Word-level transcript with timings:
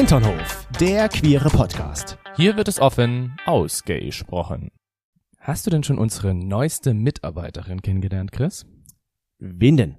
Hinternhof, 0.00 0.66
der 0.80 1.10
queere 1.10 1.50
Podcast. 1.50 2.16
Hier 2.34 2.56
wird 2.56 2.68
es 2.68 2.80
offen 2.80 3.36
ausgesprochen. 3.44 4.70
Hast 5.38 5.66
du 5.66 5.70
denn 5.70 5.82
schon 5.82 5.98
unsere 5.98 6.32
neueste 6.32 6.94
Mitarbeiterin 6.94 7.82
kennengelernt, 7.82 8.32
Chris? 8.32 8.64
Wen 9.38 9.76
denn? 9.76 9.96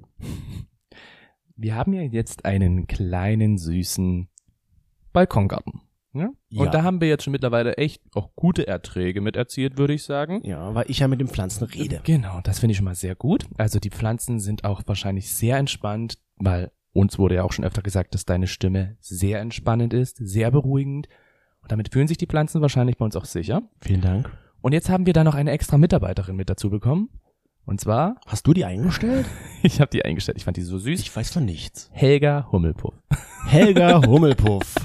Wir 1.55 1.75
haben 1.75 1.93
ja 1.93 2.01
jetzt 2.01 2.45
einen 2.45 2.87
kleinen, 2.87 3.59
süßen 3.59 4.27
Balkongarten. 5.13 5.81
Ja? 6.13 6.31
Ja. 6.49 6.61
Und 6.63 6.73
da 6.73 6.81
haben 6.81 6.99
wir 6.99 7.07
jetzt 7.07 7.23
schon 7.23 7.33
mittlerweile 7.33 7.77
echt 7.77 8.01
auch 8.15 8.33
gute 8.35 8.65
Erträge 8.65 9.21
mit 9.21 9.35
erzielt, 9.35 9.77
würde 9.77 9.93
ich 9.93 10.03
sagen. 10.03 10.41
Ja, 10.43 10.73
weil 10.73 10.89
ich 10.89 10.97
ja 10.97 11.07
mit 11.07 11.21
den 11.21 11.27
Pflanzen 11.27 11.65
rede. 11.65 12.01
Genau, 12.05 12.41
das 12.41 12.57
finde 12.57 12.71
ich 12.71 12.77
schon 12.77 12.85
mal 12.85 12.95
sehr 12.95 13.13
gut. 13.13 13.45
Also 13.59 13.77
die 13.77 13.91
Pflanzen 13.91 14.39
sind 14.39 14.63
auch 14.63 14.81
wahrscheinlich 14.87 15.31
sehr 15.31 15.57
entspannt, 15.57 16.17
weil 16.37 16.71
uns 16.93 17.17
wurde 17.17 17.35
ja 17.35 17.43
auch 17.43 17.51
schon 17.51 17.65
öfter 17.65 17.81
gesagt, 17.81 18.13
dass 18.13 18.25
deine 18.25 18.47
Stimme 18.47 18.97
sehr 18.99 19.39
entspannend 19.39 19.93
ist, 19.93 20.17
sehr 20.17 20.51
beruhigend. 20.51 21.07
Und 21.61 21.71
damit 21.71 21.93
fühlen 21.93 22.07
sich 22.07 22.17
die 22.17 22.27
Pflanzen 22.27 22.61
wahrscheinlich 22.61 22.97
bei 22.97 23.05
uns 23.05 23.15
auch 23.15 23.25
sicher. 23.25 23.61
Vielen 23.81 24.01
Dank. 24.01 24.29
Und 24.61 24.73
jetzt 24.73 24.89
haben 24.89 25.05
wir 25.05 25.13
da 25.13 25.23
noch 25.23 25.35
eine 25.35 25.51
extra 25.51 25.77
Mitarbeiterin 25.77 26.35
mit 26.35 26.49
dazu 26.49 26.69
bekommen. 26.69 27.09
Und 27.65 27.79
zwar, 27.79 28.15
Hast 28.25 28.45
du 28.47 28.53
die 28.53 28.65
eingestellt? 28.65 29.25
ich 29.63 29.79
habe 29.79 29.91
die 29.91 30.03
eingestellt, 30.03 30.37
ich 30.37 30.45
fand 30.45 30.57
die 30.57 30.61
so 30.61 30.77
süß. 30.77 30.99
Ich 30.99 31.15
weiß 31.15 31.31
von 31.31 31.45
nichts. 31.45 31.89
Helga 31.93 32.47
Hummelpuff. 32.51 32.95
Helga 33.45 34.01
Hummelpuff. 34.07 34.75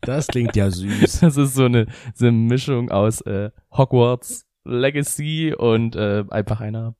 Das 0.00 0.26
klingt 0.26 0.56
ja 0.56 0.70
süß. 0.70 1.20
Das 1.20 1.36
ist 1.36 1.54
so 1.54 1.64
eine, 1.64 1.86
so 2.14 2.26
eine 2.26 2.36
Mischung 2.36 2.90
aus 2.90 3.20
äh, 3.22 3.50
Hogwarts 3.70 4.46
Legacy 4.64 5.54
und 5.56 5.96
äh, 5.96 6.24
einfach 6.30 6.60
einer 6.60 6.94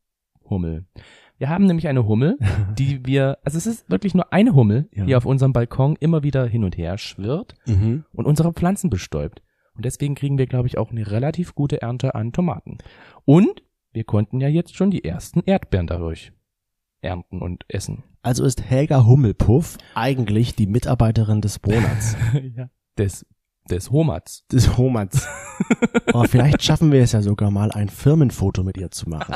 Hummel. 0.48 0.86
Wir 1.38 1.48
haben 1.48 1.66
nämlich 1.66 1.88
eine 1.88 2.06
Hummel, 2.06 2.36
die 2.78 3.04
wir, 3.06 3.38
also 3.44 3.56
es 3.58 3.66
ist 3.66 3.88
wirklich 3.90 4.14
nur 4.14 4.32
eine 4.32 4.54
Hummel, 4.54 4.88
Ja. 4.92 5.04
die 5.04 5.14
auf 5.16 5.24
unserem 5.24 5.52
Balkon 5.52 5.96
immer 6.00 6.22
wieder 6.22 6.46
hin 6.46 6.64
und 6.64 6.76
her 6.76 6.98
schwirrt 6.98 7.54
Mhm. 7.66 8.04
und 8.12 8.26
unsere 8.26 8.52
Pflanzen 8.52 8.90
bestäubt. 8.90 9.42
Und 9.74 9.84
deswegen 9.84 10.14
kriegen 10.16 10.38
wir, 10.38 10.46
glaube 10.46 10.66
ich, 10.66 10.76
auch 10.78 10.90
eine 10.90 11.08
relativ 11.10 11.54
gute 11.54 11.80
Ernte 11.80 12.14
an 12.16 12.32
Tomaten. 12.32 12.78
Und 13.24 13.62
wir 13.92 14.02
konnten 14.04 14.40
ja 14.40 14.48
jetzt 14.48 14.74
schon 14.76 14.90
die 14.90 15.04
ersten 15.04 15.40
Erdbeeren 15.46 15.86
dadurch 15.86 16.32
ernten 17.00 17.40
und 17.40 17.64
essen. 17.68 18.02
Also 18.22 18.44
ist 18.44 18.62
Helga 18.68 19.06
Hummelpuff 19.06 19.78
eigentlich 19.94 20.56
die 20.56 20.66
Mitarbeiterin 20.66 21.40
des 21.40 21.62
Monats. 21.64 22.16
ja. 22.56 22.68
Des, 22.98 23.24
des 23.70 23.92
Homats. 23.92 24.44
Des 24.50 24.76
Homats. 24.76 25.28
Oh, 26.14 26.22
vielleicht 26.24 26.62
schaffen 26.62 26.92
wir 26.92 27.02
es 27.02 27.10
ja 27.12 27.20
sogar 27.20 27.50
mal, 27.50 27.72
ein 27.72 27.88
Firmenfoto 27.88 28.62
mit 28.62 28.76
ihr 28.78 28.90
zu 28.92 29.08
machen. 29.08 29.34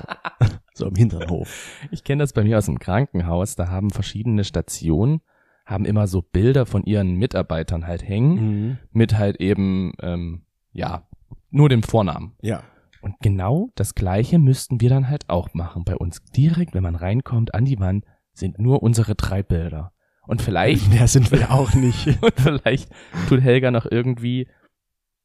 So 0.75 0.87
im 0.87 0.95
Hinternhof. 0.95 1.79
Ich 1.91 2.05
kenne 2.05 2.23
das 2.23 2.33
bei 2.33 2.45
mir 2.45 2.59
aus 2.59 2.67
dem 2.67 2.79
Krankenhaus. 2.79 3.57
Da 3.57 3.69
haben 3.69 3.91
verschiedene 3.91 4.45
Stationen, 4.45 5.21
haben 5.67 5.85
immer 5.85 6.07
so 6.07 6.23
Bilder 6.23 6.67
von 6.67 6.85
ihren 6.85 7.17
Mitarbeitern 7.17 7.87
halt 7.87 8.07
hängen, 8.07 8.35
Mhm. 8.35 8.79
mit 8.93 9.17
halt 9.19 9.41
eben, 9.41 9.93
ähm, 10.01 10.43
ja, 10.73 11.07
nur 11.51 11.69
dem 11.69 11.83
Vornamen. 11.83 12.35
Ja. 12.41 12.63
Und 13.03 13.17
genau 13.21 13.71
das 13.75 13.95
Gleiche 13.95 14.39
müssten 14.39 14.81
wir 14.81 14.89
dann 14.89 15.09
halt 15.09 15.29
auch 15.29 15.53
machen. 15.55 15.85
Bei 15.85 15.97
uns 15.97 16.23
direkt, 16.37 16.73
wenn 16.75 16.83
man 16.83 16.95
reinkommt, 16.95 17.55
an 17.55 17.65
die 17.65 17.79
Wand 17.81 18.05
sind 18.33 18.59
nur 18.59 18.83
unsere 18.83 19.15
drei 19.15 19.43
Bilder. 19.43 19.93
Und 20.27 20.41
vielleicht, 20.41 20.89
Mehr 20.91 21.09
sind 21.09 21.33
wir 21.33 21.51
auch 21.51 21.75
nicht. 21.75 22.07
und 22.23 22.33
vielleicht 22.37 22.91
tut 23.29 23.41
Helga 23.41 23.71
noch 23.71 23.87
irgendwie 23.91 24.47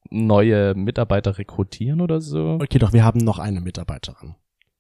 neue 0.10 0.74
Mitarbeiter 0.76 1.38
rekrutieren 1.38 2.02
oder 2.02 2.20
so. 2.20 2.58
Okay, 2.62 2.80
doch, 2.80 2.94
wir 2.94 3.04
haben 3.04 3.20
noch 3.20 3.40
eine 3.40 3.62
Mitarbeiterin. 3.62 4.36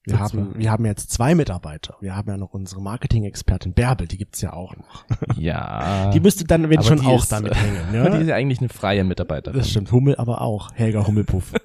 Wir 0.07 0.19
haben, 0.19 0.57
wir 0.57 0.71
haben 0.71 0.85
jetzt 0.85 1.11
zwei 1.11 1.35
Mitarbeiter. 1.35 1.97
Wir 1.99 2.15
haben 2.15 2.29
ja 2.29 2.37
noch 2.37 2.53
unsere 2.53 2.81
Marketing-Expertin 2.81 3.73
Bärbel, 3.73 4.07
die 4.07 4.17
gibt's 4.17 4.39
ja 4.41 4.53
auch 4.53 4.75
noch. 4.75 5.05
Ja. 5.37 6.09
Die 6.11 6.19
müsste 6.19 6.45
dann, 6.45 6.69
wenn 6.69 6.81
schon 6.81 7.05
auch 7.05 7.21
ist, 7.21 7.31
damit 7.31 7.53
hängen. 7.55 7.75
die 7.91 7.97
ist 7.97 8.13
Ne? 8.13 8.23
ja 8.23 8.35
eigentlich 8.35 8.59
eine 8.59 8.69
freie 8.69 9.03
Mitarbeiterin. 9.03 9.57
Das 9.57 9.69
stimmt. 9.69 9.91
Hummel 9.91 10.15
aber 10.15 10.41
auch. 10.41 10.73
Helga 10.73 11.05
Hummelpuff. 11.05 11.53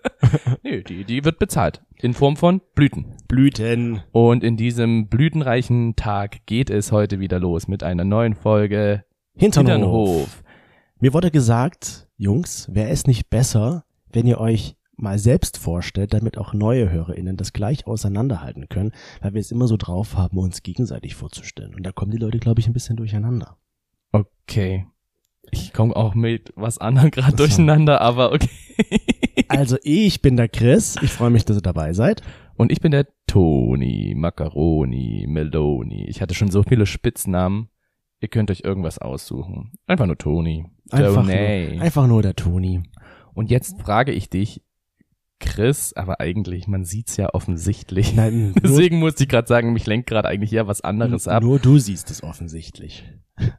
Nee, 0.63 0.83
die, 0.83 1.05
die 1.05 1.25
wird 1.25 1.39
bezahlt. 1.39 1.83
In 2.01 2.15
Form 2.15 2.37
von 2.37 2.61
Blüten. 2.75 3.17
Blüten. 3.29 4.03
Und 4.13 4.45
in 4.45 4.57
diesem 4.57 5.09
blütenreichen 5.09 5.95
Tag 5.97 6.47
geht 6.47 6.71
es 6.71 6.93
heute 6.93 7.21
wieder 7.21 7.39
los 7.39 7.69
mit 7.69 7.83
einer 7.83 8.05
neuen 8.05 8.35
Folge 8.35 9.05
Hinternhof. 9.35 9.73
Hinternhof. 9.73 10.43
Mir 11.01 11.13
wurde 11.13 11.31
gesagt, 11.31 12.09
Jungs, 12.17 12.69
wäre 12.73 12.89
es 12.91 13.07
nicht 13.07 13.29
besser, 13.29 13.85
wenn 14.13 14.27
ihr 14.27 14.39
euch 14.41 14.77
mal 14.97 15.19
selbst 15.19 15.59
vorstellt, 15.59 16.13
damit 16.13 16.39
auch 16.39 16.53
neue 16.53 16.91
HörerInnen 16.91 17.37
das 17.37 17.53
gleich 17.53 17.87
auseinanderhalten 17.87 18.69
können, 18.69 18.93
weil 19.21 19.35
wir 19.35 19.41
es 19.41 19.51
immer 19.51 19.67
so 19.67 19.77
drauf 19.77 20.17
haben, 20.17 20.39
uns 20.39 20.63
gegenseitig 20.63 21.15
vorzustellen. 21.15 21.75
Und 21.75 21.85
da 21.85 21.93
kommen 21.93 22.11
die 22.11 22.19
Leute, 22.19 22.39
glaube 22.39 22.61
ich, 22.61 22.67
ein 22.67 22.73
bisschen 22.73 22.97
durcheinander. 22.97 23.57
Okay. 24.13 24.87
Ich 25.51 25.73
komme 25.73 25.97
auch 25.97 26.15
mit 26.15 26.53
was 26.57 26.79
anderem 26.79 27.11
gerade 27.13 27.37
durcheinander, 27.37 28.01
aber 28.01 28.33
okay. 28.33 28.49
Also 29.49 29.77
ich 29.83 30.23
bin 30.23 30.37
der 30.37 30.49
Chris. 30.49 30.97
Ich 31.03 31.13
freue 31.13 31.31
mich, 31.31 31.45
dass 31.45 31.59
ihr 31.59 31.63
dabei 31.63 31.93
seid. 31.93 32.23
Und 32.57 32.73
ich 32.73 32.81
bin 32.81 32.91
der 32.91 33.07
Toni, 33.27 34.15
Macaroni, 34.17 35.27
Meloni. 35.29 36.07
Ich 36.07 36.23
hatte 36.23 36.35
schon 36.35 36.51
so 36.51 36.63
viele 36.63 36.87
Spitznamen. 36.87 37.69
Ihr 38.21 38.29
könnt 38.29 38.51
euch 38.51 38.61
irgendwas 38.61 38.99
aussuchen. 38.99 39.73
Einfach 39.87 40.07
nur 40.07 40.17
Toni. 40.17 40.65
Einfach 40.91 41.25
nur, 41.25 41.35
einfach 41.35 42.07
nur 42.07 42.23
der 42.23 42.37
Toni. 42.37 42.83
Und 43.35 43.51
jetzt 43.51 43.81
frage 43.81 44.13
ich 44.13 44.31
dich, 44.31 44.63
Chris, 45.43 45.93
aber 45.95 46.21
eigentlich, 46.21 46.69
man 46.69 46.85
sieht's 46.85 47.17
ja 47.17 47.35
offensichtlich. 47.35 48.15
Nein, 48.15 48.55
Deswegen 48.63 49.01
musste 49.01 49.25
ich 49.25 49.29
gerade 49.29 49.49
sagen, 49.49 49.73
mich 49.73 49.87
lenkt 49.87 50.09
gerade 50.09 50.29
eigentlich 50.29 50.53
eher 50.53 50.69
was 50.69 50.81
anderes 50.81 51.29
ab. 51.29 51.43
nur 51.43 51.59
du 51.59 51.79
siehst 51.79 52.11
es 52.11 52.23
offensichtlich. 52.23 53.05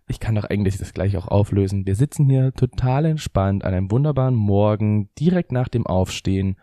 Ich 0.07 0.19
kann 0.19 0.35
doch 0.35 0.45
eigentlich 0.45 0.77
das 0.77 0.93
gleich 0.93 1.17
auch 1.17 1.27
auflösen. 1.27 1.85
Wir 1.85 1.95
sitzen 1.95 2.29
hier 2.29 2.53
total 2.53 3.05
entspannt 3.05 3.65
an 3.65 3.73
einem 3.73 3.91
wunderbaren 3.91 4.35
Morgen, 4.35 5.09
direkt 5.19 5.51
nach 5.51 5.67
dem 5.67 5.85
Aufstehen 5.85 6.55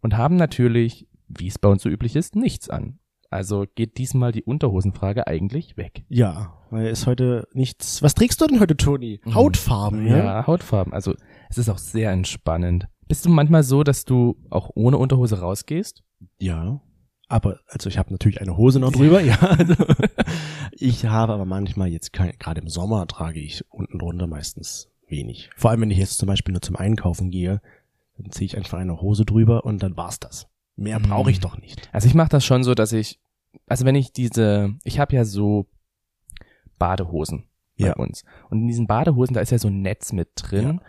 und 0.00 0.16
haben 0.16 0.36
natürlich, 0.36 1.06
wie 1.28 1.46
es 1.46 1.58
bei 1.58 1.68
uns 1.68 1.82
so 1.82 1.88
üblich 1.88 2.16
ist, 2.16 2.34
nichts 2.34 2.68
an. 2.68 2.98
Also 3.30 3.64
geht 3.74 3.98
diesmal 3.98 4.32
die 4.32 4.44
Unterhosenfrage 4.44 5.26
eigentlich 5.26 5.76
weg. 5.76 6.04
Ja, 6.08 6.58
weil 6.70 6.86
es 6.86 7.06
heute 7.06 7.48
nichts. 7.52 8.02
Was 8.02 8.14
trägst 8.14 8.40
du 8.40 8.46
denn 8.46 8.60
heute, 8.60 8.76
Toni? 8.76 9.20
Mhm. 9.24 9.34
Hautfarben, 9.34 10.06
ja? 10.06 10.18
Ja, 10.18 10.46
Hautfarben. 10.46 10.92
Also 10.92 11.14
es 11.50 11.58
ist 11.58 11.68
auch 11.68 11.78
sehr 11.78 12.10
entspannend. 12.12 12.86
Bist 13.08 13.24
du 13.24 13.30
manchmal 13.30 13.62
so, 13.62 13.82
dass 13.84 14.04
du 14.04 14.36
auch 14.50 14.70
ohne 14.74 14.98
Unterhose 14.98 15.40
rausgehst? 15.40 16.02
Ja. 16.38 16.80
Aber, 17.28 17.58
also 17.68 17.88
ich 17.88 17.98
habe 17.98 18.12
natürlich 18.12 18.40
eine 18.40 18.56
Hose 18.56 18.80
noch 18.80 18.92
drüber, 18.92 19.20
ja. 19.22 19.36
Also, 19.40 19.74
ich 20.72 21.06
habe 21.06 21.32
aber 21.32 21.44
manchmal 21.44 21.88
jetzt 21.88 22.12
gerade 22.12 22.60
im 22.60 22.68
Sommer 22.68 23.06
trage 23.06 23.40
ich 23.40 23.64
unten 23.70 23.98
drunter 23.98 24.26
meistens 24.26 24.88
wenig. 25.08 25.50
Vor 25.56 25.70
allem, 25.70 25.80
wenn 25.82 25.90
ich 25.90 25.98
jetzt 25.98 26.18
zum 26.18 26.26
Beispiel 26.26 26.52
nur 26.52 26.62
zum 26.62 26.76
Einkaufen 26.76 27.30
gehe, 27.30 27.60
dann 28.18 28.30
ziehe 28.30 28.46
ich 28.46 28.56
einfach 28.56 28.78
eine 28.78 29.00
Hose 29.00 29.24
drüber 29.24 29.64
und 29.64 29.82
dann 29.82 29.96
war's 29.96 30.20
das. 30.20 30.46
Mehr 30.76 30.98
Mhm. 30.98 31.04
brauche 31.04 31.30
ich 31.30 31.40
doch 31.40 31.58
nicht. 31.58 31.88
Also 31.92 32.06
ich 32.08 32.14
mache 32.14 32.28
das 32.30 32.44
schon 32.44 32.64
so, 32.64 32.74
dass 32.74 32.92
ich, 32.92 33.20
also 33.66 33.84
wenn 33.84 33.94
ich 33.94 34.12
diese, 34.12 34.74
ich 34.84 34.98
habe 34.98 35.14
ja 35.16 35.24
so 35.24 35.66
Badehosen 36.78 37.44
bei 37.78 37.86
Ja. 37.86 37.96
uns. 37.96 38.24
Und 38.50 38.62
in 38.62 38.66
diesen 38.68 38.86
Badehosen, 38.86 39.34
da 39.34 39.40
ist 39.40 39.50
ja 39.50 39.58
so 39.58 39.68
ein 39.68 39.82
Netz 39.82 40.12
mit 40.12 40.30
drin. 40.36 40.80
Ja. 40.80 40.86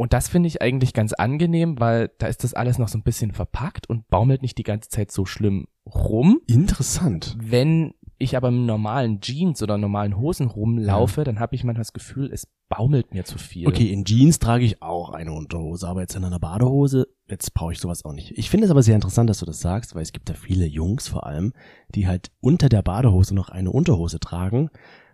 Und 0.00 0.14
das 0.14 0.28
finde 0.28 0.46
ich 0.46 0.62
eigentlich 0.62 0.94
ganz 0.94 1.12
angenehm, 1.12 1.78
weil 1.78 2.10
da 2.16 2.26
ist 2.26 2.42
das 2.42 2.54
alles 2.54 2.78
noch 2.78 2.88
so 2.88 2.96
ein 2.96 3.02
bisschen 3.02 3.32
verpackt 3.32 3.86
und 3.86 4.08
baumelt 4.08 4.40
nicht 4.40 4.56
die 4.56 4.62
ganze 4.62 4.88
Zeit 4.88 5.10
so 5.10 5.26
schlimm 5.26 5.66
rum. 5.84 6.40
Interessant. 6.46 7.36
Wenn 7.38 7.92
ich 8.16 8.34
aber 8.34 8.48
im 8.48 8.64
normalen 8.64 9.20
Jeans 9.20 9.62
oder 9.62 9.76
normalen 9.76 10.16
Hosen 10.16 10.46
rumlaufe, 10.46 11.22
dann 11.22 11.38
habe 11.38 11.54
ich 11.54 11.64
manchmal 11.64 11.82
das 11.82 11.92
Gefühl, 11.92 12.30
es 12.32 12.48
baumelt 12.70 13.12
mir 13.12 13.26
zu 13.26 13.36
viel. 13.36 13.68
Okay, 13.68 13.92
in 13.92 14.06
Jeans 14.06 14.38
trage 14.38 14.64
ich 14.64 14.80
auch 14.80 15.10
eine 15.10 15.34
Unterhose, 15.34 15.86
aber 15.86 16.00
jetzt 16.00 16.16
in 16.16 16.24
einer 16.24 16.40
Badehose, 16.40 17.06
jetzt 17.28 17.52
brauche 17.52 17.72
ich 17.72 17.78
sowas 17.78 18.06
auch 18.06 18.14
nicht. 18.14 18.38
Ich 18.38 18.48
finde 18.48 18.64
es 18.64 18.70
aber 18.70 18.82
sehr 18.82 18.94
interessant, 18.94 19.28
dass 19.28 19.40
du 19.40 19.44
das 19.44 19.60
sagst, 19.60 19.94
weil 19.94 20.02
es 20.02 20.12
gibt 20.12 20.30
ja 20.30 20.34
viele 20.34 20.64
Jungs 20.64 21.08
vor 21.08 21.26
allem, 21.26 21.52
die 21.94 22.08
halt 22.08 22.30
unter 22.40 22.70
der 22.70 22.80
Badehose 22.80 23.34
noch 23.34 23.50
eine 23.50 23.70
Unterhose 23.70 24.18
tragen. 24.18 24.70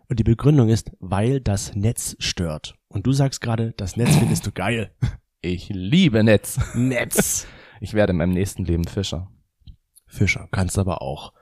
Und 0.08 0.18
die 0.18 0.24
Begründung 0.24 0.68
ist, 0.68 0.92
weil 1.00 1.40
das 1.40 1.74
Netz 1.74 2.16
stört. 2.18 2.74
Und 2.88 3.06
du 3.06 3.12
sagst 3.12 3.40
gerade, 3.40 3.72
das 3.76 3.96
Netz 3.96 4.16
findest 4.16 4.46
du 4.46 4.52
geil. 4.52 4.92
Ich 5.40 5.68
liebe 5.68 6.22
Netz. 6.24 6.58
Netz. 6.74 7.46
Ich 7.78 7.92
werde 7.92 8.12
in 8.12 8.16
meinem 8.16 8.32
nächsten 8.32 8.64
Leben 8.64 8.84
Fischer. 8.86 9.30
Fischer, 10.06 10.48
kannst 10.50 10.78
aber 10.78 11.02
auch 11.02 11.34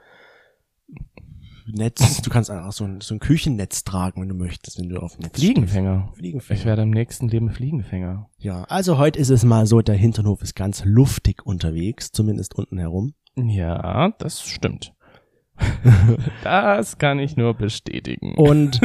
Netz, 1.67 2.21
du 2.23 2.29
kannst 2.29 2.51
auch 2.51 2.73
so 2.73 2.85
ein, 2.85 3.01
so 3.01 3.15
ein 3.15 3.21
Küchennetz 3.21 3.85
tragen, 3.85 4.21
wenn 4.21 4.29
du 4.29 4.35
möchtest, 4.35 4.79
wenn 4.79 4.89
du 4.89 4.99
auf 4.99 5.17
Netz 5.19 5.39
Fliegenfänger. 5.39 6.07
stehst. 6.07 6.19
Fliegenfänger. 6.19 6.61
Ich 6.61 6.67
werde 6.67 6.83
im 6.83 6.91
nächsten 6.91 7.29
Leben 7.29 7.51
Fliegenfänger. 7.51 8.29
Ja, 8.37 8.65
also 8.65 8.99
heute 8.99 9.19
ist 9.19 9.31
es 9.31 9.45
mal 9.45 9.67
so, 9.67 9.81
der 9.81 9.95
Hinternhof 9.95 10.43
ist 10.43 10.55
ganz 10.57 10.85
luftig 10.85 11.47
unterwegs, 11.47 12.11
zumindest 12.11 12.57
unten 12.57 12.79
herum. 12.79 13.15
Ja, 13.37 14.11
das 14.19 14.43
stimmt. 14.43 14.93
Das 16.43 16.99
kann 16.99 17.19
ich 17.19 17.37
nur 17.37 17.55
bestätigen. 17.55 18.35
Und 18.35 18.81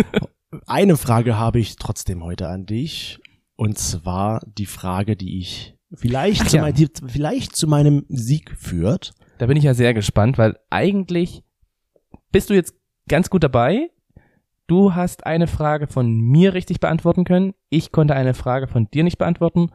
eine 0.68 0.98
Frage 0.98 1.38
habe 1.38 1.60
ich 1.60 1.76
trotzdem 1.76 2.24
heute 2.24 2.48
an 2.48 2.66
dich. 2.66 3.20
Und 3.56 3.78
zwar 3.78 4.42
die 4.58 4.66
Frage, 4.66 5.16
die 5.16 5.40
ich 5.40 5.76
vielleicht, 5.94 6.44
Ach 6.44 6.48
zu, 6.48 6.58
ja. 6.58 6.62
mein, 6.64 6.74
die 6.74 6.88
vielleicht 7.08 7.56
zu 7.56 7.68
meinem 7.68 8.06
Sieg 8.08 8.56
führt. 8.58 9.14
Da 9.38 9.48
bin 9.48 9.58
ich 9.58 9.64
ja 9.64 9.74
sehr 9.74 9.94
gespannt, 9.94 10.38
weil 10.38 10.58
eigentlich 10.70 11.44
bist 12.32 12.50
du 12.50 12.54
jetzt 12.54 12.76
ganz 13.08 13.30
gut 13.30 13.44
dabei, 13.44 13.90
Du 14.70 14.94
hast 14.94 15.26
eine 15.26 15.48
Frage 15.48 15.88
von 15.88 16.16
mir 16.16 16.54
richtig 16.54 16.80
beantworten 16.80 17.24
können. 17.24 17.56
Ich 17.70 17.92
konnte 17.92 18.14
eine 18.14 18.36
Frage 18.36 18.68
von 18.68 18.88
dir 18.92 19.04
nicht 19.04 19.18
beantworten. 19.18 19.72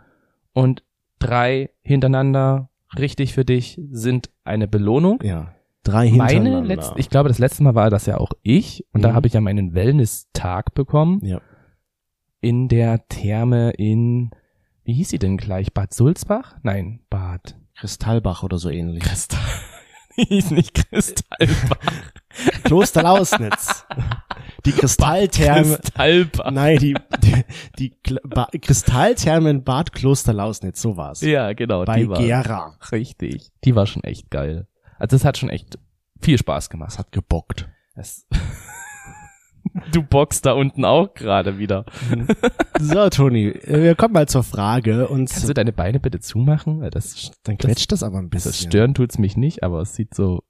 Und 0.53 0.85
drei 1.19 1.71
hintereinander 1.83 2.71
richtig 2.97 3.35
für 3.35 3.45
dich 3.45 3.81
sind 3.91 4.31
eine 4.45 4.69
Belohnung. 4.69 5.21
Ja. 5.25 5.53
Drei 5.85 6.09
hintereinander. 6.09 6.51
Meine 6.63 6.67
letzte, 6.67 6.99
ich 6.99 7.09
glaube, 7.11 7.29
das 7.29 7.39
letzte 7.39 7.63
Mal 7.63 7.75
war 7.75 7.91
das 7.91 8.07
ja 8.07 8.17
auch 8.19 8.33
ich. 8.43 8.85
Und 8.93 9.03
da 9.03 9.11
Mhm. 9.11 9.15
habe 9.15 9.27
ich 9.29 9.35
ja 9.35 9.41
meinen 9.41 9.75
Wellness-Tag 9.75 10.75
bekommen. 10.75 11.21
Ja. 11.25 11.41
In 12.41 12.69
der 12.69 13.07
Therme 13.09 13.71
in, 13.73 14.31
wie 14.85 14.95
hieß 14.95 15.11
sie 15.11 15.19
denn 15.19 15.37
gleich? 15.37 15.73
Bad 15.73 15.95
Sulzbach? 15.95 16.57
Nein, 16.63 17.01
Bad 17.11 17.57
Kristallbach 17.77 18.43
oder 18.43 18.59
so 18.59 18.69
ähnlich. 18.71 19.03
Kristall. 19.03 19.41
Die 20.17 20.25
hieß 20.27 20.53
nicht 20.53 20.75
Kristallbach. 20.75 21.79
Kloster 22.65 23.03
Lausnitz. 23.03 23.85
Die 24.65 24.71
Kristalltherme. 24.73 25.77
Kristallbach. 25.77 26.51
Nein, 26.53 26.79
die, 26.79 26.95
die, 27.23 27.45
die 27.79 27.97
ba 28.23 28.49
Kristallthermen 28.61 29.65
Bad 29.65 29.93
Kloster 29.93 30.33
Lausnitz, 30.33 30.81
so 30.81 30.97
war's. 30.97 31.21
Ja, 31.21 31.53
genau. 31.53 31.85
Bei 31.85 31.99
die 32.01 32.09
war 32.09 32.19
Gera. 32.19 32.77
richtig. 32.93 33.51
Die 33.65 33.75
war 33.75 33.87
schon 33.87 34.05
echt 34.05 34.31
geil. 34.31 34.69
Also 35.05 35.17
es 35.17 35.25
hat 35.27 35.37
schon 35.37 35.51
echt 35.51 35.79
viel 36.19 36.39
Spaß 36.39 36.71
gemacht. 36.71 36.93
Das 36.93 36.99
hat 36.99 37.13
gebockt. 37.13 37.69
Es 37.95 38.27
du 39.93 40.03
boxst 40.03 40.47
da 40.47 40.53
unten 40.53 40.87
auch 40.87 41.13
gerade 41.13 41.59
wieder. 41.59 41.85
So, 42.81 43.11
Toni, 43.11 43.49
äh, 43.49 43.83
wir 43.83 43.97
kommen 43.97 44.15
mal 44.15 44.27
zur 44.27 44.43
Frage 44.43 45.07
und 45.09 45.29
Kannst 45.31 45.47
du 45.47 45.53
deine 45.53 45.75
Beine 45.75 46.01
bitte 46.01 46.21
zumachen? 46.21 46.89
Das, 46.91 47.33
dann 47.43 47.59
quetscht 47.59 47.93
das 47.93 48.03
aber 48.03 48.17
ein 48.19 48.31
bisschen. 48.31 48.51
das 48.53 48.61
stören 48.63 48.95
tut's 48.95 49.19
mich 49.19 49.37
nicht, 49.37 49.63
aber 49.63 49.83
es 49.83 49.95
sieht 49.95 50.15
so, 50.15 50.43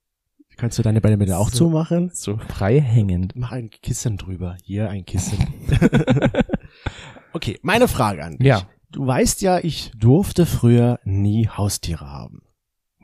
Kannst 0.57 0.79
du 0.79 0.85
deine 0.85 1.01
Beine 1.01 1.19
bitte 1.19 1.37
auch 1.37 1.49
So. 1.49 1.57
zumachen? 1.57 2.11
so 2.15 2.37
frei 2.37 2.81
hängend. 2.81 3.33
Mach 3.35 3.51
ein 3.51 3.71
Kissen 3.71 4.19
drüber. 4.19 4.57
Hier 4.63 4.89
ein 4.89 5.05
Kissen. 5.05 5.37
okay, 7.33 7.59
meine 7.63 7.89
Frage 7.89 8.23
an 8.23 8.39
dich. 8.39 8.47
Ja. 8.47 8.63
Du 8.93 9.05
weißt 9.05 9.43
ja, 9.43 9.59
ich 9.59 9.91
durfte 9.97 10.47
früher 10.47 11.01
nie 11.03 11.49
Haustiere 11.49 12.09
haben. 12.09 12.44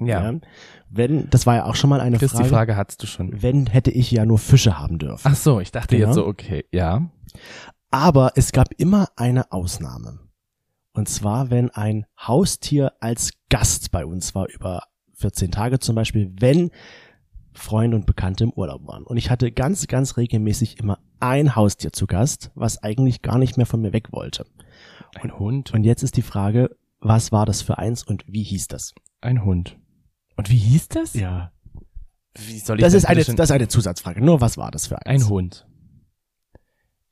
Ja. 0.06 0.34
Wenn, 0.88 1.28
das 1.30 1.46
war 1.46 1.56
ja 1.56 1.64
auch 1.66 1.74
schon 1.74 1.90
mal 1.90 2.00
eine 2.00 2.18
Chris, 2.18 2.32
Frage. 2.32 2.44
die 2.44 2.50
Frage 2.50 2.76
hattest 2.76 3.02
du 3.02 3.06
schon. 3.06 3.42
Wenn 3.42 3.66
hätte 3.66 3.90
ich 3.90 4.10
ja 4.10 4.24
nur 4.26 4.38
Fische 4.38 4.78
haben 4.78 4.98
dürfen. 4.98 5.28
Ach 5.30 5.36
so, 5.36 5.60
ich 5.60 5.70
dachte 5.72 5.96
Genau. 5.96 6.08
jetzt 6.08 6.14
so, 6.16 6.26
okay, 6.26 6.64
ja. 6.72 7.08
Aber 7.90 8.32
es 8.36 8.52
gab 8.52 8.68
immer 8.78 9.08
eine 9.16 9.52
Ausnahme. 9.52 10.18
Und 10.92 11.08
zwar, 11.08 11.50
wenn 11.50 11.70
ein 11.70 12.06
Haustier 12.18 12.92
als 13.00 13.30
Gast 13.48 13.90
bei 13.92 14.04
uns 14.04 14.34
war, 14.34 14.48
über 14.48 14.82
14 15.14 15.50
Tage 15.50 15.78
zum 15.78 15.94
Beispiel, 15.94 16.32
wenn 16.40 16.70
Freunde 17.52 17.96
und 17.96 18.06
Bekannte 18.06 18.44
im 18.44 18.52
Urlaub 18.52 18.86
waren. 18.86 19.04
Und 19.04 19.16
ich 19.16 19.30
hatte 19.30 19.52
ganz, 19.52 19.86
ganz 19.86 20.16
regelmäßig 20.16 20.78
immer 20.78 20.98
ein 21.20 21.54
Haustier 21.56 21.92
zu 21.92 22.06
Gast, 22.06 22.50
was 22.54 22.82
eigentlich 22.82 23.22
gar 23.22 23.38
nicht 23.38 23.56
mehr 23.56 23.66
von 23.66 23.80
mir 23.80 23.92
weg 23.92 24.12
wollte. 24.12 24.46
Ein 25.20 25.38
Hund. 25.38 25.72
Und 25.74 25.84
jetzt 25.84 26.02
ist 26.02 26.16
die 26.16 26.22
Frage, 26.22 26.76
was 27.00 27.32
war 27.32 27.46
das 27.46 27.62
für 27.62 27.78
eins 27.78 28.02
und 28.04 28.24
wie 28.26 28.42
hieß 28.44 28.68
das? 28.68 28.94
Ein 29.20 29.44
Hund. 29.44 29.76
Und 30.40 30.48
wie 30.50 30.56
hieß 30.56 30.88
das? 30.88 31.12
Ja. 31.12 31.52
Wie 32.34 32.58
soll 32.60 32.78
ich 32.78 32.82
Das 32.82 32.92
denn 32.92 32.98
ist 32.98 33.04
eine, 33.04 33.22
das 33.36 33.50
ist 33.50 33.50
eine 33.50 33.68
Zusatzfrage. 33.68 34.24
Nur 34.24 34.40
was 34.40 34.56
war 34.56 34.70
das 34.70 34.86
für 34.86 35.04
eins? 35.04 35.24
ein 35.24 35.28
Hund. 35.28 35.66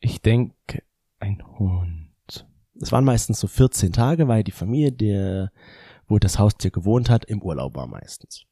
Ich 0.00 0.22
denke, 0.22 0.82
ein 1.20 1.42
Hund. 1.58 2.08
Es 2.80 2.90
waren 2.90 3.04
meistens 3.04 3.38
so 3.40 3.46
14 3.48 3.92
Tage, 3.92 4.28
weil 4.28 4.44
die 4.44 4.50
Familie, 4.52 4.92
der, 4.92 5.52
wo 6.06 6.18
das 6.18 6.38
Haustier 6.38 6.70
gewohnt 6.70 7.10
hat, 7.10 7.26
im 7.26 7.42
Urlaub 7.42 7.74
war 7.74 7.86
meistens. 7.86 8.46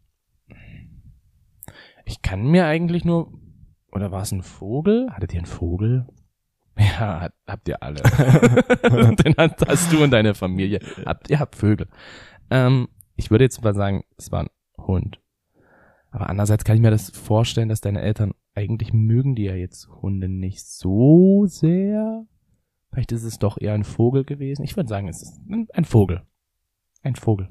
Ich 2.05 2.21
kann 2.21 2.43
mir 2.47 2.67
eigentlich 2.67 3.05
nur, 3.07 3.33
oder 3.93 4.11
war 4.13 4.21
es 4.23 4.33
ein 4.33 4.43
Vogel? 4.43 5.09
Hattet 5.11 5.33
ihr 5.33 5.39
einen 5.41 5.47
Vogel? 5.47 6.07
Ja, 6.79 7.21
hat- 7.23 7.35
habt 7.47 7.67
ihr 7.69 7.83
alle. 7.83 8.03
Den 9.15 9.35
hast, 9.39 9.67
hast 9.67 9.91
du 9.91 10.05
und 10.05 10.11
deine 10.11 10.35
Familie. 10.35 10.81
Habt, 11.07 11.31
ihr 11.31 11.41
habt 11.41 11.57
Vögel. 11.57 11.89
Ähm, 12.51 12.89
ich 13.15 13.31
würde 13.31 13.45
jetzt 13.45 13.65
mal 13.65 13.75
sagen, 13.75 14.05
es 14.19 14.31
war 14.31 14.41
ein 14.43 14.51
Hund. 14.79 15.21
Aber 16.11 16.31
andererseits 16.31 16.65
kann 16.65 16.77
ich 16.77 16.83
mir 16.83 16.91
das 16.91 17.11
vorstellen, 17.11 17.69
dass 17.69 17.81
deine 17.81 18.01
Eltern 18.01 18.33
eigentlich 18.55 18.93
mögen 18.93 19.35
die 19.35 19.45
ja 19.45 19.55
jetzt 19.55 19.89
Hunde 20.01 20.29
nicht 20.29 20.67
so 20.67 21.45
sehr. 21.47 22.25
Vielleicht 22.91 23.13
ist 23.13 23.25
es 23.25 23.39
doch 23.39 23.59
eher 23.61 23.75
ein 23.75 23.85
Vogel 23.85 24.25
gewesen. 24.25 24.65
Ich 24.65 24.77
würde 24.77 24.89
sagen, 24.89 25.09
es 25.09 25.23
ist 25.23 25.39
ein, 25.51 25.69
ein 25.75 25.85
Vogel. 25.85 26.23
Ein 27.03 27.17
Vogel. 27.17 27.51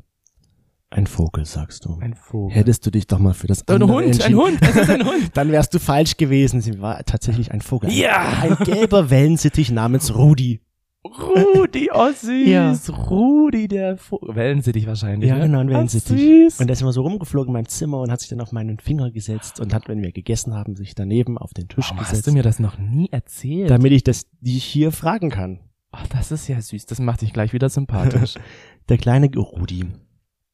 Ein 0.89 1.07
Vogel, 1.07 1.45
sagst 1.45 1.85
du. 1.85 1.97
Ein 1.99 2.15
Vogel. 2.15 2.55
Hättest 2.55 2.85
du 2.85 2.89
dich 2.89 3.05
doch 3.05 3.19
mal 3.19 3.33
für 3.33 3.47
das 3.47 3.67
ein 3.67 3.73
andere 3.75 3.93
Hund, 3.93 4.05
ein 4.05 4.11
entschieden, 4.13 4.39
Hund, 4.39 4.57
es 4.61 4.75
ist 4.75 4.89
ein 4.89 5.05
Hund. 5.05 5.31
dann 5.33 5.51
wärst 5.51 5.73
du 5.73 5.79
falsch 5.79 6.17
gewesen. 6.17 6.61
Sie 6.61 6.79
war 6.79 7.03
tatsächlich 7.03 7.51
ein 7.51 7.61
Vogel. 7.61 7.91
Ja. 7.91 8.39
Ein 8.41 8.55
gelber 8.63 9.09
Wellensittich 9.09 9.71
namens 9.71 10.15
Rudi. 10.15 10.61
Rudi, 11.05 11.89
oh 11.93 12.09
süß. 12.11 12.47
Ja. 12.47 12.73
Rudi, 13.09 13.67
der 13.67 13.97
Vogel. 13.97 14.35
Wellensittich 14.35 14.87
wahrscheinlich. 14.87 15.29
Ja, 15.29 15.37
ne? 15.37 15.45
genau, 15.45 15.59
ein 15.59 15.69
Wellensittich. 15.69 16.19
süß. 16.19 16.59
Und 16.59 16.67
der 16.67 16.73
ist 16.73 16.81
immer 16.81 16.93
so 16.93 17.03
rumgeflogen 17.03 17.49
in 17.49 17.53
meinem 17.53 17.67
Zimmer 17.67 17.99
und 17.99 18.11
hat 18.11 18.19
sich 18.21 18.29
dann 18.29 18.41
auf 18.41 18.51
meinen 18.51 18.79
Finger 18.79 19.11
gesetzt 19.11 19.59
und 19.59 19.73
hat, 19.73 19.87
wenn 19.87 20.01
wir 20.01 20.11
gegessen 20.11 20.53
haben, 20.53 20.75
sich 20.75 20.95
daneben 20.95 21.37
auf 21.37 21.53
den 21.53 21.67
Tisch 21.67 21.85
Warum 21.85 21.99
gesetzt. 21.99 22.17
hast 22.17 22.27
du 22.27 22.31
mir 22.31 22.43
das 22.43 22.59
noch 22.59 22.77
nie 22.77 23.09
erzählt? 23.11 23.69
damit 23.69 23.91
ich 23.91 24.03
das 24.03 24.27
dich 24.41 24.63
hier 24.63 24.91
fragen 24.91 25.29
kann. 25.29 25.59
Ach, 25.91 26.07
das 26.07 26.31
ist 26.31 26.47
ja 26.47 26.59
süß. 26.59 26.87
Das 26.87 26.99
macht 26.99 27.21
dich 27.21 27.33
gleich 27.33 27.53
wieder 27.53 27.69
sympathisch. 27.69 28.35
Der 28.89 28.97
kleine 28.97 29.29
Rudi. 29.33 29.79
Der 29.79 29.89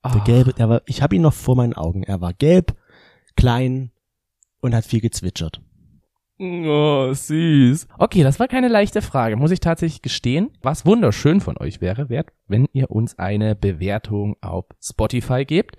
Ach, 0.04 0.24
gelbe, 0.24 0.54
der 0.54 0.68
war, 0.68 0.82
ich 0.86 1.02
habe 1.02 1.16
ihn 1.16 1.22
noch 1.22 1.34
vor 1.34 1.56
meinen 1.56 1.74
Augen. 1.74 2.02
Er 2.04 2.22
war 2.22 2.34
gelb, 2.34 2.76
klein 3.36 3.92
und 4.60 4.74
hat 4.74 4.86
viel 4.86 5.00
gezwitschert. 5.02 5.62
Oh, 6.44 7.14
süß. 7.14 7.88
Okay, 8.00 8.24
das 8.24 8.40
war 8.40 8.48
keine 8.48 8.68
leichte 8.68 9.02
Frage, 9.04 9.36
muss 9.38 9.52
ich 9.52 9.60
tatsächlich 9.60 10.02
gestehen. 10.02 10.50
Was 10.64 10.86
wunderschön 10.88 11.40
von 11.40 11.56
euch 11.60 11.82
wäre, 11.82 12.10
wäre, 12.10 12.26
wenn 12.48 12.66
ihr 12.74 12.90
uns 12.90 13.20
eine 13.20 13.56
Bewertung 13.56 14.36
auf 14.42 14.66
Spotify 14.82 15.46
gebt. 15.46 15.78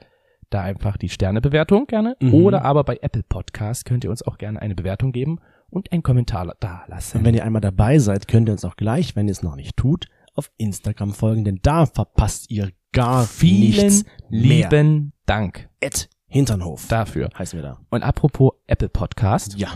Da 0.50 0.60
einfach 0.62 0.96
die 0.98 1.08
Sternebewertung 1.08 1.86
gerne. 1.86 2.16
Mhm. 2.20 2.34
Oder 2.34 2.64
aber 2.64 2.84
bei 2.84 2.98
Apple 3.02 3.24
Podcast 3.28 3.86
könnt 3.86 4.04
ihr 4.04 4.10
uns 4.10 4.22
auch 4.22 4.38
gerne 4.38 4.62
eine 4.62 4.74
Bewertung 4.76 5.10
geben 5.10 5.40
und 5.70 5.90
einen 5.90 6.02
Kommentar 6.04 6.54
da 6.60 6.84
lassen. 6.86 7.18
Und 7.18 7.24
wenn 7.24 7.34
ihr 7.34 7.44
einmal 7.44 7.62
dabei 7.62 7.98
seid, 7.98 8.28
könnt 8.28 8.48
ihr 8.48 8.52
uns 8.52 8.64
auch 8.64 8.76
gleich, 8.76 9.16
wenn 9.16 9.26
ihr 9.26 9.32
es 9.32 9.42
noch 9.42 9.56
nicht 9.56 9.76
tut, 9.76 10.06
auf 10.34 10.50
Instagram 10.58 11.12
folgen, 11.12 11.44
denn 11.44 11.58
da 11.62 11.86
verpasst 11.86 12.50
ihr 12.50 12.70
gar 12.92 13.24
Vielen 13.24 13.60
nichts 13.86 14.04
mehr. 14.28 14.40
lieben 14.68 15.12
Dank 15.26 15.68
Ed 15.80 16.08
Hinternhof. 16.28 16.86
dafür. 16.88 17.30
heißen 17.36 17.58
wir 17.58 17.62
da. 17.62 17.80
Und 17.90 18.02
apropos 18.02 18.52
Apple 18.66 18.90
Podcast, 18.90 19.58
Ja, 19.58 19.70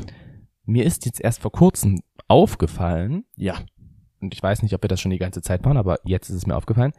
mir 0.67 0.85
ist 0.85 1.07
jetzt 1.07 1.21
erst 1.21 1.41
vor 1.41 1.53
kurzem 1.53 2.01
aufgefallen, 2.29 3.25
ja. 3.37 3.57
und 4.21 4.35
ich 4.35 4.43
weiß 4.43 4.63
nicht, 4.63 4.75
ob 4.75 4.83
wir 4.83 4.89
das 4.89 5.01
schon 5.01 5.11
die 5.13 5.19
ganze 5.19 5.43
Zeit 5.43 5.65
machen, 5.65 5.77
aber 5.79 5.99
jetzt 6.05 6.29
ist 6.29 6.37
es 6.37 6.47
mir 6.47 6.57
aufgefallen, 6.57 6.93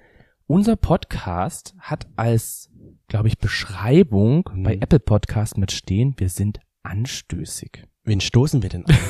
unser 0.48 0.76
Podcast 0.78 1.76
hat 1.80 2.08
als, 2.16 2.70
glaube 3.08 3.28
ich, 3.28 3.38
Beschreibung 3.38 4.50
Mhm. 4.54 4.64
bei 4.64 4.76
Apple 4.76 5.00
Podcast 5.00 5.58
mit 5.58 5.72
stehen, 5.72 6.16
wir 6.18 6.30
sind 6.30 6.60
anstößig. 6.84 7.84
Wen 8.04 8.22
stoßen 8.22 8.62
wir 8.64 8.70
denn 8.70 8.86
an? 8.86 8.96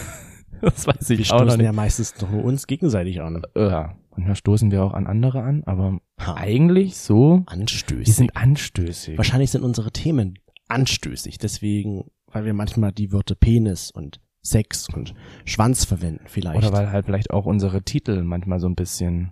Das 0.59 0.87
weiß 0.87 1.09
Wir 1.09 1.19
ich 1.19 1.31
auch 1.31 1.41
noch 1.41 1.51
stoßen 1.51 1.63
ja 1.63 1.71
meistens 1.71 2.15
doch 2.15 2.31
nur 2.31 2.43
uns 2.43 2.65
gegenseitig 2.65 3.21
an. 3.21 3.43
Ja, 3.55 3.95
manchmal 4.09 4.35
stoßen 4.35 4.71
wir 4.71 4.83
auch 4.83 4.93
an 4.95 5.05
andere 5.05 5.43
an, 5.43 5.63
aber 5.65 5.99
Ha. 6.19 6.33
eigentlich 6.33 6.97
so, 6.97 7.43
Anstößig. 7.45 8.07
wir 8.07 8.13
sind 8.15 8.35
anstößig. 8.35 9.17
Wahrscheinlich 9.19 9.51
sind 9.51 9.61
unsere 9.61 9.91
Themen 9.91 10.39
anstößig, 10.67 11.37
deswegen, 11.37 12.05
weil 12.25 12.45
wir 12.45 12.55
manchmal 12.55 12.91
die 12.91 13.11
Wörter 13.11 13.35
Penis 13.35 13.91
und 13.91 14.19
Sex 14.49 14.87
und 14.93 15.13
Schwanz 15.45 15.85
verwenden 15.85 16.25
vielleicht. 16.27 16.57
Oder 16.57 16.71
weil 16.73 16.91
halt 16.91 17.05
vielleicht 17.05 17.31
auch 17.31 17.45
unsere 17.45 17.81
Titel 17.83 18.23
manchmal 18.23 18.59
so 18.59 18.67
ein 18.67 18.75
bisschen 18.75 19.31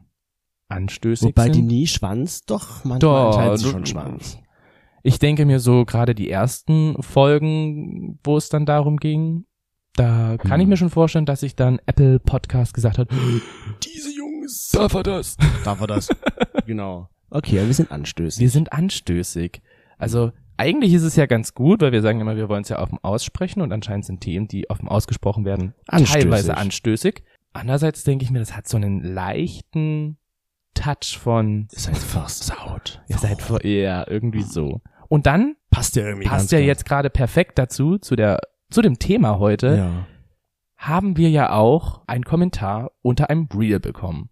anstößig 0.67 1.29
Wobei 1.29 1.49
die 1.49 1.59
sind. 1.59 1.67
nie 1.67 1.87
Schwanz, 1.87 2.45
doch 2.45 2.83
manchmal 2.83 2.99
Doch, 2.99 3.33
enthalten 3.37 3.57
sie 3.57 3.69
schon 3.69 3.85
Schwanz. 3.85 4.39
Ich 5.03 5.19
denke 5.19 5.45
mir 5.45 5.59
so 5.59 5.85
gerade 5.85 6.15
die 6.15 6.29
ersten 6.31 6.95
Folgen, 7.01 8.19
wo 8.23 8.37
es 8.37 8.49
dann 8.49 8.65
darum 8.65 8.97
ging, 8.97 9.45
da 9.93 10.35
kann 10.37 10.53
Hm. 10.53 10.61
ich 10.61 10.67
mir 10.67 10.77
schon 10.77 10.89
vorstellen, 10.89 11.25
dass 11.27 11.41
sich 11.41 11.55
dann 11.55 11.79
Apple 11.85 12.19
Podcast 12.19 12.73
gesagt 12.73 12.97
hat, 12.97 13.09
Diese 13.83 14.09
Jungs. 14.15 14.69
darf 14.73 14.93
er 14.95 15.03
das? 15.03 15.37
Darf 15.63 15.79
er 15.81 15.87
das? 15.87 16.09
genau. 16.65 17.07
Okay, 17.29 17.65
wir 17.65 17.73
sind 17.73 17.91
anstößig. 17.91 18.41
Wir 18.41 18.49
sind 18.49 18.73
anstößig. 18.73 19.61
Also 19.97 20.31
eigentlich 20.57 20.93
ist 20.93 21.03
es 21.03 21.15
ja 21.15 21.25
ganz 21.25 21.53
gut, 21.53 21.81
weil 21.81 21.91
wir 21.91 22.01
sagen 22.01 22.19
immer, 22.21 22.35
wir 22.35 22.49
wollen 22.49 22.61
es 22.63 22.69
ja 22.69 22.79
offen 22.79 22.97
aussprechen 23.01 23.61
und 23.61 23.71
anscheinend 23.73 24.05
sind 24.05 24.21
Themen, 24.21 24.47
die 24.47 24.69
offen 24.69 24.87
ausgesprochen 24.87 25.45
werden, 25.45 25.73
Anstößig. 25.87 26.21
teilweise 26.23 26.57
anstößig. 26.57 27.23
Andererseits 27.53 28.03
denke 28.03 28.23
ich 28.25 28.31
mir, 28.31 28.39
das 28.39 28.55
hat 28.55 28.67
so 28.67 28.77
einen 28.77 29.01
leichten 29.01 30.17
Touch 30.73 31.17
von 31.17 31.67
Ihr 31.71 31.79
seid 31.79 31.97
versaut. 31.97 33.01
ihr 33.07 33.17
seid 33.17 33.41
vor, 33.41 33.65
ja, 33.65 34.05
irgendwie 34.09 34.41
so. 34.43 34.81
Und 35.07 35.25
dann 35.25 35.55
Passt 35.71 35.95
ja 35.95 36.03
irgendwie 36.05 36.27
passt 36.27 36.51
ja 36.51 36.59
jetzt 36.59 36.85
gerade 36.85 37.09
perfekt 37.09 37.57
dazu, 37.59 37.97
zu 37.97 38.15
der, 38.15 38.39
zu 38.69 38.81
dem 38.81 38.97
Thema 38.99 39.39
heute, 39.39 39.75
Ja. 39.77 40.05
haben 40.77 41.17
wir 41.17 41.29
ja 41.29 41.51
auch 41.53 42.01
einen 42.07 42.23
Kommentar 42.23 42.91
unter 43.01 43.29
einem 43.29 43.47
Reel 43.53 43.79
bekommen. 43.79 44.29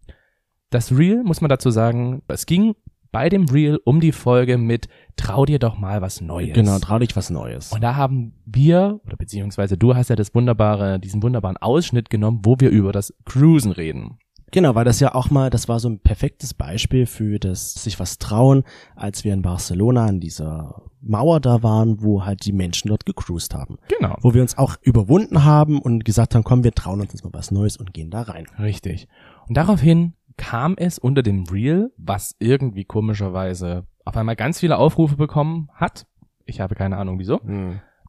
Das 0.70 0.92
Reel, 0.98 1.24
muss 1.24 1.42
man 1.42 1.50
dazu 1.50 1.70
sagen, 1.70 2.22
es 2.28 2.46
ging 2.46 2.76
bei 3.14 3.30
dem 3.30 3.46
Reel 3.46 3.80
um 3.86 4.02
die 4.02 4.12
Folge 4.12 4.58
mit 4.58 4.90
Trau 5.16 5.46
dir 5.46 5.60
doch 5.60 5.78
mal 5.78 6.02
was 6.02 6.20
Neues. 6.20 6.54
Genau, 6.54 6.80
trau 6.80 6.98
dich 6.98 7.16
was 7.16 7.30
Neues. 7.30 7.72
Und 7.72 7.82
da 7.82 7.96
haben 7.96 8.34
wir, 8.46 9.00
oder 9.06 9.16
beziehungsweise 9.16 9.78
du 9.78 9.96
hast 9.96 10.10
ja 10.10 10.16
das 10.16 10.34
wunderbare, 10.34 11.00
diesen 11.00 11.22
wunderbaren 11.22 11.58
Ausschnitt 11.58 12.10
genommen, 12.10 12.42
wo 12.44 12.56
wir 12.60 12.72
über 12.72 12.92
das 12.92 13.14
Cruisen 13.24 13.72
reden. 13.72 14.18
Genau, 14.54 14.76
weil 14.76 14.86
das 14.86 15.00
ja 15.00 15.16
auch 15.16 15.30
mal, 15.30 15.50
das 15.50 15.68
war 15.68 15.80
so 15.80 15.90
ein 15.90 16.00
perfektes 16.00 16.54
Beispiel 16.54 17.06
für 17.06 17.40
das 17.40 17.74
sich 17.74 18.00
was 18.00 18.18
trauen, 18.18 18.64
als 18.96 19.24
wir 19.24 19.34
in 19.34 19.42
Barcelona 19.42 20.06
an 20.06 20.20
dieser 20.20 20.84
Mauer 21.02 21.40
da 21.40 21.64
waren, 21.64 22.02
wo 22.02 22.26
halt 22.26 22.46
die 22.46 22.54
Menschen 22.54 22.88
dort 22.88 23.06
gecruised 23.06 23.54
haben. 23.54 23.78
Genau. 23.88 24.16
Wo 24.22 24.34
wir 24.34 24.42
uns 24.42 24.58
auch 24.58 24.76
überwunden 24.82 25.44
haben 25.44 25.80
und 25.80 26.06
gesagt 26.06 26.34
haben, 26.34 26.44
komm, 26.44 26.64
wir 26.64 26.72
trauen 26.72 27.02
uns 27.02 27.14
jetzt 27.14 27.24
mal 27.24 27.34
was 27.34 27.52
Neues 27.52 27.78
und 27.78 27.94
gehen 27.94 28.10
da 28.10 28.22
rein. 28.22 28.46
Richtig. 28.60 29.08
Und 29.48 29.58
daraufhin 29.58 30.14
kam 30.38 30.76
es 30.78 31.00
unter 31.00 31.24
dem 31.24 31.44
Reel, 31.44 31.92
was 31.98 32.36
irgendwie 32.40 32.86
komischerweise 32.86 33.88
auf 34.06 34.18
einmal 34.18 34.36
ganz 34.36 34.60
viele 34.60 34.78
Aufrufe 34.78 35.16
bekommen 35.16 35.70
hat. 35.74 36.06
Ich 36.46 36.60
habe 36.60 36.76
keine 36.76 36.98
Ahnung 36.98 37.20
wieso. 37.20 37.40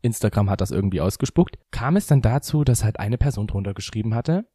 Instagram 0.02 0.50
hat 0.50 0.60
das 0.60 0.70
irgendwie 0.70 1.00
ausgespuckt. 1.00 1.58
Kam 1.70 1.96
es 1.96 2.06
dann 2.06 2.20
dazu, 2.22 2.64
dass 2.64 2.84
halt 2.84 3.00
eine 3.00 3.18
Person 3.18 3.46
drunter 3.46 3.74
geschrieben 3.74 4.14
hatte, 4.14 4.46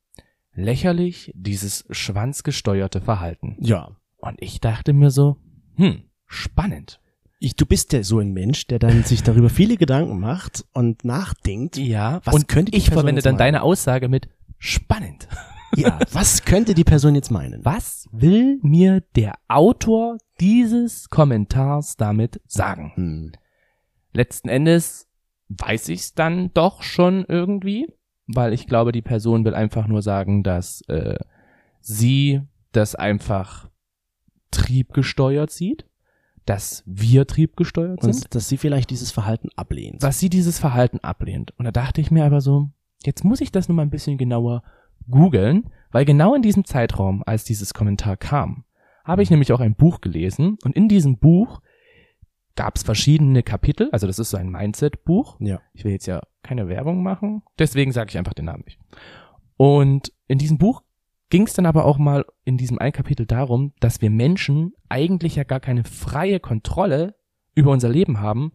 lächerlich 0.54 1.32
dieses 1.36 1.86
schwanzgesteuerte 1.90 3.02
Verhalten. 3.02 3.58
Ja. 3.60 3.96
Und 4.18 4.42
ich 4.42 4.60
dachte 4.60 4.94
mir 4.94 5.12
so, 5.12 5.38
hm, 5.76 6.04
spannend. 6.26 7.00
Ich, 7.40 7.56
du 7.56 7.66
bist 7.66 7.94
ja 7.94 8.04
so 8.04 8.20
ein 8.20 8.34
Mensch, 8.34 8.68
der 8.68 8.80
dann 8.80 9.04
sich 9.04 9.24
darüber 9.24 9.50
viele 9.50 9.78
Gedanken 9.78 10.20
macht 10.20 10.66
und 10.74 11.06
nachdenkt. 11.06 11.78
Ja, 11.78 12.20
Was 12.26 12.36
und 12.36 12.48
könnte 12.50 12.76
ich 12.76 12.90
verwende 12.90 13.22
dann 13.22 13.38
deine 13.38 13.62
Aussage 13.62 14.10
mit 14.10 14.28
spannend. 14.58 15.30
Ja, 15.76 16.00
was 16.12 16.44
könnte 16.46 16.74
die 16.74 16.84
Person 16.84 17.16
jetzt 17.16 17.32
meinen? 17.32 17.64
Was 17.64 18.08
will 18.12 18.60
mir 18.62 19.02
der 19.16 19.34
Autor 19.48 20.18
dieses 20.40 21.10
Kommentars 21.10 21.96
damit 21.98 22.42
sagen? 22.48 22.92
Hm. 22.96 23.32
Letzten 24.14 24.50
Endes 24.50 25.08
weiß 25.50 25.90
ich's 25.90 26.14
dann 26.14 26.52
doch 26.54 26.82
schon 26.84 27.26
irgendwie, 27.28 27.88
weil 28.28 28.54
ich 28.54 28.68
glaube, 28.68 28.92
die 28.92 29.02
Person 29.02 29.46
will 29.46 29.54
einfach 29.56 29.88
nur 29.88 30.02
sagen, 30.02 30.44
dass 30.44 30.82
äh, 30.88 31.18
sie 31.80 32.42
das 32.72 32.96
einfach 32.96 33.70
triebgesteuert 34.52 35.52
sieht, 35.52 35.86
dass 36.46 36.84
wir 36.86 37.28
triebgesteuert 37.28 38.02
sind, 38.02 38.16
Und 38.16 38.36
dass 38.36 38.50
sie 38.50 38.58
vielleicht 38.58 38.90
dieses 38.90 39.12
Verhalten 39.12 39.50
ablehnt. 39.56 40.02
dass 40.02 40.20
sie 40.20 40.30
dieses 40.30 40.58
Verhalten 40.60 41.00
ablehnt. 41.00 41.54
Und 41.58 41.66
da 41.66 41.72
dachte 41.72 42.02
ich 42.02 42.10
mir 42.12 42.26
aber 42.26 42.42
so, 42.42 42.70
jetzt 43.04 43.24
muss 43.24 43.42
ich 43.42 43.52
das 43.52 43.68
nur 43.68 43.76
mal 43.76 43.84
ein 43.84 43.92
bisschen 43.92 44.18
genauer 44.18 44.64
googeln, 45.10 45.70
weil 45.92 46.06
genau 46.06 46.36
in 46.36 46.42
diesem 46.42 46.66
Zeitraum, 46.66 47.24
als 47.26 47.44
dieses 47.44 47.74
Kommentar 47.74 48.18
kam, 48.18 48.66
habe 49.04 49.24
ich 49.24 49.30
nämlich 49.30 49.52
auch 49.52 49.60
ein 49.60 49.76
Buch 49.76 50.02
gelesen 50.02 50.58
und 50.64 50.76
in 50.76 50.88
diesem 50.88 51.18
Buch 51.18 51.62
gab 52.56 52.76
es 52.76 52.84
verschiedene 52.84 53.42
Kapitel, 53.42 53.90
also 53.92 54.06
das 54.06 54.20
ist 54.20 54.32
so 54.32 54.38
ein 54.38 54.50
Mindset-Buch. 54.50 55.38
Ja. 55.40 55.62
Ich 55.74 55.86
will 55.86 55.94
jetzt 55.94 56.06
ja 56.08 56.22
keine 56.44 56.68
Werbung 56.68 57.02
machen, 57.04 57.42
deswegen 57.58 57.92
sage 57.92 58.10
ich 58.10 58.18
einfach 58.18 58.34
den 58.34 58.46
Namen 58.46 58.64
nicht. 58.66 58.80
Und 59.58 60.12
in 60.28 60.38
diesem 60.38 60.58
Buch 60.58 60.84
ging 61.30 61.44
es 61.44 61.54
dann 61.54 61.66
aber 61.66 61.86
auch 61.86 61.98
mal 61.98 62.26
in 62.44 62.58
diesem 62.58 62.80
ein 62.80 62.92
Kapitel 62.92 63.26
darum, 63.26 63.74
dass 63.80 64.02
wir 64.02 64.10
Menschen 64.10 64.74
eigentlich 64.90 65.36
ja 65.36 65.44
gar 65.44 65.60
keine 65.60 65.84
freie 65.84 66.40
Kontrolle 66.40 67.16
über 67.56 67.72
unser 67.72 67.90
Leben 67.90 68.20
haben, 68.20 68.52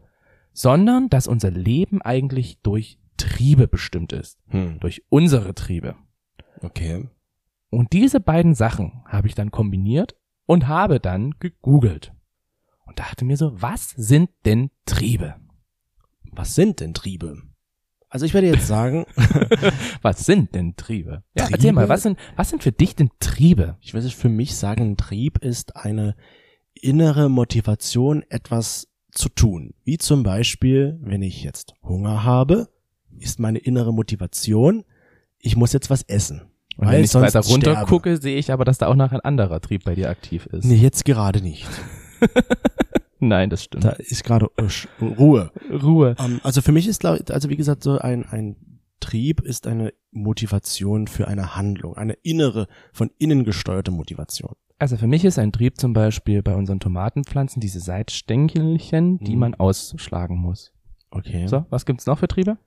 sondern 0.52 1.08
dass 1.08 1.26
unser 1.26 1.50
Leben 1.50 2.02
eigentlich 2.02 2.60
durch 2.62 2.98
Triebe 3.16 3.68
bestimmt 3.68 4.12
ist, 4.12 4.38
Hm. 4.48 4.80
durch 4.80 5.02
unsere 5.08 5.54
Triebe. 5.54 5.94
Okay. 6.60 7.08
Und 7.70 7.92
diese 7.92 8.20
beiden 8.20 8.54
Sachen 8.54 9.02
habe 9.06 9.28
ich 9.28 9.34
dann 9.34 9.50
kombiniert 9.50 10.14
und 10.46 10.68
habe 10.68 11.00
dann 11.00 11.34
gegoogelt 11.40 12.12
und 12.86 12.98
dachte 12.98 13.24
mir 13.24 13.36
so, 13.36 13.60
was 13.60 13.90
sind 13.90 14.30
denn 14.44 14.70
Triebe? 14.86 15.36
Was 16.32 16.54
sind 16.54 16.80
denn 16.80 16.94
Triebe? 16.94 17.42
Also 18.08 18.26
ich 18.26 18.34
werde 18.34 18.46
jetzt 18.46 18.68
sagen, 18.68 19.06
Was 20.02 20.24
sind 20.24 20.54
denn 20.54 20.76
Triebe? 20.76 21.24
Ja, 21.36 21.44
Triebe? 21.44 21.56
erzähl 21.56 21.72
mal, 21.72 21.88
was 21.88 22.02
sind, 22.02 22.18
was 22.36 22.50
sind 22.50 22.62
für 22.62 22.72
dich 22.72 22.94
denn 22.94 23.10
Triebe? 23.18 23.76
ich 23.80 23.94
würde 23.94 24.08
für 24.10 24.28
mich 24.28 24.54
sagen, 24.54 24.90
ein 24.90 24.96
Trieb 24.96 25.38
ist 25.38 25.76
eine 25.76 26.14
innere 26.74 27.28
Motivation, 27.28 28.22
etwas 28.28 28.88
zu 29.10 29.28
tun. 29.28 29.74
Wie 29.84 29.98
zum 29.98 30.22
Beispiel, 30.22 30.98
wenn 31.00 31.22
ich 31.22 31.42
jetzt 31.42 31.74
Hunger 31.82 32.22
habe, 32.24 32.68
ist 33.18 33.40
meine 33.40 33.58
innere 33.58 33.92
Motivation, 33.92 34.84
ich 35.44 35.56
muss 35.56 35.72
jetzt 35.72 35.90
was 35.90 36.02
essen. 36.02 36.42
Und 36.76 36.86
weil 36.88 36.96
wenn 36.96 37.04
ich 37.04 37.10
sonst 37.10 37.34
weiter 37.34 37.46
runter 37.46 37.70
sterbe. 37.72 37.88
gucke, 37.88 38.16
sehe 38.16 38.36
ich 38.36 38.50
aber, 38.52 38.64
dass 38.64 38.78
da 38.78 38.88
auch 38.88 38.96
noch 38.96 39.12
ein 39.12 39.20
anderer 39.20 39.60
Trieb 39.60 39.84
bei 39.84 39.94
dir 39.94 40.10
aktiv 40.10 40.46
ist. 40.46 40.64
Nee, 40.64 40.74
jetzt 40.76 41.04
gerade 41.04 41.40
nicht. 41.40 41.68
Nein, 43.20 43.48
das 43.50 43.64
stimmt. 43.64 43.84
Da 43.84 43.90
ist 43.90 44.24
gerade 44.24 44.50
äh, 44.56 45.04
Ruhe. 45.04 45.50
Ruhe. 45.70 46.16
Ähm, 46.18 46.40
also 46.42 46.60
für 46.62 46.72
mich 46.72 46.88
ist, 46.88 47.04
also 47.04 47.48
wie 47.48 47.56
gesagt, 47.56 47.82
so 47.82 47.98
ein, 47.98 48.24
ein 48.26 48.56
Trieb 49.00 49.40
ist 49.40 49.66
eine 49.66 49.92
Motivation 50.10 51.06
für 51.06 51.28
eine 51.28 51.56
Handlung, 51.56 51.96
eine 51.96 52.14
innere, 52.22 52.66
von 52.92 53.10
innen 53.18 53.44
gesteuerte 53.44 53.90
Motivation. 53.90 54.54
Also 54.78 54.96
für 54.96 55.06
mich 55.06 55.24
ist 55.24 55.38
ein 55.38 55.52
Trieb 55.52 55.78
zum 55.78 55.92
Beispiel 55.92 56.42
bei 56.42 56.54
unseren 56.54 56.80
Tomatenpflanzen 56.80 57.60
diese 57.60 57.80
Seitstängelchen, 57.80 59.18
die 59.18 59.34
Mhm. 59.34 59.38
man 59.40 59.54
ausschlagen 59.54 60.36
muss. 60.36 60.72
Okay. 61.10 61.46
So, 61.46 61.64
was 61.70 61.86
gibt's 61.86 62.06
noch 62.06 62.18
für 62.18 62.28
Triebe? 62.28 62.58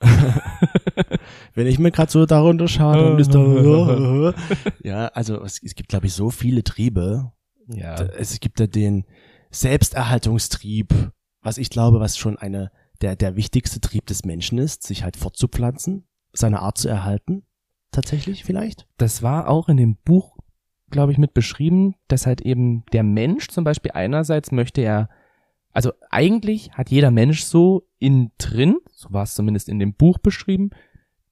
Wenn 1.54 1.66
ich 1.66 1.78
mir 1.78 1.90
gerade 1.90 2.10
so 2.10 2.26
darunter 2.26 2.68
schaue, 2.68 2.96
dann 2.96 3.18
ist 3.18 3.34
da, 3.34 4.34
ja, 4.82 5.06
also 5.08 5.42
es, 5.42 5.62
es 5.62 5.74
gibt, 5.74 5.88
glaube 5.88 6.06
ich, 6.06 6.12
so 6.12 6.30
viele 6.30 6.62
Triebe. 6.64 7.32
Ja. 7.68 7.94
Es 7.94 8.38
gibt 8.40 8.60
ja 8.60 8.66
den 8.66 9.04
Selbsterhaltungstrieb, 9.50 11.12
was 11.40 11.58
ich 11.58 11.70
glaube, 11.70 12.00
was 12.00 12.16
schon 12.18 12.38
eine 12.38 12.70
der 13.00 13.16
der 13.16 13.36
wichtigste 13.36 13.80
Trieb 13.80 14.06
des 14.06 14.24
Menschen 14.24 14.58
ist, 14.58 14.82
sich 14.82 15.02
halt 15.02 15.16
fortzupflanzen, 15.16 16.06
seine 16.32 16.60
Art 16.60 16.78
zu 16.78 16.88
erhalten, 16.88 17.44
tatsächlich 17.90 18.44
vielleicht. 18.44 18.86
Das 18.96 19.22
war 19.22 19.48
auch 19.48 19.68
in 19.68 19.76
dem 19.76 19.96
Buch, 19.96 20.36
glaube 20.90 21.12
ich, 21.12 21.18
mit 21.18 21.34
beschrieben, 21.34 21.94
dass 22.08 22.26
halt 22.26 22.40
eben 22.40 22.84
der 22.92 23.02
Mensch 23.02 23.48
zum 23.48 23.64
Beispiel 23.64 23.92
einerseits 23.92 24.52
möchte 24.52 24.80
er, 24.80 25.08
also 25.76 25.92
eigentlich 26.10 26.72
hat 26.72 26.90
jeder 26.90 27.10
Mensch 27.10 27.42
so 27.44 27.86
in 27.98 28.30
drin, 28.38 28.76
so 28.92 29.12
war 29.12 29.22
es 29.24 29.34
zumindest 29.34 29.68
in 29.68 29.78
dem 29.78 29.92
Buch 29.94 30.18
beschrieben, 30.18 30.70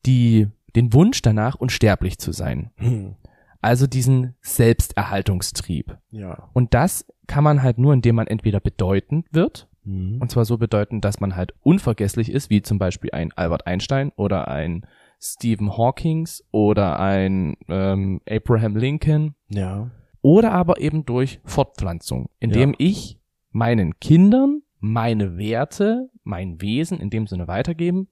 die, 0.07 0.49
den 0.77 0.93
Wunsch 0.93 1.23
danach, 1.23 1.55
unsterblich 1.57 2.19
zu 2.19 2.33
sein. 2.33 2.71
Hm. 2.77 3.15
Also 3.63 3.87
diesen 3.87 4.35
Selbsterhaltungstrieb. 4.43 5.97
Ja. 6.11 6.49
Und 6.53 6.75
das 6.75 7.07
kann 7.27 7.45
man 7.45 7.63
halt 7.63 7.79
nur, 7.79 7.93
indem 7.95 8.17
man 8.17 8.27
entweder 8.27 8.61
bedeutend 8.61 9.27
wird, 9.33 9.69
Hm. 9.85 10.19
und 10.21 10.31
zwar 10.31 10.45
so 10.47 10.57
bedeutend, 10.57 11.05
dass 11.05 11.21
man 11.21 11.37
halt 11.37 11.53
unvergesslich 11.61 12.31
ist, 12.31 12.49
wie 12.49 12.63
zum 12.63 12.79
Beispiel 12.79 13.11
ein 13.13 13.33
Albert 13.33 13.67
Einstein 13.67 14.13
oder 14.17 14.49
ein 14.49 14.87
Stephen 15.21 15.77
Hawkings 15.77 16.43
oder 16.53 16.99
ein 17.01 17.57
ähm, 17.69 18.21
Abraham 18.29 18.77
Lincoln 18.77 19.35
Ja. 19.49 19.91
oder 20.23 20.53
aber 20.53 20.81
eben 20.81 21.05
durch 21.05 21.41
Fortpflanzung, 21.45 22.31
indem 22.41 22.71
Ja. 22.71 22.77
ich 22.79 23.19
meinen 23.55 23.99
Kindern 24.01 24.61
meine 24.81 25.39
Werte, 25.39 26.11
mein 26.25 26.61
Wesen 26.61 26.99
in 27.01 27.09
dem 27.09 27.27
Sinne 27.27 27.49
weitergeben 27.49 28.09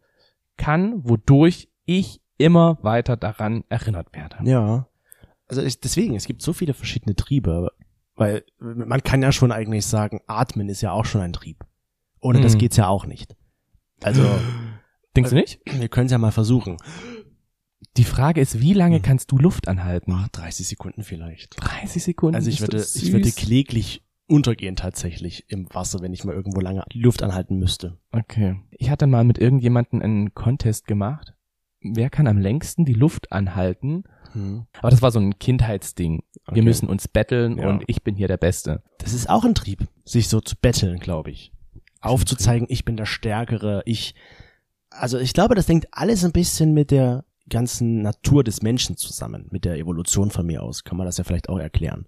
kann, 0.56 1.06
wodurch 1.06 1.68
ich 1.84 2.22
immer 2.38 2.78
weiter 2.82 3.16
daran 3.18 3.64
erinnert 3.68 4.14
werde. 4.14 4.36
Ja. 4.44 4.88
Also 5.48 5.60
ich, 5.62 5.80
deswegen, 5.80 6.14
es 6.14 6.24
gibt 6.26 6.40
so 6.40 6.52
viele 6.54 6.72
verschiedene 6.72 7.14
Triebe, 7.14 7.70
weil 8.14 8.44
man 8.58 9.02
kann 9.02 9.20
ja 9.22 9.32
schon 9.32 9.52
eigentlich 9.52 9.84
sagen, 9.84 10.20
atmen 10.26 10.68
ist 10.70 10.80
ja 10.80 10.92
auch 10.92 11.04
schon 11.04 11.20
ein 11.20 11.32
Trieb. 11.34 11.64
Ohne 12.20 12.40
das 12.40 12.54
Mhm. 12.54 12.58
geht's 12.58 12.76
ja 12.76 12.86
auch 12.88 13.04
nicht. 13.04 13.36
Also, 14.02 14.22
Denkst 15.16 15.30
du 15.30 15.36
nicht? 15.36 15.60
wir 15.66 15.88
können 15.88 16.06
es 16.06 16.12
ja 16.12 16.18
mal 16.18 16.30
versuchen. 16.32 16.76
Die 17.98 18.04
Frage 18.04 18.40
ist, 18.40 18.60
wie 18.60 18.72
lange 18.72 18.98
Mhm. 18.98 19.02
kannst 19.02 19.30
du 19.32 19.38
Luft 19.38 19.68
anhalten? 19.68 20.12
Ach, 20.14 20.28
30 20.28 20.66
Sekunden 20.68 21.02
vielleicht. 21.02 21.56
30 21.60 22.02
Sekunden. 22.02 22.36
Also 22.36 22.48
ich 22.48 22.60
würde, 22.60 22.78
das 22.78 22.96
ich 22.96 23.12
würde 23.12 23.30
kläglich 23.32 24.01
untergehen 24.28 24.76
tatsächlich 24.76 25.44
im 25.48 25.66
Wasser, 25.74 26.00
wenn 26.00 26.12
ich 26.12 26.24
mal 26.24 26.34
irgendwo 26.34 26.60
lange 26.60 26.84
die 26.92 27.00
Luft 27.00 27.22
anhalten 27.22 27.58
müsste. 27.58 27.98
Okay. 28.12 28.60
Ich 28.70 28.90
hatte 28.90 29.06
mal 29.06 29.24
mit 29.24 29.38
irgendjemandem 29.38 30.00
einen 30.00 30.34
Contest 30.34 30.86
gemacht. 30.86 31.34
Wer 31.80 32.10
kann 32.10 32.26
am 32.26 32.38
längsten 32.38 32.84
die 32.84 32.94
Luft 32.94 33.32
anhalten? 33.32 34.04
Hm. 34.32 34.66
Aber 34.78 34.90
das 34.90 35.02
war 35.02 35.10
so 35.10 35.18
ein 35.18 35.38
Kindheitsding. 35.38 36.22
Okay. 36.46 36.54
Wir 36.56 36.62
müssen 36.62 36.88
uns 36.88 37.08
betteln 37.08 37.58
Ja. 37.58 37.68
und 37.68 37.84
ich 37.88 38.02
bin 38.02 38.14
hier 38.14 38.28
der 38.28 38.36
Beste. 38.36 38.82
Das 38.98 39.12
ist 39.12 39.28
auch 39.28 39.44
ein 39.44 39.54
Trieb, 39.54 39.86
sich 40.04 40.28
so 40.28 40.40
zu 40.40 40.54
betteln, 40.56 40.98
glaube 41.00 41.30
ich. 41.30 41.52
Aufzuzeigen, 42.00 42.66
ich 42.70 42.84
bin 42.84 42.96
der 42.96 43.06
Stärkere, 43.06 43.82
ich, 43.84 44.14
also 44.90 45.18
ich 45.18 45.34
glaube, 45.34 45.54
das 45.54 45.68
hängt 45.68 45.86
alles 45.92 46.24
ein 46.24 46.32
bisschen 46.32 46.72
mit 46.72 46.90
der 46.90 47.24
ganzen 47.48 48.02
Natur 48.02 48.42
des 48.44 48.62
Menschen 48.62 48.96
zusammen, 48.96 49.46
mit 49.50 49.64
der 49.64 49.76
Evolution 49.76 50.30
von 50.30 50.46
mir 50.46 50.62
aus, 50.62 50.84
kann 50.84 50.96
man 50.96 51.06
das 51.06 51.18
ja 51.18 51.24
vielleicht 51.24 51.48
auch 51.48 51.58
erklären. 51.58 52.06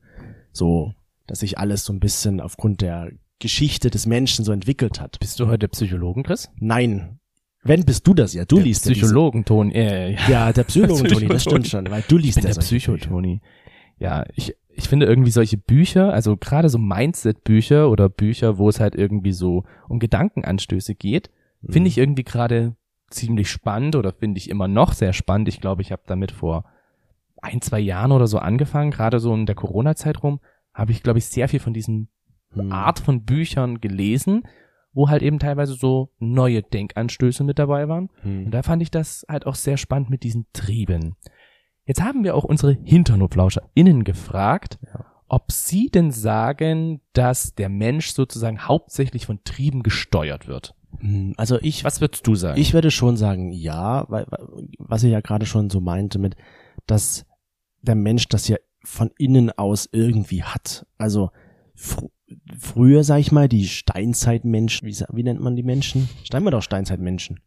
So, 0.53 0.95
dass 1.27 1.41
sich 1.41 1.59
alles 1.59 1.85
so 1.85 1.93
ein 1.93 2.01
bisschen 2.01 2.41
aufgrund 2.41 2.81
der 2.81 3.11
Geschichte 3.39 3.91
des 3.91 4.07
Menschen 4.07 4.45
so 4.45 4.53
entwickelt 4.53 5.01
hat. 5.01 5.19
Bist 5.21 5.41
du 5.41 5.47
heute 5.49 5.69
Psychologen, 5.69 6.23
Chris? 6.23 6.51
Nein, 6.59 7.19
wenn 7.63 7.85
bist 7.85 8.07
du 8.07 8.13
das 8.15 8.35
ja, 8.35 8.45
du 8.45 8.57
Der 8.57 8.65
liest 8.67 8.85
Psychologenton. 8.85 9.71
Äh, 9.73 10.13
ja. 10.13 10.19
Ja, 10.29 10.53
der 10.53 10.65
Psychologen, 10.65 11.07
Toni, 11.07 11.27
das 11.29 11.43
stimmt 11.43 11.67
schon, 11.67 11.91
weil 11.91 12.05
du 12.07 12.19
Ich 12.19 12.25
liest 12.25 12.37
bin 12.37 12.45
ja 12.49 12.53
der. 12.53 12.61
Psychotoni. 12.61 13.41
Ja, 13.99 14.25
ich, 14.35 14.55
ich 14.69 14.89
finde 14.89 15.07
irgendwie 15.07 15.31
solche 15.31 15.57
Bücher, 15.57 16.13
also 16.13 16.37
gerade 16.37 16.69
so 16.69 16.79
Mindset-Bücher 16.79 17.89
oder 17.91 18.09
Bücher, 18.09 18.59
wo 18.59 18.69
es 18.69 18.81
halt 18.81 18.95
irgendwie 18.95 19.33
so 19.33 19.65
um 19.89 19.99
Gedankenanstöße 19.99 20.95
geht, 20.95 21.31
finde 21.63 21.81
Mhm. 21.81 21.87
ich 21.87 21.99
irgendwie 21.99 22.25
gerade 22.25 22.77
ziemlich 23.11 23.49
spannend 23.51 23.97
oder 23.97 24.13
finde 24.13 24.39
ich 24.39 24.51
immer 24.51 24.69
noch 24.69 24.93
sehr 24.93 25.13
spannend. 25.13 25.49
Ich 25.49 25.61
glaube, 25.61 25.81
ich 25.83 25.93
habe 25.93 26.03
damit 26.07 26.33
vor 26.33 26.65
ein, 27.41 27.61
zwei 27.63 27.79
Jahren 27.81 28.13
oder 28.13 28.27
so 28.27 28.39
angefangen, 28.39 28.91
gerade 28.91 29.21
so 29.21 29.33
in 29.35 29.47
der 29.47 29.55
Corona-Zeit 29.55 30.23
rum, 30.23 30.41
habe 30.75 30.93
ich, 30.93 31.03
glaube 31.03 31.19
ich, 31.19 31.27
sehr 31.27 31.49
viel 31.49 31.61
von 31.61 31.73
diesen 31.73 32.09
Hm. 32.53 32.71
Art 32.71 33.01
von 33.01 33.25
Büchern 33.25 33.81
gelesen, 33.81 34.43
wo 34.93 35.09
halt 35.09 35.23
eben 35.23 35.41
teilweise 35.41 35.75
so 35.75 36.13
neue 36.21 36.63
Denkanstöße 36.63 37.43
mit 37.43 37.59
dabei 37.59 37.89
waren. 37.89 38.11
Hm. 38.23 38.45
Und 38.47 38.51
da 38.53 38.63
fand 38.63 38.81
ich 38.83 38.91
das 38.93 39.25
halt 39.29 39.45
auch 39.47 39.57
sehr 39.57 39.77
spannend 39.77 40.09
mit 40.11 40.23
diesen 40.23 40.47
Trieben. 40.53 41.17
Jetzt 41.85 42.01
haben 42.03 42.23
wir 42.23 42.35
auch 42.37 42.45
unsere 42.45 42.79
HinternoflauscherInnen 42.85 44.05
gefragt, 44.05 44.79
Ja. 44.87 45.05
ob 45.29 45.51
sie 45.51 45.89
denn 45.91 46.13
sagen, 46.13 47.01
dass 47.13 47.55
der 47.55 47.69
Mensch 47.69 48.11
sozusagen 48.13 48.61
hauptsächlich 48.61 49.27
von 49.27 49.43
Trieben 49.43 49.83
gesteuert 49.83 50.47
wird. 50.47 50.75
Hm, 51.01 51.35
Also 51.37 51.59
ich, 51.61 51.83
Was 51.85 52.01
würdest 52.01 52.25
du 52.27 52.37
sagen? 52.37 52.61
ich 52.61 52.73
würde 52.73 52.91
schon 52.93 53.17
sagen, 53.17 53.51
ja, 53.53 54.05
weil, 54.09 54.27
weil- 54.29 54.69
was 54.79 55.03
ich 55.03 55.11
ja 55.11 55.21
gerade 55.21 55.45
schon 55.47 55.71
so 55.71 55.81
meinte 55.81 56.19
mit, 56.21 56.37
dass 56.87 57.27
der 57.83 57.97
Mensch 57.97 58.29
das 58.29 58.47
ja 58.49 58.57
von 58.85 59.11
innen 59.19 59.51
aus 59.51 59.89
irgendwie 59.93 60.43
hat. 60.43 60.87
Also 60.99 61.31
fr 61.75 62.09
früher, 62.59 63.05
sag 63.05 63.19
ich 63.19 63.33
mal, 63.33 63.49
die 63.49 63.67
Steinzeitmenschen, 63.67 64.89
wie, 64.89 64.97
wie 65.13 65.23
nennt 65.23 65.41
man 65.41 65.57
die 65.57 65.63
Menschen? 65.63 66.09
Steinmal 66.25 66.53
doch 66.53 66.63
Steinzeitmenschen. 66.63 67.41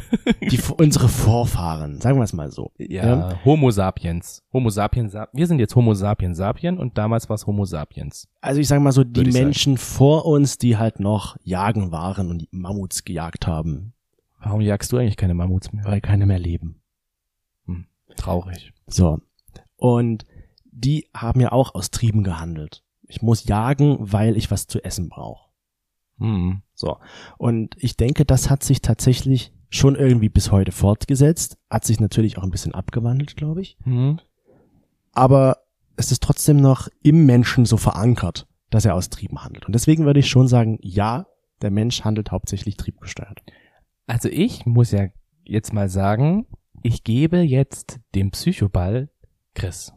Die, 0.50 0.58
unsere 0.78 1.08
Vorfahren, 1.08 2.00
sagen 2.00 2.18
wir 2.18 2.22
es 2.24 2.32
mal 2.32 2.50
so. 2.50 2.70
ja, 2.78 3.38
Homo 3.44 3.70
sapiens. 3.70 4.42
Homo 4.52 4.70
sapiens, 4.70 5.12
sap 5.12 5.30
wir 5.32 5.46
sind 5.46 5.58
jetzt 5.58 5.74
Homo 5.74 5.94
sapiens 5.94 6.38
sapien 6.38 6.78
und 6.78 6.96
damals 6.96 7.28
war 7.28 7.34
es 7.34 7.46
Homo 7.46 7.64
sapiens. 7.64 8.28
Also 8.40 8.60
ich 8.60 8.68
sage 8.68 8.80
mal 8.80 8.92
so, 8.92 9.02
die 9.04 9.20
ich 9.22 9.32
sagen. 9.32 9.44
Menschen 9.46 9.76
vor 9.76 10.26
uns, 10.26 10.58
die 10.58 10.76
halt 10.76 11.00
noch 11.00 11.36
jagen 11.42 11.90
waren 11.90 12.30
und 12.30 12.38
die 12.38 12.48
Mammuts 12.52 13.04
gejagt 13.04 13.46
haben, 13.46 13.94
Warum 14.38 14.60
jagst 14.60 14.90
du 14.92 14.96
eigentlich 14.96 15.16
keine 15.18 15.34
Mammuts 15.34 15.72
mehr? 15.72 15.84
weil 15.84 16.00
keine 16.00 16.24
mehr 16.24 16.38
leben. 16.38 16.80
Traurig. 18.16 18.72
So. 18.86 19.18
Und 19.76 20.24
die 20.80 21.08
haben 21.14 21.40
ja 21.40 21.52
auch 21.52 21.74
aus 21.74 21.90
Trieben 21.90 22.22
gehandelt. 22.22 22.82
Ich 23.02 23.22
muss 23.22 23.44
jagen, 23.44 23.96
weil 24.00 24.36
ich 24.36 24.50
was 24.50 24.66
zu 24.66 24.82
essen 24.84 25.08
brauche. 25.08 25.50
Hm. 26.18 26.62
So. 26.74 26.98
Und 27.38 27.74
ich 27.78 27.96
denke, 27.96 28.24
das 28.24 28.50
hat 28.50 28.62
sich 28.62 28.82
tatsächlich 28.82 29.52
schon 29.68 29.96
irgendwie 29.96 30.28
bis 30.28 30.50
heute 30.50 30.72
fortgesetzt. 30.72 31.58
Hat 31.70 31.84
sich 31.84 32.00
natürlich 32.00 32.38
auch 32.38 32.42
ein 32.42 32.50
bisschen 32.50 32.74
abgewandelt, 32.74 33.36
glaube 33.36 33.62
ich. 33.62 33.78
Hm. 33.84 34.20
Aber 35.12 35.58
es 35.96 36.12
ist 36.12 36.22
trotzdem 36.22 36.58
noch 36.60 36.88
im 37.02 37.26
Menschen 37.26 37.64
so 37.64 37.76
verankert, 37.76 38.46
dass 38.70 38.84
er 38.84 38.94
aus 38.94 39.10
Trieben 39.10 39.42
handelt. 39.42 39.66
Und 39.66 39.74
deswegen 39.74 40.04
würde 40.04 40.20
ich 40.20 40.28
schon 40.28 40.48
sagen, 40.48 40.78
ja, 40.82 41.26
der 41.62 41.70
Mensch 41.70 42.04
handelt 42.04 42.30
hauptsächlich 42.30 42.76
triebgesteuert. 42.76 43.42
Also 44.06 44.28
ich 44.28 44.66
muss 44.66 44.92
ja 44.92 45.08
jetzt 45.44 45.72
mal 45.72 45.88
sagen, 45.88 46.46
ich 46.82 47.04
gebe 47.04 47.38
jetzt 47.38 48.00
dem 48.14 48.30
Psychoball 48.30 49.10
Chris. 49.54 49.92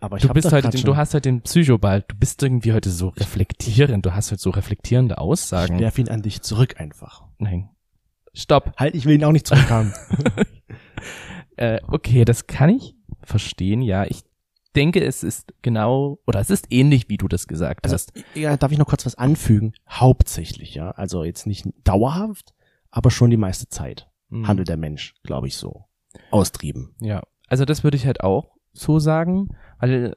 Aber 0.00 0.16
ich 0.18 0.22
Du 0.22 0.28
bist 0.34 0.52
heute, 0.52 0.68
den, 0.70 0.82
du 0.82 0.96
hast 0.96 1.14
heute 1.14 1.22
den 1.30 1.40
Psychoball, 1.42 2.04
du 2.06 2.14
bist 2.16 2.42
irgendwie 2.42 2.72
heute 2.72 2.90
so 2.90 3.08
reflektierend, 3.08 4.04
du 4.04 4.14
hast 4.14 4.30
heute 4.32 4.40
so 4.42 4.50
reflektierende 4.50 5.14
Ich 5.14 5.18
Aussagen. 5.18 5.78
werf 5.80 5.98
ihn 5.98 6.08
an 6.08 6.22
dich 6.22 6.42
zurück 6.42 6.78
einfach. 6.78 7.24
Nein. 7.38 7.70
Stopp. 8.34 8.72
Halt, 8.76 8.94
ich 8.94 9.06
will 9.06 9.14
ihn 9.14 9.24
auch 9.24 9.32
nicht 9.32 9.46
zurückhaben. 9.46 9.92
Äh, 11.56 11.80
okay, 11.86 12.24
das 12.24 12.46
kann 12.48 12.68
ich 12.70 12.96
verstehen, 13.22 13.80
ja. 13.80 14.04
Ich 14.06 14.22
denke, 14.74 15.04
es 15.04 15.22
ist 15.22 15.54
genau, 15.62 16.18
oder 16.26 16.40
es 16.40 16.50
ist 16.50 16.66
ähnlich, 16.70 17.08
wie 17.08 17.16
du 17.16 17.28
das 17.28 17.46
gesagt 17.46 17.84
Also, 17.84 17.94
hast. 17.94 18.12
ja, 18.34 18.56
darf 18.56 18.72
ich 18.72 18.78
noch 18.78 18.88
kurz 18.88 19.06
was 19.06 19.14
anfügen? 19.14 19.72
Hauptsächlich, 19.88 20.74
ja. 20.74 20.90
Also 20.90 21.22
jetzt 21.22 21.46
nicht 21.46 21.66
dauerhaft, 21.84 22.54
aber 22.90 23.10
schon 23.12 23.30
die 23.30 23.36
meiste 23.36 23.68
Zeit 23.68 24.08
Hm. 24.30 24.48
handelt 24.48 24.68
der 24.68 24.76
Mensch, 24.76 25.14
glaube 25.22 25.46
ich, 25.46 25.56
so. 25.56 25.84
Austrieben. 26.32 26.96
Ja, 27.00 27.22
also 27.46 27.64
das 27.64 27.84
würde 27.84 27.96
ich 27.96 28.06
halt 28.06 28.20
auch 28.22 28.53
so 28.74 28.98
sagen, 28.98 29.48
weil 29.78 30.16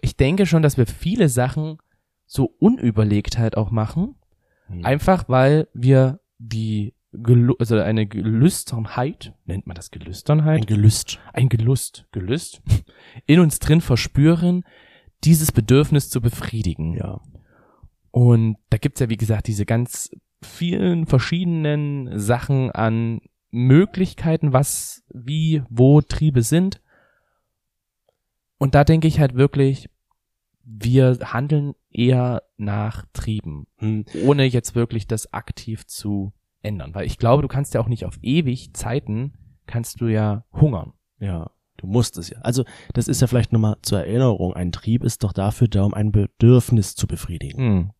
ich 0.00 0.16
denke 0.16 0.46
schon, 0.46 0.62
dass 0.62 0.76
wir 0.76 0.86
viele 0.86 1.28
Sachen 1.28 1.78
so 2.26 2.54
unüberlegt 2.58 3.38
halt 3.38 3.56
auch 3.56 3.70
machen, 3.70 4.14
Hm. 4.70 4.84
einfach 4.84 5.28
weil 5.28 5.68
wir 5.74 6.20
die 6.38 6.94
Gelu 7.12 7.54
also 7.58 7.76
eine 7.78 8.06
Gelüsternheit, 8.06 9.34
nennt 9.44 9.66
man 9.66 9.74
das 9.74 9.90
Gelüsternheit? 9.90 10.60
Ein 10.60 10.66
Gelüst. 10.66 11.18
ein 11.32 11.48
Gelust, 11.48 12.06
Gelüst, 12.12 12.62
in 13.26 13.40
uns 13.40 13.58
drin 13.58 13.80
verspüren, 13.80 14.62
dieses 15.24 15.50
Bedürfnis 15.52 16.08
zu 16.08 16.20
befriedigen. 16.20 16.94
Ja. 16.94 17.20
Und 18.12 18.56
da 18.70 18.78
gibt's 18.78 19.00
ja, 19.00 19.10
wie 19.10 19.16
gesagt, 19.16 19.48
diese 19.48 19.66
ganz 19.66 20.10
vielen 20.42 21.06
verschiedenen 21.06 22.18
Sachen 22.18 22.70
an 22.70 23.20
Möglichkeiten, 23.50 24.52
was, 24.52 25.02
wie, 25.12 25.62
wo 25.68 26.00
Triebe 26.00 26.42
sind. 26.42 26.80
Und 28.60 28.74
da 28.74 28.84
denke 28.84 29.08
ich 29.08 29.18
halt 29.18 29.34
wirklich, 29.34 29.88
wir 30.64 31.18
handeln 31.24 31.74
eher 31.90 32.42
nach 32.58 33.06
Trieben, 33.14 33.66
Hm. 33.78 34.04
ohne 34.24 34.44
jetzt 34.44 34.74
wirklich 34.74 35.06
das 35.06 35.32
aktiv 35.32 35.86
zu 35.86 36.34
ändern. 36.62 36.94
Weil 36.94 37.06
ich 37.06 37.16
glaube, 37.16 37.40
du 37.40 37.48
kannst 37.48 37.72
ja 37.72 37.80
auch 37.80 37.88
nicht 37.88 38.04
auf 38.04 38.18
ewig 38.20 38.74
Zeiten, 38.74 39.32
kannst 39.66 40.02
du 40.02 40.08
ja 40.08 40.44
hungern. 40.52 40.92
Ja. 41.18 41.50
Du 41.78 41.86
musst 41.86 42.18
es 42.18 42.28
ja. 42.28 42.38
Also, 42.42 42.64
das 42.92 43.08
ist 43.08 43.22
ja 43.22 43.26
vielleicht 43.26 43.52
nochmal 43.52 43.76
zur 43.80 44.00
Erinnerung. 44.00 44.52
Ein 44.52 44.72
Trieb 44.72 45.02
ist 45.02 45.24
doch 45.24 45.32
dafür 45.32 45.66
da, 45.66 45.84
um 45.84 45.94
ein 45.94 46.12
Bedürfnis 46.12 46.94
zu 46.94 47.06
befriedigen. 47.06 47.58
Hm. 47.58 47.90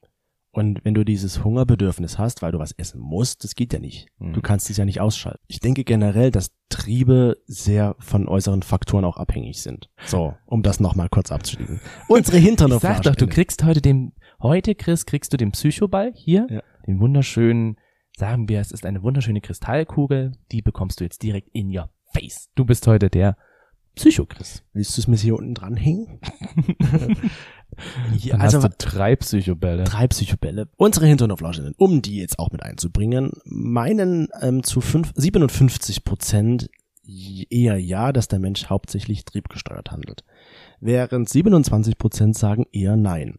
Und 0.52 0.84
wenn 0.84 0.94
du 0.94 1.04
dieses 1.04 1.44
Hungerbedürfnis 1.44 2.18
hast, 2.18 2.42
weil 2.42 2.50
du 2.50 2.58
was 2.58 2.72
essen 2.72 3.00
musst, 3.00 3.44
das 3.44 3.54
geht 3.54 3.72
ja 3.72 3.78
nicht. 3.78 4.08
Hm. 4.18 4.32
Du 4.32 4.40
kannst 4.40 4.68
es 4.68 4.76
ja 4.76 4.84
nicht 4.84 5.00
ausschalten. 5.00 5.38
Ich 5.46 5.60
denke 5.60 5.84
generell, 5.84 6.32
dass 6.32 6.50
Triebe 6.68 7.36
sehr 7.46 7.94
von 8.00 8.26
äußeren 8.26 8.62
Faktoren 8.62 9.04
auch 9.04 9.16
abhängig 9.16 9.62
sind. 9.62 9.90
So, 10.06 10.34
um 10.46 10.62
das 10.62 10.80
nochmal 10.80 11.08
kurz 11.08 11.30
abzuschließen. 11.30 11.80
Unsere 12.08 12.38
Hintern 12.38 12.72
Ich 12.72 12.78
sag 12.78 13.02
doch, 13.02 13.14
du 13.14 13.28
kriegst 13.28 13.62
heute 13.62 13.80
den, 13.80 14.12
heute 14.42 14.74
Chris, 14.74 15.06
kriegst 15.06 15.32
du 15.32 15.36
den 15.36 15.52
Psychoball 15.52 16.12
hier, 16.16 16.46
Ja. 16.50 16.62
den 16.86 16.98
wunderschönen, 16.98 17.76
sagen 18.16 18.48
wir, 18.48 18.60
es 18.60 18.72
ist 18.72 18.84
eine 18.84 19.02
wunderschöne 19.04 19.40
Kristallkugel, 19.40 20.32
die 20.50 20.62
bekommst 20.62 20.98
du 20.98 21.04
jetzt 21.04 21.22
direkt 21.22 21.48
in 21.52 21.76
your 21.76 21.90
face. 22.12 22.48
Du 22.56 22.64
bist 22.64 22.86
heute 22.88 23.08
der 23.08 23.36
Psycho-Chris. 23.94 24.64
Willst 24.72 24.96
du 24.96 25.00
es 25.02 25.08
mir 25.08 25.16
hier 25.16 25.36
unten 25.36 25.54
dranhängen? 25.54 26.20
ja, 28.18 28.32
Dann 28.32 28.40
also 28.40 28.62
hast 28.62 28.82
du 28.82 28.88
drei 28.88 29.16
Psychobälle. 29.16 29.84
drei 29.84 30.06
Psychobälle. 30.08 30.68
Unsere 30.76 31.06
Hinterhoflauschenden, 31.06 31.74
um 31.76 32.02
die 32.02 32.18
jetzt 32.18 32.38
auch 32.38 32.50
mit 32.50 32.62
einzubringen, 32.62 33.32
meinen 33.44 34.28
ähm, 34.40 34.62
zu 34.62 34.80
fünf, 34.80 35.12
57 35.14 36.04
Prozent 36.04 36.70
eher 37.50 37.78
ja, 37.78 38.12
dass 38.12 38.28
der 38.28 38.38
Mensch 38.38 38.66
hauptsächlich 38.66 39.24
triebgesteuert 39.24 39.90
handelt. 39.90 40.24
Während 40.80 41.28
27 41.28 41.98
Prozent 41.98 42.36
sagen 42.36 42.66
eher 42.72 42.96
nein. 42.96 43.38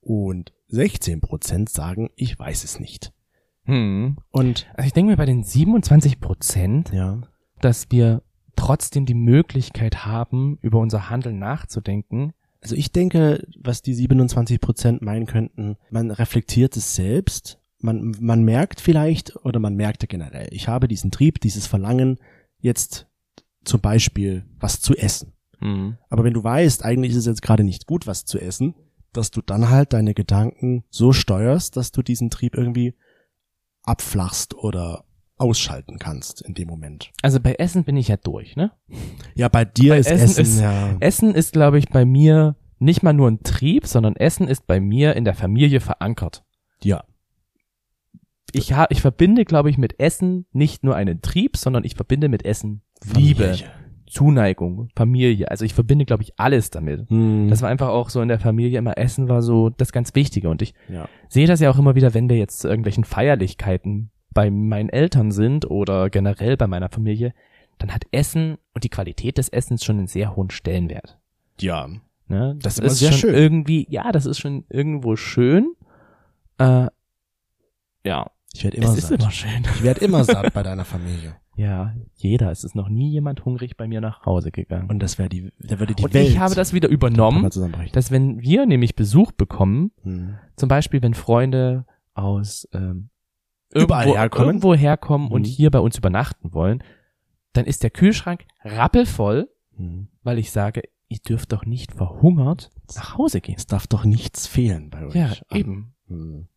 Und 0.00 0.52
16 0.68 1.20
Prozent 1.20 1.68
sagen, 1.68 2.10
ich 2.16 2.38
weiß 2.38 2.64
es 2.64 2.78
nicht. 2.78 3.12
Hm. 3.64 4.18
Und 4.30 4.66
Also 4.74 4.86
ich 4.86 4.92
denke 4.92 5.10
mir 5.10 5.16
bei 5.16 5.26
den 5.26 5.42
27 5.42 6.20
Prozent, 6.20 6.92
ja, 6.92 7.20
dass 7.60 7.90
wir 7.90 8.22
trotzdem 8.54 9.06
die 9.06 9.14
Möglichkeit 9.14 10.04
haben, 10.06 10.58
über 10.62 10.78
unser 10.78 11.10
Handeln 11.10 11.38
nachzudenken. 11.38 12.32
Also 12.66 12.74
ich 12.74 12.90
denke, 12.90 13.46
was 13.60 13.80
die 13.80 13.94
27 13.94 14.60
Prozent 14.60 15.00
meinen 15.00 15.26
könnten, 15.26 15.76
man 15.88 16.10
reflektiert 16.10 16.76
es 16.76 16.96
selbst, 16.96 17.60
man, 17.78 18.16
man 18.18 18.42
merkt 18.42 18.80
vielleicht 18.80 19.36
oder 19.44 19.60
man 19.60 19.76
merkte 19.76 20.08
generell, 20.08 20.48
ich 20.50 20.66
habe 20.66 20.88
diesen 20.88 21.12
Trieb, 21.12 21.40
dieses 21.40 21.68
Verlangen, 21.68 22.18
jetzt 22.58 23.06
zum 23.64 23.80
Beispiel 23.80 24.46
was 24.58 24.80
zu 24.80 24.96
essen. 24.96 25.32
Hm. 25.60 25.96
Aber 26.10 26.24
wenn 26.24 26.34
du 26.34 26.42
weißt, 26.42 26.84
eigentlich 26.84 27.12
ist 27.12 27.18
es 27.18 27.26
jetzt 27.26 27.42
gerade 27.42 27.62
nicht 27.62 27.86
gut, 27.86 28.08
was 28.08 28.24
zu 28.24 28.40
essen, 28.40 28.74
dass 29.12 29.30
du 29.30 29.42
dann 29.42 29.70
halt 29.70 29.92
deine 29.92 30.12
Gedanken 30.12 30.82
so 30.90 31.12
steuerst, 31.12 31.76
dass 31.76 31.92
du 31.92 32.02
diesen 32.02 32.30
Trieb 32.30 32.56
irgendwie 32.56 32.96
abflachst 33.84 34.54
oder 34.54 35.04
ausschalten 35.38 35.98
kannst 35.98 36.40
in 36.42 36.54
dem 36.54 36.68
Moment. 36.68 37.12
Also 37.22 37.40
bei 37.40 37.54
Essen 37.54 37.84
bin 37.84 37.96
ich 37.96 38.08
ja 38.08 38.16
durch, 38.16 38.56
ne? 38.56 38.72
Ja, 39.34 39.48
bei 39.48 39.64
dir 39.64 39.90
Bei 39.94 39.98
ist 39.98 40.10
Essen 40.10 40.24
Essen, 40.24 40.42
ist- 40.42 40.60
ja. 40.60 40.96
Essen 41.00 41.34
ist, 41.34 41.52
glaube 41.52 41.78
ich, 41.78 41.88
bei 41.88 42.04
mir 42.04 42.56
nicht 42.78 43.02
mal 43.02 43.12
nur 43.12 43.30
ein 43.30 43.42
Trieb, 43.42 43.86
sondern 43.86 44.16
Essen 44.16 44.48
ist 44.48 44.66
bei 44.66 44.80
mir 44.80 45.14
in 45.16 45.24
der 45.24 45.34
Familie 45.34 45.80
verankert. 45.80 46.44
Ja. 46.82 47.04
Ich, 48.52 48.72
ha 48.72 48.86
ich 48.90 49.00
verbinde, 49.00 49.44
glaube 49.44 49.70
ich, 49.70 49.76
mit 49.78 49.98
Essen 50.00 50.46
nicht 50.52 50.84
nur 50.84 50.94
einen 50.94 51.20
Trieb, 51.20 51.56
sondern 51.56 51.84
ich 51.84 51.94
verbinde 51.94 52.28
mit 52.28 52.44
Essen 52.44 52.82
Liebe, 53.14 53.44
Familie. 53.44 53.70
Zuneigung, 54.06 54.88
Familie. 54.94 55.50
Also 55.50 55.64
ich 55.64 55.74
verbinde, 55.74 56.04
glaube 56.04 56.22
ich, 56.22 56.38
alles 56.38 56.70
damit. 56.70 57.10
Hm. 57.10 57.48
Das 57.48 57.60
war 57.60 57.68
einfach 57.68 57.88
auch 57.88 58.08
so 58.08 58.22
in 58.22 58.28
der 58.28 58.38
Familie 58.38 58.78
immer 58.78 58.96
Essen 58.96 59.28
war 59.28 59.42
so 59.42 59.68
das 59.68 59.92
ganz 59.92 60.14
Wichtige. 60.14 60.48
Und 60.48 60.62
ich 60.62 60.74
ja. 60.88 61.08
sehe 61.28 61.46
das 61.46 61.60
ja 61.60 61.70
auch 61.70 61.78
immer 61.78 61.94
wieder, 61.94 62.14
wenn 62.14 62.28
wir 62.28 62.36
jetzt 62.36 62.60
zu 62.60 62.68
irgendwelchen 62.68 63.04
Feierlichkeiten 63.04 64.10
bei 64.36 64.50
meinen 64.50 64.88
Eltern 64.90 65.32
sind 65.32 65.68
oder 65.70 66.10
generell 66.10 66.56
bei 66.56 66.66
meiner 66.68 66.88
Familie, 66.90 67.32
dann 67.78 67.92
hat 67.92 68.04
Essen 68.12 68.58
und 68.74 68.84
die 68.84 68.88
Qualität 68.90 69.38
des 69.38 69.48
Essens 69.48 69.82
schon 69.84 69.98
einen 69.98 70.06
sehr 70.06 70.36
hohen 70.36 70.50
Stellenwert. 70.50 71.18
Ja. 71.60 71.88
Ne? 72.28 72.56
Das 72.60 72.76
Das, 72.76 72.84
ist 72.84 73.02
ist 73.02 73.08
schon 73.08 73.30
schön. 73.30 73.34
irgendwie, 73.34 73.86
ja, 73.90 74.12
das 74.12 74.26
ist 74.26 74.38
schon 74.38 74.64
irgendwo 74.68 75.16
schön. 75.16 75.72
Äh, 76.58 76.86
ja, 78.04 78.30
Ich 78.54 78.64
werde 78.64 78.76
immer 78.76 78.86
es 78.88 78.98
ist 78.98 79.08
satt. 79.08 79.20
immer 79.20 79.30
schön. 79.30 79.62
Ich 79.74 79.82
werde 79.82 80.00
immer 80.04 80.24
satt 80.24 80.52
bei 80.54 80.62
deiner 80.62 80.84
Familie. 80.84 81.36
Ja, 81.58 81.94
jeder. 82.16 82.50
Es 82.50 82.64
ist 82.64 82.74
noch 82.74 82.90
nie 82.90 83.08
jemand 83.10 83.46
hungrig 83.46 83.78
bei 83.78 83.88
mir 83.88 84.02
nach 84.02 84.26
Hause 84.26 84.50
gegangen. 84.50 84.90
Und 84.90 84.98
das 84.98 85.16
wäre 85.18 85.30
die, 85.30 85.50
da 85.58 85.78
würde 85.80 85.94
die 85.94 86.02
Und 86.04 86.12
Welt 86.12 86.28
ich 86.28 86.38
habe 86.38 86.54
das 86.54 86.74
wieder 86.74 86.90
übernommen, 86.90 87.48
dass 87.92 88.10
wenn 88.10 88.42
wir 88.42 88.66
nämlich 88.66 88.94
Besuch 88.94 89.32
bekommen, 89.32 89.90
Hm. 90.02 90.34
zum 90.56 90.68
Beispiel 90.68 91.00
wenn 91.00 91.14
Freunde 91.14 91.86
aus 92.12 92.68
ähm, 92.74 93.08
irgendwo, 93.80 94.14
herkommen. 94.16 94.46
irgendwo 94.48 94.74
herkommen 94.74 95.28
und 95.30 95.42
Mhm. 95.42 95.46
hier 95.46 95.70
bei 95.70 95.78
uns 95.80 95.96
übernachten 95.98 96.52
wollen, 96.52 96.82
dann 97.52 97.64
ist 97.66 97.82
der 97.82 97.90
Kühlschrank 97.90 98.44
rappelvoll, 98.64 99.48
Hm. 99.76 100.08
weil 100.22 100.38
ich 100.38 100.50
sage, 100.50 100.82
ihr 101.08 101.18
dürft 101.18 101.52
doch 101.52 101.64
nicht 101.64 101.92
verhungert 101.92 102.70
nach 102.94 103.16
Hause 103.16 103.40
gehen. 103.40 103.54
Es 103.56 103.66
darf 103.66 103.86
doch 103.86 104.04
nichts 104.04 104.46
fehlen 104.46 104.90
bei 104.90 105.06
euch. 105.06 105.14
Ja, 105.14 105.32
Ah. 105.48 105.56
eben. 105.56 105.94
Hm. 106.08 106.48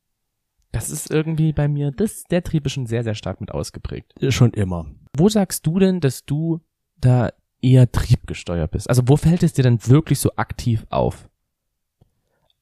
Das 0.71 0.89
ist 0.91 1.09
irgendwie 1.09 1.51
bei 1.53 1.67
mir, 1.67 1.91
das, 1.91 2.23
der 2.25 2.43
Trieb 2.43 2.65
ist 2.65 2.73
schon 2.73 2.85
sehr, 2.85 3.03
sehr 3.03 3.15
stark 3.15 3.41
mit 3.41 3.51
ausgeprägt. 3.51 4.13
Schon 4.31 4.51
immer. 4.51 4.85
Wo 5.17 5.27
sagst 5.29 5.65
du 5.65 5.79
denn, 5.79 5.99
dass 5.99 6.25
du 6.25 6.59
da 6.97 7.31
eher 7.61 7.91
triebgesteuert 7.91 8.71
bist? 8.71 8.89
Also 8.89 9.03
wo 9.07 9.15
fällt 9.17 9.41
es 9.43 9.53
dir 9.53 9.63
denn 9.63 9.79
wirklich 9.87 10.19
so 10.19 10.31
aktiv 10.35 10.85
auf? 10.89 11.28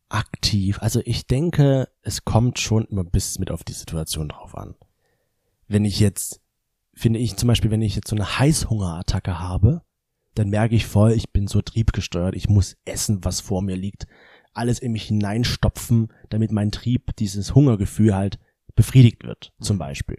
Aktiv. 0.10 0.80
Also 0.82 1.02
ich 1.06 1.28
denke, 1.28 1.90
es 2.02 2.24
kommt 2.24 2.60
schon 2.60 2.86
immer 2.86 3.04
bis 3.04 3.40
mit 3.40 3.52
auf 3.52 3.64
die 3.64 3.74
Situation 3.74 4.30
drauf 4.30 4.58
an. 4.58 4.76
Wenn 5.68 5.86
ich 5.86 6.00
jetzt, 6.00 6.42
finde 6.94 7.20
ich 7.20 7.36
zum 7.36 7.48
Beispiel, 7.48 7.72
wenn 7.72 7.82
ich 7.82 7.96
jetzt 7.96 8.08
so 8.08 8.16
eine 8.16 8.40
Heißhungerattacke 8.40 9.40
habe, 9.40 9.82
dann 10.36 10.50
merke 10.50 10.76
ich 10.76 10.86
voll, 10.86 11.12
ich 11.12 11.32
bin 11.32 11.48
so 11.48 11.62
triebgesteuert, 11.62 12.36
ich 12.36 12.48
muss 12.48 12.78
essen, 12.86 13.26
was 13.26 13.42
vor 13.42 13.62
mir 13.62 13.76
liegt, 13.76 14.08
alles 14.54 14.80
in 14.80 14.92
mich 14.92 15.04
hineinstopfen, 15.04 16.14
damit 16.30 16.52
mein 16.52 16.72
Trieb, 16.72 17.16
dieses 17.18 17.54
Hungergefühl 17.54 18.16
halt 18.16 18.40
befriedigt 18.76 19.24
wird, 19.24 19.52
zum 19.60 19.78
Beispiel. 19.78 20.18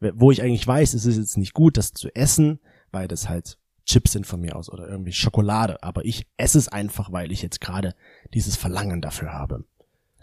Wo 0.00 0.30
ich 0.30 0.42
eigentlich 0.42 0.66
weiß, 0.66 0.94
es 0.94 1.04
ist 1.04 1.16
jetzt 1.16 1.36
nicht 1.36 1.54
gut, 1.54 1.76
das 1.76 1.92
zu 1.92 2.08
essen, 2.14 2.60
weil 2.92 3.08
das 3.08 3.28
halt 3.28 3.58
Chips 3.88 4.12
sind 4.12 4.26
von 4.26 4.40
mir 4.40 4.54
aus 4.54 4.70
oder 4.70 4.86
irgendwie 4.86 5.12
Schokolade, 5.12 5.82
aber 5.82 6.04
ich 6.04 6.26
esse 6.36 6.58
es 6.58 6.68
einfach, 6.68 7.10
weil 7.10 7.32
ich 7.32 7.42
jetzt 7.42 7.60
gerade 7.60 7.94
dieses 8.34 8.56
Verlangen 8.56 9.00
dafür 9.00 9.32
habe. 9.32 9.64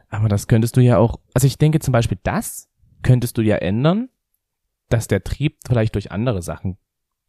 Aber 0.09 0.29
das 0.29 0.47
könntest 0.47 0.77
du 0.77 0.81
ja 0.81 0.97
auch, 0.97 1.19
also 1.33 1.47
ich 1.47 1.57
denke 1.57 1.79
zum 1.79 1.91
Beispiel, 1.91 2.19
das 2.23 2.69
könntest 3.01 3.37
du 3.37 3.41
ja 3.41 3.57
ändern, 3.57 4.09
dass 4.89 5.07
der 5.07 5.23
Trieb 5.23 5.57
vielleicht 5.67 5.95
durch 5.95 6.11
andere 6.11 6.43
Sachen 6.43 6.77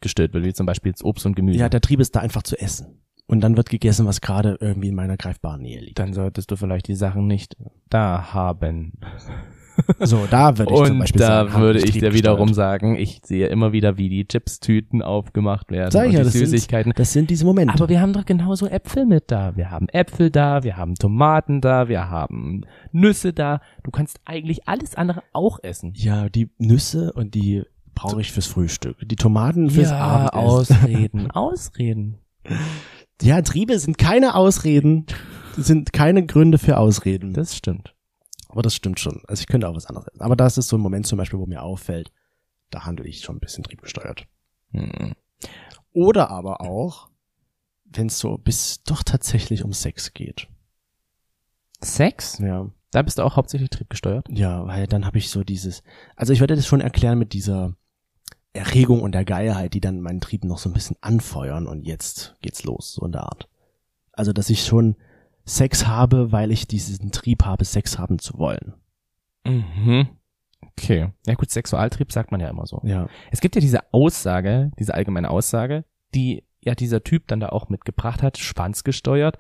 gestört 0.00 0.34
wird, 0.34 0.44
wie 0.44 0.52
zum 0.52 0.66
Beispiel 0.66 0.90
jetzt 0.90 1.02
Obst 1.02 1.24
und 1.24 1.34
Gemüse. 1.34 1.58
Ja, 1.58 1.70
der 1.70 1.80
Trieb 1.80 2.00
ist 2.00 2.14
da 2.14 2.20
einfach 2.20 2.42
zu 2.42 2.60
essen. 2.60 3.02
Und 3.26 3.40
dann 3.40 3.56
wird 3.56 3.70
gegessen, 3.70 4.06
was 4.06 4.20
gerade 4.20 4.58
irgendwie 4.60 4.88
in 4.88 4.94
meiner 4.94 5.16
greifbaren 5.16 5.62
Nähe 5.62 5.80
liegt. 5.80 5.98
Dann 5.98 6.12
solltest 6.12 6.50
du 6.50 6.56
vielleicht 6.56 6.86
die 6.86 6.94
Sachen 6.94 7.26
nicht 7.26 7.56
da 7.88 8.34
haben. 8.34 8.92
So, 10.00 10.26
da 10.30 10.56
würde 10.58 10.72
ich 10.72 10.78
zum 10.84 10.90
und 10.92 10.98
Beispiel 11.00 11.20
da 11.20 11.26
sagen, 11.48 11.60
würde 11.60 11.78
ich 11.80 11.90
dir 11.92 12.12
wiederum 12.14 12.52
sagen, 12.54 12.96
ich 12.96 13.20
sehe 13.24 13.46
immer 13.48 13.72
wieder, 13.72 13.96
wie 13.98 14.08
die 14.08 14.26
Chips-Tüten 14.26 15.02
aufgemacht 15.02 15.70
werden 15.70 15.90
Sag 15.90 16.04
ich 16.04 16.08
und 16.10 16.14
ja, 16.14 16.18
die 16.20 16.24
das 16.24 16.32
sind- 16.34 16.46
Süßigkeiten. 16.48 16.92
Das 16.96 17.12
sind 17.12 17.30
diese 17.30 17.44
Momente. 17.44 17.74
Aber 17.74 17.88
wir 17.88 18.00
haben 18.00 18.12
doch 18.12 18.24
genauso 18.24 18.66
Äpfel 18.66 19.04
mit 19.06 19.30
da. 19.30 19.54
Wir 19.56 19.70
haben 19.70 19.88
Äpfel 19.90 20.30
da, 20.30 20.62
wir 20.62 20.76
haben 20.76 20.94
Tomaten 20.94 21.60
da, 21.60 21.88
wir 21.88 22.08
haben 22.08 22.62
Nüsse 22.92 23.32
da. 23.32 23.60
Du 23.84 23.90
kannst 23.90 24.20
eigentlich 24.24 24.66
alles 24.68 24.94
andere 24.94 25.22
auch 25.32 25.58
essen. 25.62 25.92
ja, 25.94 26.28
die 26.28 26.50
Nüsse 26.58 27.12
und 27.12 27.34
die 27.34 27.62
brauche 27.94 28.20
ich 28.20 28.32
fürs 28.32 28.46
Frühstück. 28.46 28.96
Die 29.08 29.16
Tomaten 29.16 29.70
fürs 29.70 29.90
ja, 29.90 29.98
Abendessen. 29.98 30.76
Ausreden, 30.76 31.30
Ausreden. 31.32 32.18
Ja, 33.22 33.40
Triebe 33.42 33.78
sind 33.78 33.98
keine 33.98 34.34
Ausreden. 34.34 35.06
sind 35.56 35.92
keine 35.92 36.24
Gründe 36.26 36.58
für 36.58 36.76
Ausreden. 36.78 37.32
Das 37.32 37.56
stimmt. 37.56 37.94
Aber 38.56 38.62
das 38.62 38.74
stimmt 38.74 38.98
schon. 38.98 39.20
Also 39.28 39.42
ich 39.42 39.48
könnte 39.48 39.68
auch 39.68 39.74
was 39.74 39.84
anderes 39.84 40.08
essen. 40.08 40.22
Aber 40.22 40.34
das 40.34 40.56
ist 40.56 40.68
so 40.68 40.78
ein 40.78 40.80
Moment 40.80 41.06
zum 41.06 41.18
Beispiel, 41.18 41.38
wo 41.38 41.44
mir 41.44 41.62
auffällt, 41.62 42.10
da 42.70 42.86
handle 42.86 43.06
ich 43.06 43.20
schon 43.20 43.36
ein 43.36 43.40
bisschen 43.40 43.64
triebgesteuert. 43.64 44.26
Hm. 44.70 45.12
Oder 45.92 46.30
aber 46.30 46.62
auch, 46.62 47.10
wenn 47.84 48.06
es 48.06 48.18
so 48.18 48.38
bis 48.38 48.82
doch 48.84 49.02
tatsächlich 49.02 49.62
um 49.62 49.74
Sex 49.74 50.14
geht. 50.14 50.48
Sex? 51.82 52.38
Ja. 52.38 52.70
Da 52.92 53.02
bist 53.02 53.18
du 53.18 53.24
auch 53.24 53.36
hauptsächlich 53.36 53.68
triebgesteuert. 53.68 54.26
Ja, 54.30 54.66
weil 54.66 54.86
dann 54.86 55.04
habe 55.04 55.18
ich 55.18 55.28
so 55.28 55.44
dieses, 55.44 55.82
also 56.14 56.32
ich 56.32 56.40
werde 56.40 56.56
das 56.56 56.66
schon 56.66 56.80
erklären 56.80 57.18
mit 57.18 57.34
dieser 57.34 57.76
Erregung 58.54 59.02
und 59.02 59.12
der 59.12 59.26
Geilheit, 59.26 59.74
die 59.74 59.82
dann 59.82 60.00
meinen 60.00 60.22
Trieb 60.22 60.44
noch 60.44 60.56
so 60.56 60.70
ein 60.70 60.72
bisschen 60.72 60.96
anfeuern 61.02 61.66
und 61.66 61.82
jetzt 61.82 62.36
geht's 62.40 62.64
los, 62.64 62.94
so 62.94 63.04
in 63.04 63.12
der 63.12 63.24
Art. 63.24 63.50
Also, 64.12 64.32
dass 64.32 64.48
ich 64.48 64.64
schon 64.64 64.96
Sex 65.46 65.86
habe, 65.86 66.32
weil 66.32 66.50
ich 66.50 66.66
diesen 66.66 67.12
Trieb 67.12 67.44
habe, 67.44 67.64
Sex 67.64 67.98
haben 67.98 68.18
zu 68.18 68.36
wollen. 68.38 68.74
Mhm. 69.46 70.08
Okay. 70.62 71.08
Ja 71.26 71.34
gut, 71.34 71.50
Sexualtrieb 71.50 72.12
sagt 72.12 72.32
man 72.32 72.40
ja 72.40 72.48
immer 72.50 72.66
so. 72.66 72.80
Ja. 72.84 73.08
Es 73.30 73.40
gibt 73.40 73.54
ja 73.54 73.60
diese 73.60 73.92
Aussage, 73.92 74.72
diese 74.78 74.94
allgemeine 74.94 75.30
Aussage, 75.30 75.84
die 76.14 76.44
ja 76.60 76.74
dieser 76.74 77.04
Typ 77.04 77.28
dann 77.28 77.40
da 77.40 77.50
auch 77.50 77.68
mitgebracht 77.68 78.22
hat, 78.22 78.38
schwanzgesteuert. 78.38 79.38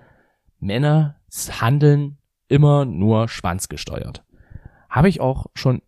Männer 0.60 1.16
handeln 1.60 2.18
immer 2.48 2.84
nur 2.84 3.28
schwanzgesteuert. 3.28 4.24
Habe 4.88 5.08
ich 5.08 5.20
auch 5.20 5.46
schon 5.54 5.82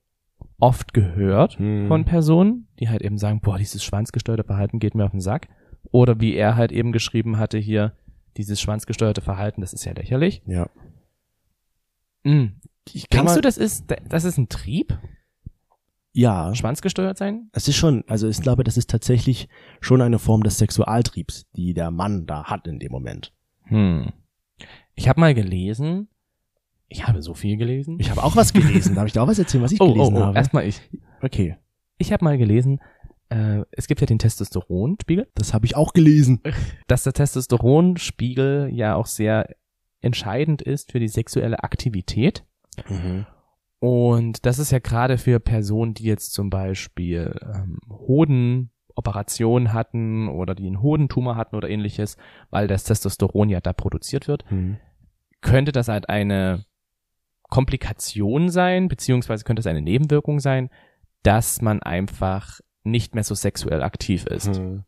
oft 0.59 0.93
gehört 0.93 1.59
Hm. 1.59 1.87
von 1.87 2.05
Personen, 2.05 2.67
die 2.81 2.89
halt 2.89 3.03
eben 3.03 3.17
sagen, 3.19 3.41
boah, 3.41 3.57
dieses 3.57 3.85
schwanzgesteuerte 3.85 4.43
Verhalten 4.45 4.81
geht 4.81 4.97
mir 4.97 5.05
auf 5.05 5.13
den 5.13 5.21
Sack. 5.21 5.49
Oder 5.93 6.21
wie 6.21 6.35
er 6.35 6.57
halt 6.57 6.73
eben 6.73 6.91
geschrieben 6.91 7.39
hatte 7.39 7.57
hier, 7.59 7.93
dieses 8.38 8.61
schwanzgesteuerte 8.61 9.20
Verhalten, 9.20 9.61
das 9.61 9.72
ist 9.72 9.85
ja 9.85 9.92
lächerlich. 9.92 10.42
Ja. 10.46 10.70
Mhm. 12.22 12.61
Ich 12.92 13.11
kann 13.11 13.27
Denkst 13.27 13.35
du, 13.35 13.40
das 13.42 13.59
ist, 13.59 13.85
das 14.09 14.24
ist 14.24 14.38
ein 14.38 14.48
Trieb? 14.48 14.98
ja, 16.18 16.53
Schwanzgesteuert 16.53 17.16
sein? 17.16 17.48
es 17.53 17.68
ist 17.68 17.77
schon, 17.77 18.03
also 18.09 18.29
ich 18.29 18.40
glaube, 18.40 18.64
das 18.64 18.77
ist 18.77 18.90
tatsächlich 18.90 19.48
schon 19.81 20.03
eine 20.03 20.18
Form 20.18 20.42
des 20.42 20.59
Sexualtriebs, 20.59 21.46
die 21.55 21.74
der 21.74 21.92
Mann 21.92 22.27
da 22.27 22.44
hat 22.44 22.66
in 22.66 22.81
dem 22.81 22.90
Moment. 22.90 23.33
Hm. 23.64 24.12
Ich 24.94 25.09
habe 25.09 25.20
mal 25.20 25.33
gelesen, 25.33 26.09
ich 26.88 27.07
habe 27.07 27.22
so 27.22 27.35
viel 27.35 27.57
gelesen. 27.57 27.98
Ich 28.01 28.11
habe 28.11 28.24
auch 28.24 28.35
was 28.35 28.53
gelesen, 28.53 28.96
darf 28.96 29.07
ich 29.07 29.12
dir 29.12 29.22
auch 29.22 29.29
was 29.29 29.38
erzählen, 29.38 29.62
was 29.62 29.72
ich 29.72 29.81
oh, 29.81 29.85
oh, 29.85 29.92
gelesen 29.92 30.16
oh, 30.16 30.20
habe? 30.20 30.37
erstmal 30.37 30.66
ich. 30.66 30.81
Okay, 31.22 31.57
Ich 31.98 32.12
habe 32.12 32.24
mal 32.24 32.38
gelesen, 32.38 32.81
äh, 33.31 33.62
es 33.73 33.87
gibt 33.87 34.01
ja 34.01 34.07
den 34.07 34.19
Testosteronspiegel, 34.19 35.29
das 35.35 35.53
habe 35.55 35.67
ich 35.67 35.77
auch 35.77 35.93
gelesen. 35.93 36.41
dass 36.87 37.03
der 37.05 37.12
Testosteronspiegel 37.12 38.71
ja 38.73 38.95
auch 38.95 39.07
sehr 39.07 39.55
entscheidend 40.01 40.62
ist 40.62 40.93
für 40.93 41.01
die 41.01 41.09
sexuelle 41.09 41.62
Aktivität. 41.62 42.45
Mhm. 42.88 43.27
Und 43.81 44.47
das 44.47 44.59
ist 44.59 44.73
ja 44.73 44.79
gerade 44.81 45.19
für 45.19 45.38
Personen, 45.41 45.95
die 45.95 46.05
jetzt 46.05 46.33
zum 46.33 46.51
Beispiel 46.51 47.38
ähm, 47.43 47.79
Hodenoperationen 47.88 49.73
hatten 49.73 50.29
oder 50.29 50.55
die 50.55 50.67
einen 50.67 50.83
Hodentumor 50.83 51.37
hatten 51.37 51.57
oder 51.57 51.69
ähnliches, 51.69 52.17
weil 52.51 52.67
das 52.67 52.85
Testosteron 52.85 53.49
ja 53.49 53.61
da 53.61 53.73
produziert 53.73 54.27
wird, 54.29 54.45
Mhm. 54.51 54.79
könnte 55.41 55.73
das 55.73 55.88
halt 55.88 56.09
eine 56.09 56.64
Komplikation 57.43 58.51
sein, 58.51 58.88
beziehungsweise 58.88 59.45
könnte 59.45 59.61
es 59.61 59.67
eine 59.67 59.83
Nebenwirkung 59.83 60.41
sein, 60.41 60.71
dass 61.23 61.62
man 61.62 61.83
einfach 61.83 62.61
nicht 62.90 63.14
mehr 63.14 63.24
so 63.24 63.35
sexuell 63.35 63.83
aktiv 63.83 64.27
ist. 64.27 64.59
Mhm. 64.59 64.85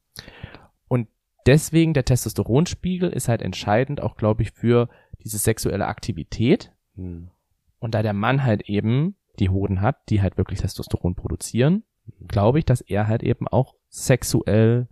Deswegen 1.47 1.95
der 1.95 2.05
Testosteronspiegel 2.05 3.11
ist 3.11 3.29
halt 3.29 3.43
entscheidend, 3.43 4.03
auch 4.03 4.17
glaube 4.17 4.43
ich, 4.43 4.53
für 4.53 4.89
diese 5.25 5.39
sexuelle 5.39 5.87
Aktivität. 5.87 6.73
Mhm. 6.97 7.31
Und 7.79 7.95
da 7.95 8.03
der 8.03 8.13
Mann 8.13 8.45
halt 8.45 8.69
eben 8.69 9.17
die 9.39 9.49
Hoden 9.49 9.81
hat, 9.81 9.97
die 10.11 10.21
halt 10.21 10.37
wirklich 10.37 10.61
Testosteron 10.61 11.15
produzieren, 11.15 11.83
glaube 12.29 12.59
ich, 12.59 12.67
dass 12.67 12.83
er 12.83 13.07
halt 13.07 13.23
eben 13.23 13.49
auch 13.49 13.75
sexuell 13.89 14.89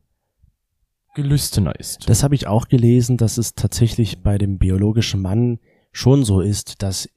gelüstener 1.15 1.79
ist. 1.79 2.09
Das 2.09 2.23
habe 2.23 2.35
ich 2.35 2.47
auch 2.47 2.69
gelesen, 2.69 3.19
dass 3.19 3.37
es 3.37 3.55
tatsächlich 3.55 4.23
bei 4.23 4.39
dem 4.39 4.59
biologischen 4.59 5.21
Mann 5.21 5.59
schon 5.93 6.25
so 6.25 6.41
ist, 6.41 6.83
dass 6.83 7.11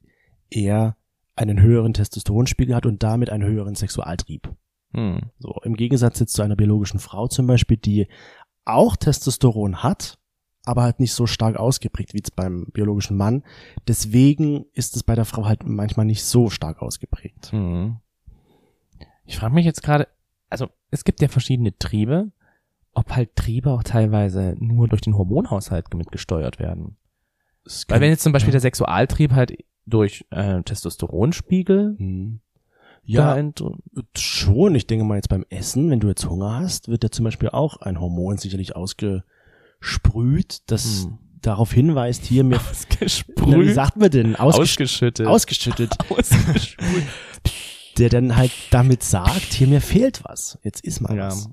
er 0.50 0.96
einen 1.36 1.60
höheren 1.62 1.94
Testosteronspiegel 1.94 2.74
hat 2.74 2.84
und 2.84 3.02
damit 3.02 3.30
einen 3.30 3.44
höheren 3.44 3.74
Sexualtrieb. 3.74 4.52
Hm. 4.94 5.20
So 5.38 5.60
im 5.64 5.74
Gegensatz 5.74 6.18
jetzt 6.20 6.34
zu 6.34 6.42
einer 6.42 6.56
biologischen 6.56 7.00
Frau 7.00 7.28
zum 7.28 7.46
Beispiel, 7.46 7.76
die 7.76 8.08
auch 8.64 8.96
Testosteron 8.96 9.82
hat, 9.82 10.18
aber 10.64 10.82
halt 10.82 11.00
nicht 11.00 11.12
so 11.12 11.26
stark 11.26 11.56
ausgeprägt 11.56 12.14
wie 12.14 12.18
jetzt 12.18 12.36
beim 12.36 12.66
biologischen 12.72 13.16
Mann. 13.16 13.42
Deswegen 13.88 14.66
ist 14.72 14.96
es 14.96 15.02
bei 15.02 15.14
der 15.14 15.24
Frau 15.24 15.46
halt 15.46 15.64
manchmal 15.66 16.06
nicht 16.06 16.24
so 16.24 16.50
stark 16.50 16.82
ausgeprägt. 16.82 17.50
Hm. 17.52 17.96
Ich 19.24 19.36
frage 19.36 19.54
mich 19.54 19.64
jetzt 19.64 19.82
gerade, 19.82 20.08
also 20.50 20.68
es 20.90 21.04
gibt 21.04 21.20
ja 21.22 21.28
verschiedene 21.28 21.76
Triebe, 21.78 22.32
ob 22.92 23.16
halt 23.16 23.34
Triebe 23.34 23.70
auch 23.70 23.82
teilweise 23.82 24.54
nur 24.58 24.88
durch 24.88 25.00
den 25.00 25.16
Hormonhaushalt 25.16 25.92
mitgesteuert 25.94 26.58
werden. 26.58 26.96
Weil 27.88 28.00
wenn 28.00 28.10
jetzt 28.10 28.22
zum 28.22 28.32
Beispiel 28.32 28.52
der 28.52 28.60
Sexualtrieb 28.60 29.32
halt 29.32 29.56
durch 29.86 30.26
äh, 30.30 30.62
Testosteronspiegel 30.62 31.96
Hm. 31.98 32.40
Ja, 33.04 33.36
schon. 34.16 34.74
Ich 34.74 34.86
denke 34.86 35.04
mal 35.04 35.16
jetzt 35.16 35.28
beim 35.28 35.44
Essen, 35.50 35.90
wenn 35.90 36.00
du 36.00 36.08
jetzt 36.08 36.24
Hunger 36.28 36.54
hast, 36.60 36.88
wird 36.88 37.02
ja 37.02 37.10
zum 37.10 37.24
Beispiel 37.24 37.48
auch 37.50 37.78
ein 37.78 38.00
Hormon 38.00 38.38
sicherlich 38.38 38.76
ausgesprüht, 38.76 40.62
das 40.66 41.04
Hm. 41.04 41.18
darauf 41.40 41.72
hinweist, 41.72 42.24
hier 42.24 42.44
mir, 42.44 42.56
na, 42.56 42.62
wie 42.62 42.66
Ausgesprüht. 43.04 43.74
sagt 43.74 43.96
man 43.96 44.10
denn, 44.10 44.36
Ausgesch 44.36 44.60
Ausgeschüttet. 44.72 45.26
ausgeschüttet, 45.26 45.96
Ausgesprüht. 46.10 47.04
der 47.98 48.08
dann 48.08 48.36
halt 48.36 48.52
damit 48.70 49.02
sagt, 49.02 49.52
hier 49.52 49.66
mir 49.66 49.80
fehlt 49.80 50.22
was, 50.24 50.58
jetzt 50.62 50.84
ist 50.84 51.00
mal 51.00 51.16
Ja. 51.16 51.26
was. 51.26 51.50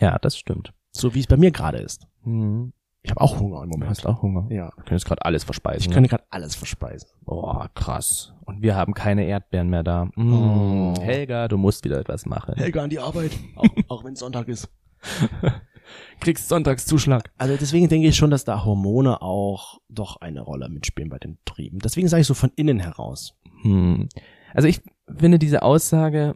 ja, 0.00 0.18
das 0.18 0.36
stimmt. 0.36 0.72
So 0.90 1.14
wie 1.14 1.20
es 1.20 1.26
bei 1.26 1.36
mir 1.36 1.52
gerade 1.52 1.78
ist. 1.78 2.06
Hm. 2.24 2.72
Ich 3.02 3.10
habe 3.10 3.20
auch 3.20 3.38
Hunger 3.38 3.62
im 3.62 3.70
Du 3.70 3.76
Moment. 3.76 3.90
hast 3.90 4.06
auch 4.06 4.22
Hunger. 4.22 4.46
Ja. 4.50 4.70
Du 4.76 4.82
könntest 4.82 5.06
gerade 5.06 5.24
alles 5.24 5.44
verspeisen. 5.44 5.82
Ich 5.82 5.88
ne? 5.88 5.94
kann 5.94 6.06
gerade 6.06 6.24
alles 6.30 6.54
verspeisen. 6.56 7.08
Boah, 7.24 7.70
krass. 7.74 8.34
Und 8.44 8.60
wir 8.62 8.74
haben 8.76 8.92
keine 8.92 9.24
Erdbeeren 9.24 9.70
mehr 9.70 9.82
da. 9.82 10.06
Mm. 10.16 10.32
Oh. 10.32 10.94
Helga, 11.00 11.48
du 11.48 11.56
musst 11.56 11.84
wieder 11.84 11.98
etwas 12.00 12.26
machen. 12.26 12.54
Helga 12.56 12.82
an 12.82 12.90
die 12.90 12.98
Arbeit, 12.98 13.32
auch, 13.56 13.68
auch 13.88 14.04
wenn 14.04 14.14
es 14.14 14.18
Sonntag 14.20 14.48
ist. 14.48 14.68
Kriegst 16.20 16.48
Sonntagszuschlag. 16.48 17.30
Also 17.38 17.56
deswegen 17.56 17.88
denke 17.88 18.08
ich 18.08 18.16
schon, 18.16 18.30
dass 18.30 18.44
da 18.44 18.64
Hormone 18.64 19.22
auch 19.22 19.78
doch 19.88 20.20
eine 20.20 20.42
Rolle 20.42 20.68
mitspielen 20.68 21.08
bei 21.08 21.18
den 21.18 21.38
Trieben. 21.44 21.78
Deswegen 21.78 22.08
sage 22.08 22.22
ich 22.22 22.26
so 22.26 22.34
von 22.34 22.50
innen 22.56 22.80
heraus. 22.80 23.34
Hm. 23.62 24.08
Also 24.52 24.68
ich 24.68 24.82
finde 25.16 25.38
diese 25.38 25.62
Aussage, 25.62 26.34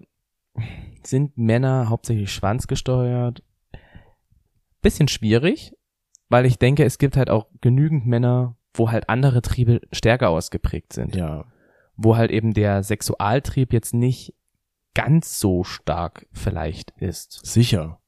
sind 1.03 1.37
Männer 1.37 1.88
hauptsächlich 1.88 2.33
schwanzgesteuert, 2.33 3.42
bisschen 4.81 5.09
schwierig, 5.09 5.75
weil 6.33 6.47
ich 6.47 6.59
denke, 6.59 6.85
es 6.85 6.99
gibt 6.99 7.16
halt 7.16 7.31
auch 7.31 7.47
genügend 7.61 8.07
Männer, 8.07 8.57
wo 8.75 8.90
halt 8.90 9.09
andere 9.09 9.42
Triebe 9.42 9.81
stärker 9.92 10.31
ausgeprägt 10.31 10.95
sind. 10.95 11.14
Ja. 11.14 11.45
Wo 11.95 12.16
halt 12.16 12.31
eben 12.31 12.55
der 12.55 12.83
Sexualtrieb 12.83 13.73
jetzt 13.73 13.92
nicht 13.92 14.35
ganz 14.95 15.38
so 15.38 15.62
stark 15.62 16.27
vielleicht 16.33 16.90
ist. 16.92 17.45
Sicher. 17.45 18.01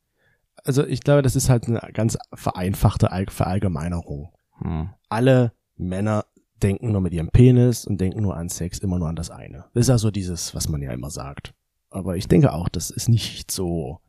Also 0.64 0.87
ich 0.87 1.02
glaube, 1.02 1.20
das 1.20 1.37
ist 1.37 1.50
halt 1.50 1.68
eine 1.68 1.80
ganz 1.92 2.16
vereinfachte 2.32 3.12
All- 3.12 3.26
Verallgemeinerung. 3.28 4.32
Hm. 4.58 4.88
Alle 5.10 5.52
Männer 5.76 6.24
denken 6.62 6.92
nur 6.92 7.02
mit 7.02 7.12
ihrem 7.12 7.28
Penis 7.28 7.87
und 7.87 8.00
denken 8.00 8.22
nur 8.22 8.37
an 8.37 8.48
Sex, 8.48 8.78
immer 8.78 8.98
nur 8.98 9.08
an 9.08 9.16
das 9.16 9.30
eine. 9.30 9.66
Das 9.74 9.82
ist 9.82 9.88
ja 9.88 9.98
so 9.98 10.10
dieses, 10.10 10.54
was 10.54 10.68
man 10.70 10.80
ja 10.80 10.92
immer 10.92 11.10
sagt. 11.10 11.52
Aber 11.90 12.16
ich 12.16 12.26
denke 12.26 12.54
auch, 12.54 12.70
das 12.70 12.90
ist 12.90 13.08
nicht 13.08 13.50
so 13.50 14.00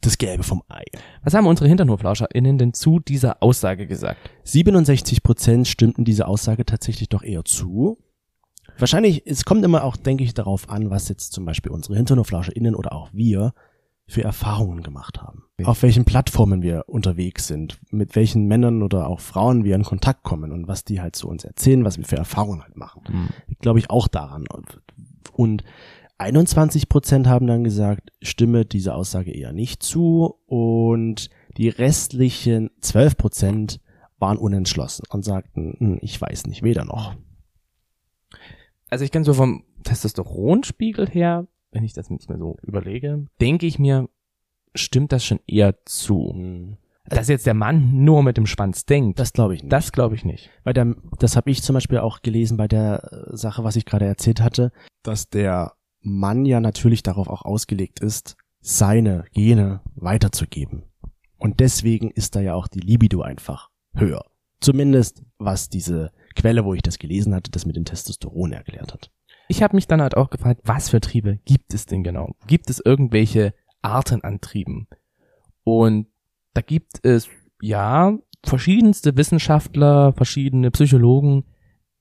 das 0.00 0.18
Gelbe 0.18 0.42
vom 0.42 0.62
Ei. 0.68 0.84
Was 1.22 1.34
haben 1.34 1.46
unsere 1.46 1.68
HinternhoflauscherInnen 1.68 2.58
denn 2.58 2.72
zu 2.72 3.00
dieser 3.00 3.42
Aussage 3.42 3.86
gesagt? 3.86 4.18
67 4.44 5.22
Prozent 5.22 5.68
stimmten 5.68 6.04
dieser 6.04 6.28
Aussage 6.28 6.64
tatsächlich 6.64 7.08
doch 7.08 7.22
eher 7.22 7.44
zu. 7.44 7.98
Wahrscheinlich, 8.78 9.26
es 9.26 9.44
kommt 9.44 9.64
immer 9.64 9.84
auch, 9.84 9.96
denke 9.96 10.24
ich, 10.24 10.32
darauf 10.32 10.70
an, 10.70 10.90
was 10.90 11.08
jetzt 11.08 11.32
zum 11.32 11.44
Beispiel 11.44 11.70
unsere 11.70 11.96
HinternhoflauscherInnen 11.96 12.74
oder 12.74 12.92
auch 12.92 13.10
wir 13.12 13.52
für 14.06 14.24
Erfahrungen 14.24 14.82
gemacht 14.82 15.22
haben. 15.22 15.44
Auf 15.62 15.82
welchen 15.82 16.04
Plattformen 16.04 16.62
wir 16.62 16.84
unterwegs 16.88 17.46
sind, 17.46 17.78
mit 17.90 18.16
welchen 18.16 18.46
Männern 18.46 18.82
oder 18.82 19.06
auch 19.06 19.20
Frauen 19.20 19.64
wir 19.64 19.76
in 19.76 19.84
Kontakt 19.84 20.24
kommen 20.24 20.50
und 20.50 20.66
was 20.66 20.84
die 20.84 21.00
halt 21.00 21.14
zu 21.14 21.28
uns 21.28 21.44
erzählen, 21.44 21.84
was 21.84 21.96
wir 21.96 22.04
für 22.04 22.16
Erfahrungen 22.16 22.62
halt 22.62 22.76
machen. 22.76 23.02
Glaube 23.60 23.78
ich 23.78 23.90
auch 23.90 24.08
daran. 24.08 24.46
Und 25.32 25.62
21 26.20 26.90
Prozent 26.90 27.26
haben 27.26 27.46
dann 27.46 27.64
gesagt, 27.64 28.10
stimme 28.20 28.66
diese 28.66 28.94
Aussage 28.94 29.32
eher 29.32 29.52
nicht 29.52 29.82
zu 29.82 30.34
und 30.46 31.30
die 31.56 31.70
restlichen 31.70 32.70
12 32.80 33.16
Prozent 33.16 33.80
waren 34.18 34.36
unentschlossen 34.36 35.04
und 35.08 35.24
sagten, 35.24 35.76
hm, 35.78 35.98
ich 36.02 36.20
weiß 36.20 36.46
nicht, 36.46 36.62
weder 36.62 36.84
noch. 36.84 37.14
Also 38.90 39.04
ich 39.04 39.10
kann 39.10 39.24
so 39.24 39.32
vom 39.32 39.64
Testosteronspiegel 39.82 41.08
her, 41.08 41.46
wenn 41.72 41.84
ich 41.84 41.94
das 41.94 42.10
jetzt 42.10 42.28
mal 42.28 42.38
so 42.38 42.58
überlege, 42.62 43.24
denke 43.40 43.66
ich 43.66 43.78
mir, 43.78 44.10
stimmt 44.74 45.12
das 45.12 45.24
schon 45.24 45.40
eher 45.46 45.74
zu. 45.86 46.32
Hm. 46.34 46.76
Dass 47.06 47.28
jetzt 47.28 47.46
der 47.46 47.54
Mann 47.54 48.04
nur 48.04 48.22
mit 48.22 48.36
dem 48.36 48.46
Schwanz 48.46 48.84
denkt, 48.84 49.18
das, 49.18 49.32
glaube 49.32 49.54
ich 49.54 49.62
nicht. 49.62 49.72
das 49.72 49.90
glaube 49.90 50.14
ich 50.14 50.24
nicht. 50.26 50.50
Bei 50.64 50.74
der, 50.74 50.94
das 51.18 51.34
habe 51.34 51.50
ich 51.50 51.62
zum 51.62 51.74
Beispiel 51.74 51.98
auch 51.98 52.20
gelesen 52.20 52.58
bei 52.58 52.68
der 52.68 53.26
Sache, 53.30 53.64
was 53.64 53.76
ich 53.76 53.86
gerade 53.86 54.04
erzählt 54.04 54.42
hatte, 54.42 54.70
dass 55.02 55.30
der 55.30 55.72
Mann 56.00 56.44
ja 56.44 56.60
natürlich 56.60 57.02
darauf 57.02 57.28
auch 57.28 57.42
ausgelegt 57.42 58.00
ist, 58.00 58.36
seine 58.60 59.24
Gene 59.32 59.80
weiterzugeben. 59.94 60.84
Und 61.38 61.60
deswegen 61.60 62.10
ist 62.10 62.36
da 62.36 62.40
ja 62.40 62.54
auch 62.54 62.68
die 62.68 62.80
Libido 62.80 63.22
einfach 63.22 63.70
höher. 63.94 64.24
Zumindest 64.60 65.22
was 65.38 65.70
diese 65.70 66.12
Quelle, 66.36 66.64
wo 66.64 66.74
ich 66.74 66.82
das 66.82 66.98
gelesen 66.98 67.34
hatte, 67.34 67.50
das 67.50 67.64
mit 67.64 67.76
dem 67.76 67.86
Testosteron 67.86 68.52
erklärt 68.52 68.92
hat. 68.92 69.10
Ich 69.48 69.62
habe 69.62 69.74
mich 69.74 69.88
dann 69.88 70.02
halt 70.02 70.16
auch 70.16 70.30
gefragt, 70.30 70.60
was 70.64 70.90
für 70.90 71.00
Triebe 71.00 71.38
gibt 71.44 71.74
es 71.74 71.86
denn 71.86 72.04
genau? 72.04 72.36
Gibt 72.46 72.70
es 72.70 72.80
irgendwelche 72.84 73.54
Arten 73.82 74.22
an 74.22 74.40
Trieben? 74.40 74.86
Und 75.64 76.06
da 76.54 76.60
gibt 76.60 77.04
es 77.04 77.28
ja 77.60 78.16
verschiedenste 78.44 79.16
Wissenschaftler, 79.16 80.12
verschiedene 80.12 80.70
Psychologen, 80.70 81.44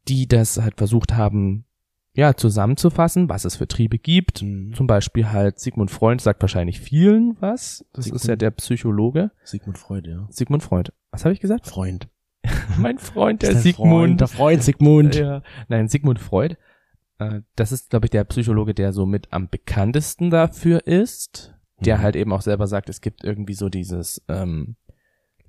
die 0.07 0.27
das 0.27 0.57
halt 0.57 0.77
versucht 0.77 1.15
haben, 1.15 1.65
ja, 2.13 2.33
zusammenzufassen, 2.35 3.29
was 3.29 3.45
es 3.45 3.55
für 3.57 3.67
Triebe 3.67 3.97
gibt. 3.97 4.39
Zum 4.39 4.87
Beispiel 4.87 5.29
halt 5.31 5.59
Sigmund 5.59 5.91
Freud 5.91 6.21
sagt 6.21 6.41
wahrscheinlich 6.41 6.79
vielen 6.79 7.37
was. 7.39 7.85
Das 7.93 8.05
ist 8.07 8.11
ja 8.11 8.17
Sigmund- 8.19 8.41
der 8.41 8.51
Psychologe. 8.51 9.31
Sigmund 9.43 9.77
Freud, 9.77 10.09
ja. 10.09 10.27
Sigmund 10.29 10.63
Freud. 10.63 10.91
Was 11.11 11.23
habe 11.25 11.33
ich 11.33 11.39
gesagt? 11.39 11.67
Freund. 11.67 12.07
mein 12.77 12.97
Freund, 12.97 13.41
der 13.41 13.53
dein 13.53 13.61
Sigmund. 13.61 13.89
Freund, 13.91 14.21
der 14.21 14.27
Freund 14.27 14.63
Sigmund. 14.63 15.15
Ja. 15.15 15.41
Nein, 15.67 15.87
Sigmund 15.87 16.19
Freud. 16.19 16.55
Äh, 17.19 17.41
Das 17.55 17.71
ist, 17.71 17.89
glaube 17.89 18.05
ich, 18.07 18.09
der 18.11 18.23
Psychologe, 18.25 18.73
der 18.73 18.91
so 18.93 19.05
mit 19.05 19.31
am 19.31 19.49
bekanntesten 19.49 20.29
dafür 20.29 20.87
ist. 20.87 21.53
Der 21.81 21.97
Mhm. 21.97 22.01
halt 22.01 22.15
eben 22.15 22.33
auch 22.33 22.41
selber 22.41 22.67
sagt, 22.67 22.89
es 22.89 23.01
gibt 23.01 23.23
irgendwie 23.23 23.53
so 23.53 23.69
dieses 23.69 24.21
ähm, 24.27 24.75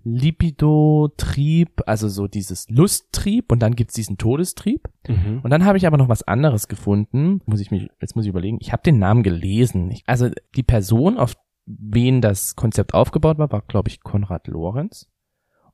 Libido-Trieb, 0.05 1.83
also 1.87 2.09
so 2.09 2.27
dieses 2.27 2.69
Lusttrieb 2.69 3.53
und 3.53 3.61
dann 3.61 3.75
gibt's 3.75 3.95
diesen 3.95 4.19
Todestrieb. 4.19 4.89
Mhm. 5.07 5.41
Und 5.43 5.51
dann 5.51 5.65
habe 5.65 5.79
ich 5.79 5.87
aber 5.87 5.97
noch 5.97 6.09
was 6.09 6.23
anderes 6.23 6.69
gefunden. 6.69 7.41
Muss 7.47 7.61
ich 7.61 7.71
mich, 7.71 7.89
jetzt 8.01 8.17
muss 8.17 8.25
ich 8.25 8.31
überlegen. 8.31 8.59
Ich 8.61 8.73
habe 8.73 8.83
den 8.83 8.99
Namen 8.99 9.23
gelesen. 9.23 9.91
Ich, 9.91 10.03
also 10.07 10.31
die 10.57 10.63
Person, 10.63 11.19
auf 11.19 11.35
wen 11.67 12.21
das 12.21 12.57
Konzept 12.57 12.95
aufgebaut 12.95 13.39
war, 13.39 13.53
war, 13.53 13.63
glaube 13.63 13.89
ich, 13.89 14.01
Konrad 14.01 14.49
Lorenz. 14.49 15.09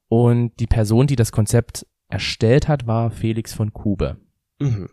Und 0.09 0.59
die 0.61 0.67
Person, 0.67 1.07
die 1.07 1.17
das 1.17 1.33
Konzept 1.33 1.87
erstellt 2.09 2.69
hat, 2.69 2.87
war 2.87 3.11
Felix 3.11 3.55
von 3.55 3.73
Kube. 3.73 4.19
Mhm. 4.59 4.89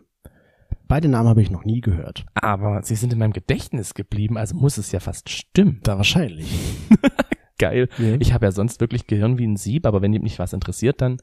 Beide 0.86 1.08
Namen 1.08 1.28
habe 1.28 1.40
ich 1.40 1.50
noch 1.50 1.64
nie 1.64 1.80
gehört. 1.80 2.26
Aber 2.34 2.82
sie 2.82 2.94
sind 2.94 3.12
in 3.12 3.18
meinem 3.18 3.32
Gedächtnis 3.32 3.94
geblieben, 3.94 4.36
also 4.36 4.54
muss 4.54 4.76
es 4.76 4.92
ja 4.92 5.00
fast 5.00 5.30
stimmen. 5.30 5.80
Da 5.82 5.96
wahrscheinlich. 5.96 6.46
Geil. 7.58 7.88
Ja. 7.98 8.16
Ich 8.20 8.32
habe 8.32 8.46
ja 8.46 8.52
sonst 8.52 8.80
wirklich 8.80 9.06
Gehirn 9.06 9.38
wie 9.38 9.46
ein 9.46 9.56
Sieb, 9.56 9.86
aber 9.86 10.02
wenn 10.02 10.10
mich 10.12 10.38
was 10.38 10.52
interessiert, 10.52 11.00
dann, 11.00 11.18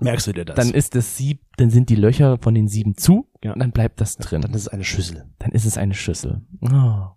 Merkst 0.00 0.26
du 0.28 0.32
dir 0.32 0.44
das? 0.44 0.56
dann 0.56 0.70
ist 0.70 0.94
das 0.94 1.16
Sieb, 1.16 1.40
dann 1.56 1.70
sind 1.70 1.90
die 1.90 1.96
Löcher 1.96 2.38
von 2.40 2.54
den 2.54 2.68
Sieben 2.68 2.96
zu 2.96 3.28
Ja. 3.42 3.52
und 3.52 3.58
dann 3.60 3.72
bleibt 3.72 4.00
das 4.00 4.16
drin. 4.16 4.40
dann 4.42 4.52
ist 4.52 4.62
es 4.62 4.68
eine 4.68 4.84
Schüssel. 4.84 5.24
dann 5.38 5.52
ist 5.52 5.64
es 5.64 5.76
eine 5.78 5.94
Schüssel. 5.94 6.42
Oh. 6.62 7.08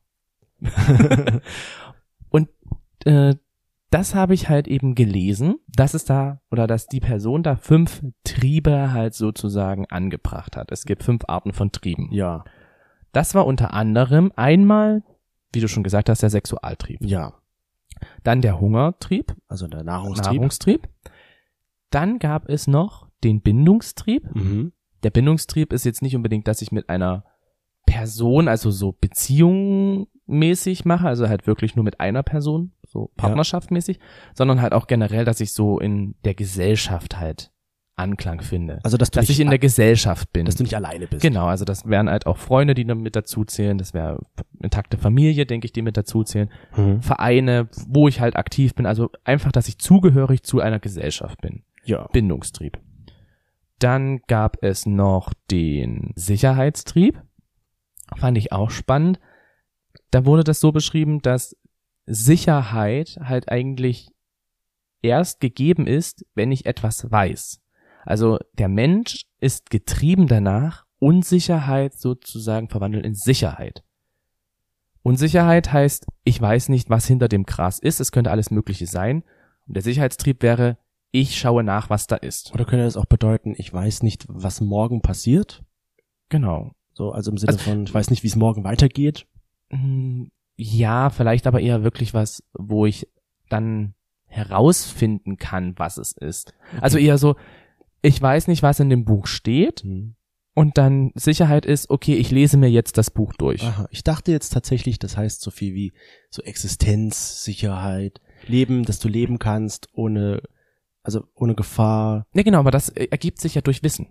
und 2.29 2.49
äh, 3.05 3.35
das 3.89 4.15
habe 4.15 4.33
ich 4.33 4.49
halt 4.49 4.67
eben 4.67 4.95
gelesen, 4.95 5.55
dass 5.67 5.93
es 5.93 6.03
da 6.05 6.41
oder 6.49 6.65
dass 6.65 6.87
die 6.87 6.99
Person 6.99 7.43
da 7.43 7.55
fünf 7.55 8.01
Triebe 8.23 8.91
halt 8.91 9.13
sozusagen 9.13 9.85
angebracht 9.89 10.57
hat. 10.57 10.71
Es 10.71 10.85
gibt 10.85 11.03
fünf 11.03 11.23
Arten 11.27 11.53
von 11.53 11.71
Trieben. 11.71 12.09
Ja, 12.11 12.43
Das 13.11 13.35
war 13.35 13.45
unter 13.45 13.73
anderem 13.73 14.31
einmal, 14.35 15.03
wie 15.53 15.59
du 15.61 15.67
schon 15.67 15.83
gesagt 15.83 16.09
hast, 16.09 16.23
der 16.23 16.31
Sexualtrieb. 16.31 16.99
ja. 17.01 17.33
Dann 18.23 18.41
der 18.41 18.59
Hungertrieb, 18.59 19.35
Also 19.47 19.67
der 19.67 19.83
Nahrungstrieb. 19.83 20.33
Nahrungstrieb. 20.33 20.89
Dann 21.89 22.19
gab 22.19 22.49
es 22.49 22.67
noch 22.67 23.07
den 23.23 23.41
Bindungstrieb. 23.41 24.23
Mhm. 24.35 24.73
Der 25.03 25.09
Bindungstrieb 25.09 25.73
ist 25.73 25.85
jetzt 25.85 26.01
nicht 26.01 26.15
unbedingt, 26.15 26.47
dass 26.47 26.61
ich 26.61 26.71
mit 26.71 26.89
einer 26.89 27.25
Person, 27.85 28.47
also 28.47 28.71
so 28.71 28.93
beziehungsmäßig 28.93 30.85
mache, 30.85 31.07
also 31.07 31.27
halt 31.27 31.47
wirklich 31.47 31.75
nur 31.75 31.83
mit 31.83 31.99
einer 31.99 32.23
Person, 32.23 32.73
so 32.87 33.11
partnerschaftmäßig, 33.17 33.99
sondern 34.33 34.61
halt 34.61 34.73
auch 34.73 34.87
generell, 34.87 35.25
dass 35.25 35.41
ich 35.41 35.53
so 35.53 35.79
in 35.79 36.15
der 36.23 36.33
Gesellschaft 36.33 37.19
halt 37.19 37.51
Anklang 37.95 38.41
finde. 38.41 38.79
Also 38.83 38.97
dass 38.97 39.11
du 39.11 39.19
dass 39.19 39.29
ich 39.29 39.39
in 39.39 39.49
der 39.49 39.59
Gesellschaft 39.59 40.33
bin. 40.33 40.45
dass 40.45 40.55
du 40.55 40.63
nicht 40.63 40.75
alleine 40.75 41.05
bist. 41.05 41.21
Genau, 41.21 41.45
also 41.45 41.63
das 41.63 41.85
wären 41.87 42.09
halt 42.09 42.25
auch 42.25 42.37
Freunde, 42.37 42.73
die 42.73 42.85
mit 42.85 43.15
dazu 43.15 43.45
zählen, 43.45 43.77
das 43.77 43.93
wäre 43.93 44.19
intakte 44.61 44.97
Familie, 44.97 45.45
denke 45.45 45.65
ich, 45.65 45.73
die 45.73 45.81
mit 45.83 45.95
dazu 45.95 46.23
zählen, 46.23 46.49
Mhm. 46.75 47.01
Vereine, 47.01 47.69
wo 47.87 48.07
ich 48.07 48.19
halt 48.19 48.35
aktiv 48.35 48.73
bin, 48.73 48.85
also 48.87 49.09
einfach, 49.23 49.51
dass 49.51 49.67
ich 49.67 49.77
zugehörig 49.77 50.41
zu 50.43 50.59
einer 50.59 50.79
Gesellschaft 50.79 51.39
bin. 51.41 51.63
Ja. 51.85 52.07
Bindungstrieb. 52.07 52.79
Dann 53.79 54.19
gab 54.27 54.63
es 54.63 54.85
noch 54.85 55.33
den 55.51 56.13
Sicherheitstrieb. 56.15 57.21
Fand 58.17 58.37
ich 58.37 58.51
auch 58.51 58.71
spannend. 58.71 59.19
Da 60.09 60.25
wurde 60.25 60.43
das 60.43 60.59
so 60.59 60.71
beschrieben, 60.71 61.21
dass 61.21 61.55
Sicherheit 62.05 63.17
halt 63.21 63.49
eigentlich 63.49 64.09
erst 65.01 65.39
gegeben 65.41 65.85
ist, 65.87 66.25
wenn 66.33 66.51
ich 66.51 66.65
etwas 66.65 67.11
weiß. 67.11 67.59
Also 68.05 68.39
der 68.53 68.67
Mensch 68.67 69.25
ist 69.39 69.69
getrieben 69.69 70.27
danach, 70.27 70.85
Unsicherheit 70.99 71.93
sozusagen 71.93 72.69
verwandeln 72.69 73.03
in 73.03 73.13
Sicherheit. 73.15 73.83
Unsicherheit 75.01 75.73
heißt, 75.73 76.05
ich 76.23 76.39
weiß 76.39 76.69
nicht, 76.69 76.89
was 76.89 77.05
hinter 77.05 77.27
dem 77.27 77.43
Gras 77.43 77.79
ist, 77.79 77.99
es 77.99 78.11
könnte 78.11 78.31
alles 78.31 78.51
Mögliche 78.51 78.87
sein. 78.87 79.23
Und 79.67 79.75
der 79.75 79.83
Sicherheitstrieb 79.83 80.41
wäre, 80.41 80.77
ich 81.11 81.37
schaue 81.37 81.63
nach, 81.63 81.89
was 81.89 82.07
da 82.07 82.15
ist. 82.15 82.53
Oder 82.53 82.65
könnte 82.65 82.85
das 82.85 82.97
auch 82.97 83.05
bedeuten, 83.05 83.53
ich 83.57 83.71
weiß 83.71 84.03
nicht, 84.03 84.25
was 84.29 84.61
morgen 84.61 85.01
passiert? 85.01 85.63
Genau. 86.29 86.71
So, 86.93 87.11
also 87.11 87.31
im 87.31 87.37
Sinne 87.37 87.53
Also- 87.53 87.69
von, 87.69 87.83
ich 87.83 87.93
weiß 87.93 88.09
nicht, 88.09 88.23
wie 88.23 88.27
es 88.27 88.35
morgen 88.35 88.63
weitergeht. 88.63 89.27
Hm, 89.69 90.31
Ja, 90.55 91.09
vielleicht 91.09 91.47
aber 91.47 91.59
eher 91.61 91.83
wirklich 91.83 92.13
was, 92.13 92.43
wo 92.53 92.85
ich 92.85 93.07
dann 93.49 93.95
herausfinden 94.27 95.37
kann, 95.37 95.73
was 95.77 95.97
es 95.97 96.11
ist. 96.11 96.53
Also 96.79 96.97
eher 96.99 97.17
so, 97.17 97.35
ich 98.03 98.21
weiß 98.21 98.47
nicht, 98.47 98.61
was 98.61 98.79
in 98.79 98.89
dem 98.91 99.05
Buch 99.05 99.25
steht 99.25 99.81
Hm. 99.81 100.13
und 100.53 100.77
dann 100.77 101.11
Sicherheit 101.15 101.65
ist, 101.65 101.89
okay, 101.89 102.13
ich 102.15 102.29
lese 102.29 102.57
mir 102.57 102.69
jetzt 102.69 102.99
das 102.99 103.09
Buch 103.09 103.33
durch. 103.33 103.63
Aha, 103.63 103.87
ich 103.89 104.03
dachte 104.03 104.31
jetzt 104.31 104.49
tatsächlich, 104.49 104.99
das 104.99 105.17
heißt 105.17 105.41
so 105.41 105.49
viel 105.49 105.73
wie 105.73 105.93
so 106.29 106.43
Existenz, 106.43 107.43
Sicherheit, 107.43 108.21
Leben, 108.45 108.83
dass 108.85 108.99
du 108.99 109.07
leben 109.07 109.39
kannst 109.39 109.87
ohne, 109.93 110.43
also 111.01 111.23
ohne 111.33 111.55
Gefahr. 111.55 112.27
Ja, 112.35 112.43
genau, 112.43 112.59
aber 112.59 112.71
das 112.71 112.89
ergibt 112.89 113.39
sich 113.41 113.55
ja 113.55 113.61
durch 113.61 113.81
Wissen. 113.81 114.07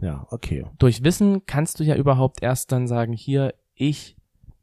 Ja, 0.00 0.26
okay. 0.30 0.64
Durch 0.78 1.02
Wissen 1.02 1.44
kannst 1.46 1.80
du 1.80 1.84
ja 1.84 1.96
überhaupt 1.96 2.42
erst 2.42 2.70
dann 2.72 2.86
sagen, 2.86 3.12
hier, 3.12 3.54
ich 3.74 4.16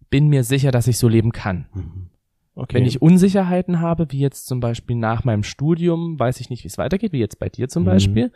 bin 0.10 0.28
mir 0.30 0.44
sicher, 0.44 0.72
dass 0.72 0.88
ich 0.88 0.98
so 0.98 1.08
leben 1.08 1.32
kann. 1.32 1.68
Mhm. 1.74 2.10
Okay. 2.58 2.76
Wenn 2.78 2.86
ich 2.86 3.02
Unsicherheiten 3.02 3.80
habe, 3.82 4.08
wie 4.12 4.20
jetzt 4.20 4.48
zum 4.48 4.60
Beispiel 4.60 4.96
nach 4.96 5.24
meinem 5.24 5.44
Studium, 5.44 6.20
weiß 6.20 6.40
ich 6.40 6.50
nicht, 6.50 6.64
wie 6.64 6.68
es 6.68 6.78
weitergeht, 6.78 7.12
wie 7.14 7.20
jetzt 7.20 7.40
bei 7.40 7.50
dir 7.50 7.70
zum 7.70 7.84
Mhm. 7.84 7.88
Beispiel, 7.88 8.32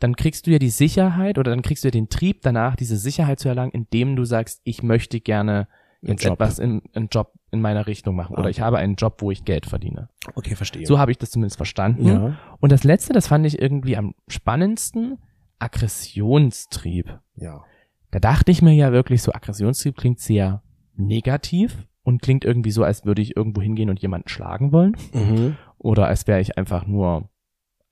dann 0.00 0.14
kriegst 0.16 0.46
du 0.46 0.50
ja 0.50 0.58
die 0.58 0.68
Sicherheit 0.70 1.38
oder 1.38 1.50
dann 1.50 1.62
kriegst 1.62 1.82
du 1.82 1.88
ja 1.88 1.92
den 1.92 2.08
Trieb 2.08 2.42
danach, 2.42 2.76
diese 2.76 2.96
Sicherheit 2.96 3.40
zu 3.40 3.48
erlangen, 3.48 3.72
indem 3.72 4.14
du 4.16 4.24
sagst, 4.24 4.60
ich 4.64 4.82
möchte 4.82 5.18
gerne 5.20 5.66
jetzt 6.02 6.22
Job. 6.22 6.34
etwas 6.34 6.58
in, 6.60 6.82
einen 6.94 7.08
Job 7.08 7.32
in 7.50 7.60
meiner 7.60 7.86
Richtung 7.88 8.14
machen 8.14 8.36
Ah. 8.36 8.40
oder 8.40 8.50
ich 8.50 8.60
habe 8.60 8.78
einen 8.78 8.94
Job, 8.94 9.16
wo 9.22 9.30
ich 9.32 9.44
Geld 9.44 9.66
verdiene. 9.66 10.08
okay, 10.36 10.54
verstehe. 10.54 10.86
So 10.86 10.98
habe 10.98 11.10
ich 11.10 11.18
das 11.18 11.30
zumindest 11.32 11.56
verstanden. 11.56 12.06
ja. 12.06 12.38
Und 12.60 12.70
das 12.70 12.84
letzte, 12.84 13.12
das 13.14 13.26
fand 13.28 13.46
ich 13.46 13.60
irgendwie 13.60 13.96
am 13.96 14.14
spannendsten, 14.28 15.18
Aggressionstrieb. 15.58 17.18
Ja. 17.36 17.64
Da 18.10 18.20
dachte 18.20 18.50
ich 18.52 18.62
mir 18.62 18.72
ja 18.74 18.92
wirklich 18.92 19.22
so, 19.22 19.32
Aggressionstrieb 19.32 19.96
klingt 19.96 20.20
sehr 20.20 20.62
negativ 20.96 21.87
und 22.08 22.22
klingt 22.22 22.44
irgendwie 22.44 22.70
so, 22.70 22.82
als 22.84 23.04
würde 23.04 23.20
ich 23.20 23.36
irgendwo 23.36 23.60
hingehen 23.60 23.90
und 23.90 24.00
jemanden 24.00 24.28
schlagen 24.28 24.72
wollen 24.72 24.96
Mhm. 25.12 25.56
oder 25.76 26.06
als 26.06 26.26
wäre 26.26 26.40
ich 26.40 26.56
einfach 26.56 26.86
nur 26.86 27.28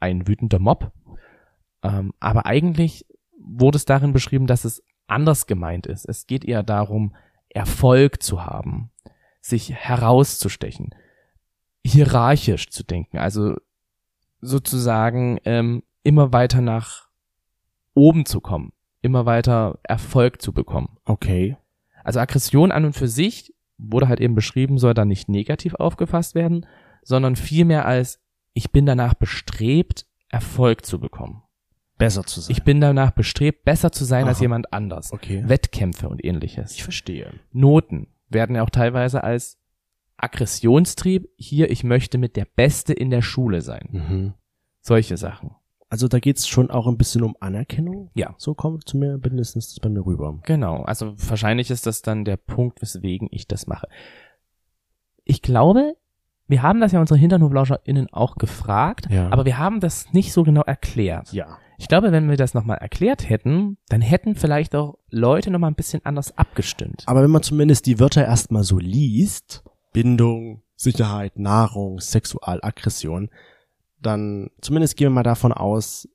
ein 0.01 0.27
wütender 0.27 0.59
Mob. 0.59 0.91
Ähm, 1.83 2.13
aber 2.19 2.47
eigentlich 2.47 3.05
wurde 3.39 3.77
es 3.77 3.85
darin 3.85 4.15
beschrieben, 4.15 4.47
dass 4.47 4.65
es 4.65 4.83
anders 5.07 5.47
gemeint 5.47 5.87
ist. 5.87 6.07
Es 6.09 6.27
geht 6.27 6.45
eher 6.47 6.63
darum, 6.63 7.15
Erfolg 7.51 8.23
zu 8.23 8.45
haben, 8.45 8.91
sich 9.43 9.73
herauszustechen, 9.73 10.95
hierarchisch 11.85 12.71
zu 12.71 12.85
denken, 12.85 13.19
also 13.19 13.55
sozusagen 14.41 15.39
ähm, 15.45 15.83
immer 16.03 16.33
weiter 16.33 16.61
nach 16.61 17.09
oben 17.95 18.25
zu 18.27 18.41
kommen, 18.41 18.73
immer 19.03 19.27
weiter 19.27 19.79
Erfolg 19.83 20.41
zu 20.41 20.53
bekommen. 20.53 20.97
Okay. 21.05 21.57
Also 22.05 22.21
Aggression 22.21 22.73
an 22.73 22.85
und 22.87 22.93
für 22.95 23.09
sich 23.09 23.55
wurde 23.79 24.09
halt 24.09 24.21
eben 24.21 24.35
beschrieben, 24.35 24.79
soll 24.79 24.95
dann 24.95 25.09
nicht 25.09 25.29
negativ 25.29 25.75
aufgefasst 25.75 26.35
werden, 26.35 26.67
sondern 27.03 27.37
vielmehr 27.37 27.87
als 27.87 28.21
ich 28.53 28.71
bin 28.71 28.87
danach 28.87 29.15
bestrebt, 29.15 30.07
Erfolg 30.29 30.87
zu 30.87 30.99
bekommen. 30.99 31.43
Besser 31.99 32.25
zu 32.25 32.41
sein. 32.41 32.53
Ich 32.53 32.63
bin 32.63 32.81
danach 32.81 33.11
bestrebt, 33.11 33.65
besser 33.65 33.93
zu 33.93 34.05
sein 34.05 34.27
als 34.27 34.39
Aha. 34.39 34.45
jemand 34.45 34.73
anders. 34.73 35.13
okay. 35.13 35.45
Wettkämpfe 35.47 36.09
und 36.09 36.25
ähnliches. 36.25 36.73
Ich 36.73 36.83
verstehe. 36.83 37.33
Noten 37.53 38.09
werden 38.29 38.57
ja 38.57 38.63
auch 38.63 38.71
teilweise 38.71 39.25
als 39.25 39.59
Aggressionstrieb, 40.17 41.29
hier 41.37 41.71
ich 41.71 41.85
möchte 41.85 42.19
mit 42.19 42.37
der 42.37 42.47
Beste 42.47 42.93
in 42.93 43.11
der 43.11 43.23
Schule 43.23 43.61
sein. 43.61 43.89
Mhm. 43.93 44.35
Solche 44.81 45.17
Sachen. 45.17 45.55
Also 45.97 46.09
da 46.09 46.19
geht's 46.19 46.47
schon 46.47 46.71
auch 46.71 46.87
ein 46.87 46.99
bisschen 46.99 47.23
um 47.23 47.37
Anerkennung. 47.41 48.11
Ja. 48.13 48.35
So 48.37 48.53
kommt 48.53 48.87
zu 48.87 48.99
mir 48.99 49.17
mindestens 49.17 49.69
das 49.71 49.81
bei 49.81 49.89
mir 49.89 50.05
rüber. 50.05 50.39
Genau, 50.45 50.83
also 50.83 51.15
wahrscheinlich 51.17 51.71
ist 51.71 51.87
das 51.87 52.03
dann 52.03 52.27
der 52.27 52.37
Punkt, 52.37 52.83
weswegen 52.83 53.29
ich 53.31 53.49
das 53.49 53.67
mache. 53.67 53.89
Ich 55.25 55.41
glaube, 55.41 55.97
wir 56.49 56.61
haben 56.61 56.81
das 56.83 56.93
ja 56.93 57.01
unsere 57.01 57.19
HinternhoflauscherInnen 57.19 58.13
auch 58.13 58.37
gefragt, 58.37 59.07
Ja. 59.11 59.31
aber 59.31 59.47
wir 59.47 59.57
haben 59.57 59.81
das 59.81 60.13
nicht 60.13 60.35
so 60.35 60.43
genau 60.43 60.61
erklärt. 60.61 61.33
Ja. 61.33 61.57
Ich 61.79 61.89
glaube, 61.89 62.13
wenn 62.13 62.29
wir 62.29 62.37
das 62.37 62.53
nochmal 62.53 62.77
erklärt 62.77 63.27
hätten, 63.31 63.79
dann 63.89 64.03
hätten 64.03 64.35
vielleicht 64.35 64.75
auch 64.77 64.99
Leute 65.09 65.51
nochmal 65.51 65.71
ein 65.71 65.77
bisschen 65.77 66.05
anders 66.05 66.37
abgestimmt. 66.37 67.05
Aber 67.07 67.23
wenn 67.23 67.31
man 67.31 67.43
zumindest 67.43 67.87
die 67.87 67.99
Wörter 67.99 68.23
erstmal 68.23 68.65
so 68.65 68.79
liest, 68.79 69.65
Bindung, 69.95 70.61
Sicherheit, 70.75 71.39
Nahrung, 71.39 72.01
Sexualaggression, 72.01 73.31
dann 74.01 74.51
zumindest 74.61 74.97
gehen 74.97 75.07
wir 75.07 75.15
mal 75.15 75.23
davon 75.23 75.53
aus, 75.53 76.09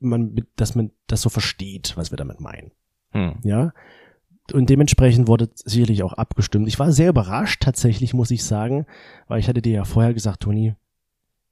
man, 0.00 0.34
dass 0.56 0.74
man 0.74 0.90
das 1.06 1.22
so 1.22 1.28
versteht, 1.28 1.96
was 1.96 2.10
wir 2.10 2.16
damit 2.16 2.40
meinen. 2.40 2.72
Hm. 3.10 3.36
Ja. 3.42 3.72
Und 4.52 4.68
dementsprechend 4.68 5.28
wurde 5.28 5.48
sicherlich 5.54 6.02
auch 6.02 6.12
abgestimmt. 6.12 6.68
Ich 6.68 6.78
war 6.78 6.92
sehr 6.92 7.10
überrascht, 7.10 7.62
tatsächlich, 7.62 8.14
muss 8.14 8.30
ich 8.30 8.44
sagen, 8.44 8.86
weil 9.28 9.38
ich 9.38 9.48
hatte 9.48 9.62
dir 9.62 9.72
ja 9.72 9.84
vorher 9.84 10.12
gesagt, 10.12 10.40
Toni, 10.40 10.74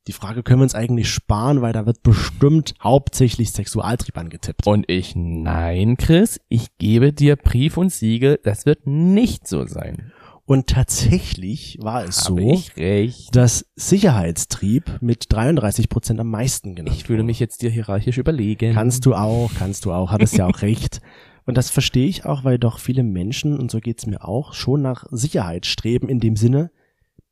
die 0.08 0.12
Frage 0.12 0.42
können 0.42 0.60
wir 0.60 0.64
uns 0.64 0.74
eigentlich 0.74 1.10
sparen, 1.10 1.60
weil 1.60 1.74
da 1.74 1.86
wird 1.86 2.02
bestimmt 2.02 2.74
hauptsächlich 2.82 3.52
Sexualtrieb 3.52 4.16
angetippt. 4.16 4.66
Und 4.66 4.88
ich, 4.88 5.14
nein, 5.14 5.96
Chris, 5.96 6.40
ich 6.48 6.76
gebe 6.78 7.12
dir 7.12 7.36
Brief 7.36 7.76
und 7.76 7.92
Siegel, 7.92 8.40
das 8.42 8.64
wird 8.64 8.86
nicht 8.86 9.46
so 9.46 9.66
sein. 9.66 10.12
Und 10.48 10.66
tatsächlich 10.66 11.76
war 11.78 12.04
es 12.04 12.24
Habe 12.24 12.56
so, 12.56 13.30
dass 13.32 13.66
Sicherheitstrieb 13.76 15.02
mit 15.02 15.26
33 15.28 15.90
Prozent 15.90 16.18
am 16.20 16.30
meisten 16.30 16.74
genannt 16.74 16.96
Ich 16.96 17.10
wurde. 17.10 17.22
mich 17.22 17.38
jetzt 17.38 17.60
dir 17.60 17.68
hierarchisch 17.68 18.16
überlegen. 18.16 18.72
Kannst 18.72 19.04
du 19.04 19.14
auch, 19.14 19.50
kannst 19.58 19.84
du 19.84 19.92
auch, 19.92 20.10
hattest 20.10 20.38
ja 20.38 20.46
auch 20.46 20.62
recht. 20.62 21.02
Und 21.44 21.58
das 21.58 21.68
verstehe 21.68 22.08
ich 22.08 22.24
auch, 22.24 22.44
weil 22.44 22.58
doch 22.58 22.78
viele 22.78 23.02
Menschen, 23.02 23.58
und 23.58 23.70
so 23.70 23.78
geht's 23.78 24.06
mir 24.06 24.26
auch, 24.26 24.54
schon 24.54 24.80
nach 24.80 25.04
Sicherheit 25.10 25.66
streben 25.66 26.08
in 26.08 26.18
dem 26.18 26.34
Sinne, 26.34 26.70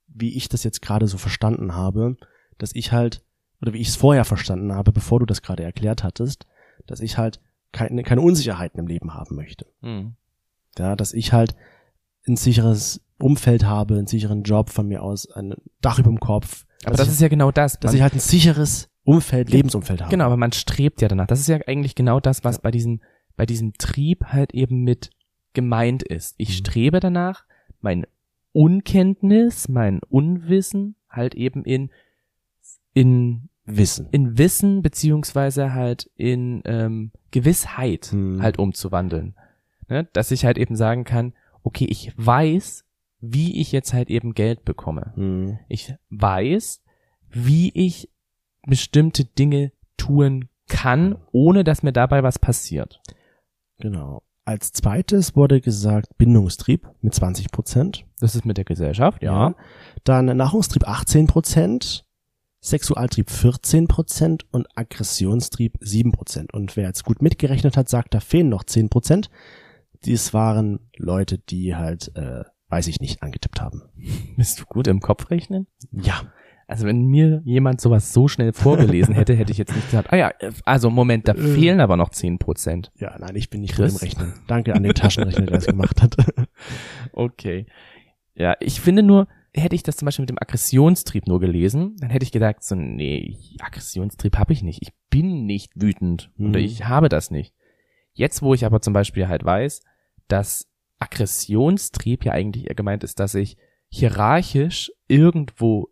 wie 0.09 0.37
ich 0.37 0.51
das 0.51 0.63
jetzt 0.63 0.83
gerade 0.83 1.07
so 1.07 1.17
verstanden 1.17 1.75
habe, 1.75 2.19
dass 2.59 2.75
ich 2.75 2.93
halt, 2.93 3.25
oder 3.63 3.73
wie 3.73 3.81
ich 3.81 3.89
es 3.89 3.97
vorher 3.97 4.27
verstanden 4.27 4.75
habe, 4.75 4.93
bevor 4.93 5.21
du 5.21 5.25
das 5.25 5.41
gerade 5.41 5.63
erklärt 5.63 6.05
hattest, 6.05 6.45
dass 6.87 7.01
ich 7.01 7.17
halt 7.17 7.41
keine, 7.73 8.03
keine 8.03 8.21
Unsicherheiten 8.21 8.79
im 8.79 8.87
Leben 8.87 9.15
haben 9.15 9.37
möchte. 9.37 9.65
Hm. 9.81 10.17
Ja, 10.77 10.97
dass 10.97 11.15
ich 11.15 11.33
halt 11.33 11.57
ein 12.29 12.37
sicheres 12.37 13.01
Umfeld 13.19 13.65
habe, 13.65 13.95
einen 13.97 14.07
sicheren 14.07 14.43
Job 14.43 14.71
von 14.71 14.87
mir 14.89 15.03
aus, 15.03 15.31
ein 15.31 15.55
Dach 15.81 15.99
über 15.99 16.11
dem 16.11 16.21
Kopf. 16.21 16.67
Aber 16.85 16.91
dass 16.93 16.99
das 16.99 17.09
ich, 17.09 17.15
ist 17.15 17.21
ja 17.21 17.29
genau 17.29 17.51
das. 17.51 17.79
dass 17.81 17.95
ich 17.95 18.03
halt 18.03 18.13
ein 18.15 18.19
sicheres 18.21 18.91
Umfeld, 19.05 19.49
Ja, 19.51 19.57
Lebensumfeld 19.57 20.01
habe. 20.03 20.11
Genau, 20.11 20.25
aber 20.27 20.37
man 20.37 20.53
strebt 20.53 21.01
ja 21.01 21.09
danach. 21.09 21.27
Das 21.27 21.41
ist 21.41 21.47
ja 21.49 21.59
eigentlich 21.67 21.95
genau 21.95 22.21
das, 22.21 22.45
was 22.45 22.59
bei 22.61 22.71
diesem, 22.71 23.01
bei 23.37 23.47
diesem 23.47 23.73
Trieb 23.75 24.25
halt 24.27 24.53
eben 24.53 24.83
mit 24.83 25.11
gemeint 25.55 26.03
ist. 26.03 26.35
Ich 26.39 26.49
Mhm. 26.51 26.53
strebe 26.55 27.01
danach, 27.01 27.45
mein 27.81 28.07
Unkenntnis, 28.53 29.69
mein 29.69 30.01
Unwissen 30.09 30.97
halt 31.09 31.35
eben 31.35 31.65
in, 31.65 31.91
in, 32.95 33.49
Wissen. 33.65 34.09
in 34.11 34.37
Wissen 34.39 34.83
beziehungsweise 34.83 35.73
halt 35.73 36.11
in 36.17 36.63
ähm, 36.65 37.13
Gewissheit 37.31 38.11
Mhm. 38.13 38.43
halt 38.43 38.59
umzuwandeln. 38.59 39.35
Ne? 39.89 40.09
Dass 40.13 40.31
ich 40.31 40.45
halt 40.45 40.59
eben 40.59 40.75
sagen 40.77 41.05
kann, 41.05 41.33
okay, 41.67 41.87
ich 41.91 42.13
weiß, 42.17 42.85
wie 43.21 43.61
ich 43.61 43.73
jetzt 43.73 43.93
halt 43.93 44.09
eben 44.09 44.35
Geld 44.35 44.65
bekomme. 44.65 45.13
Hm. 45.17 45.59
Ich 45.69 45.95
weiß, 46.11 46.81
wie 47.29 47.71
ich 47.75 48.09
bestimmte 48.67 49.25
Dinge 49.25 49.73
tun 49.97 50.49
kann, 50.69 51.19
ohne 51.33 51.65
dass 51.65 51.83
mir 51.83 51.93
dabei 51.93 52.23
was 52.23 52.39
passiert. 52.39 53.01
Genau. 53.79 54.23
Als 54.45 54.73
zweites 54.73 55.35
wurde 55.35 55.61
gesagt 55.61 56.17
Bindungstrieb 56.19 56.89
mit 57.01 57.15
20 57.15 57.51
Prozent. 57.51 58.05
Das 58.21 58.37
ist 58.37 58.45
mit 58.45 58.57
der 58.57 58.65
Gesellschaft, 58.65 59.23
ja. 59.23 59.55
Dann 60.05 60.27
Nahrungstrieb 60.37 60.87
18 60.87 61.27
Prozent, 61.27 62.05
Sexualtrieb 62.61 63.29
14 63.29 63.89
Prozent 63.89 64.47
und 64.53 64.69
Aggressionstrieb 64.77 65.79
7 65.81 66.13
Prozent. 66.13 66.55
Und 66.55 66.77
wer 66.77 66.87
jetzt 66.87 67.05
gut 67.05 67.23
mitgerechnet 67.23 67.77
hat, 67.77 67.89
sagt, 67.89 68.15
da 68.15 68.21
fehlen 68.21 68.49
noch 68.49 68.63
10 68.63 68.89
Prozent. 68.89 69.31
Dies 70.07 70.33
waren 70.35 70.81
Leute, 70.97 71.39
die 71.39 71.75
halt, 71.77 72.13
äh, 72.17 72.45
weiß 72.69 72.87
ich 72.89 73.01
nicht, 73.01 73.23
angetippt 73.23 73.61
haben. 73.61 73.83
Bist 74.37 74.61
du 74.61 74.65
gut 74.65 74.87
im 74.89 75.01
Kopf 75.01 75.31
rechnen? 75.31 75.67
Ja. 75.93 76.23
Also 76.69 76.85
wenn 76.85 77.05
mir 77.07 77.43
jemand 77.45 77.81
sowas 77.81 78.13
so 78.13 78.27
schnell 78.27 78.53
vorgelesen 78.53 79.15
hätte, 79.15 79.35
hätte 79.37 79.53
ich 79.53 79.59
jetzt 79.59 79.73
nicht 79.77 79.89
gesagt, 79.89 80.13
ah 80.13 80.17
ja, 80.17 80.33
also 80.65 80.91
Moment, 80.91 81.29
da 81.29 81.33
Äh. 81.35 81.39
fehlen 81.55 81.79
aber 81.81 81.97
noch 81.97 82.09
10 82.09 82.39
Prozent. 82.41 82.91
Ja, 82.97 83.17
nein, 83.21 83.37
ich 83.37 83.51
bin 83.51 83.61
nicht 83.61 83.77
gut 83.77 83.89
im 83.89 83.97
Rechnen. 83.97 84.33
Danke 84.49 84.75
an 84.75 84.83
den 84.83 84.93
Taschenrechner, 84.95 85.47
der 85.47 85.55
das 85.59 85.67
gemacht 85.67 86.03
hat. 86.03 86.17
Okay. 87.13 87.67
Ja, 88.35 88.55
ich 88.61 88.81
finde 88.81 89.03
nur, 89.03 89.29
hätte 89.55 89.75
ich 89.75 89.83
das 89.83 89.97
zum 89.97 90.07
Beispiel 90.07 90.25
mit 90.25 90.31
dem 90.31 90.39
Aggressionstrieb 90.39 91.27
nur 91.27 91.41
gelesen, 91.41 91.97
dann 92.01 92.11
hätte 92.11 92.25
ich 92.25 92.33
gedacht, 92.33 92.63
so, 92.63 92.75
nee, 92.75 93.39
Aggressionstrieb 93.61 94.37
habe 94.37 94.53
ich 94.53 94.63
nicht. 94.63 94.83
Ich 94.83 94.93
bin 95.09 95.47
nicht 95.47 95.73
wütend 95.77 96.31
Mhm. 96.37 96.51
oder 96.51 96.59
ich 96.61 96.87
habe 96.87 97.09
das 97.09 97.31
nicht. 97.31 97.55
Jetzt, 98.13 98.43
wo 98.43 98.55
ich 98.55 98.65
aber 98.67 98.81
zum 98.81 98.93
Beispiel 98.93 99.29
halt 99.29 99.45
weiß, 99.45 99.83
dass 100.29 100.69
Aggressionstrieb 100.99 102.25
ja 102.25 102.33
eigentlich 102.33 102.69
eher 102.69 102.75
gemeint 102.75 103.05
ist, 103.05 103.21
dass 103.21 103.35
ich 103.35 103.57
hierarchisch 103.89 104.93
irgendwo 105.09 105.91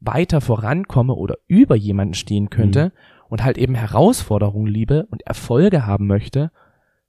weiter 0.00 0.40
vorankomme 0.40 1.14
oder 1.14 1.36
über 1.46 1.76
jemanden 1.76 2.14
stehen 2.14 2.50
könnte 2.50 2.92
und 3.28 3.44
halt 3.44 3.56
eben 3.56 3.74
Herausforderungen 3.74 4.66
liebe 4.66 5.06
und 5.10 5.22
Erfolge 5.22 5.86
haben 5.86 6.06
möchte, 6.06 6.50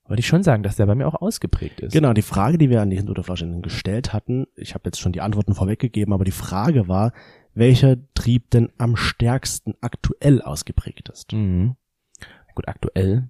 würde 0.08 0.20
ich 0.20 0.28
schon 0.28 0.43
sagen, 0.43 0.64
dass 0.64 0.76
der 0.76 0.86
bei 0.86 0.95
mir 0.95 1.08
auch 1.08 1.22
ausgeprägt 1.22 1.80
ist. 1.80 1.93
Genau, 1.93 2.14
die 2.14 2.22
Frage, 2.22 2.58
die 2.58 2.70
wir 2.70 2.82
an 2.82 2.89
die 2.89 2.97
Hinterflaschen 2.97 3.62
gestellt 3.62 4.14
hatten, 4.14 4.45
ich 4.56 4.74
habe 4.74 4.84
jetzt 4.86 4.99
schon 4.99 5.14
die 5.14 5.22
Antworten 5.22 5.56
vorweggegeben, 5.56 6.14
aber 6.14 6.26
die 6.26 6.32
Frage 6.32 6.88
war, 6.88 7.14
welcher 7.56 7.97
Trieb 8.14 8.49
denn 8.51 8.70
am 8.78 8.95
stärksten 8.95 9.76
aktuell 9.82 10.41
ausgeprägt 10.41 11.10
ist. 11.10 11.34
Mhm. 11.34 11.76
Gut, 12.54 12.68
aktuell. 12.68 13.30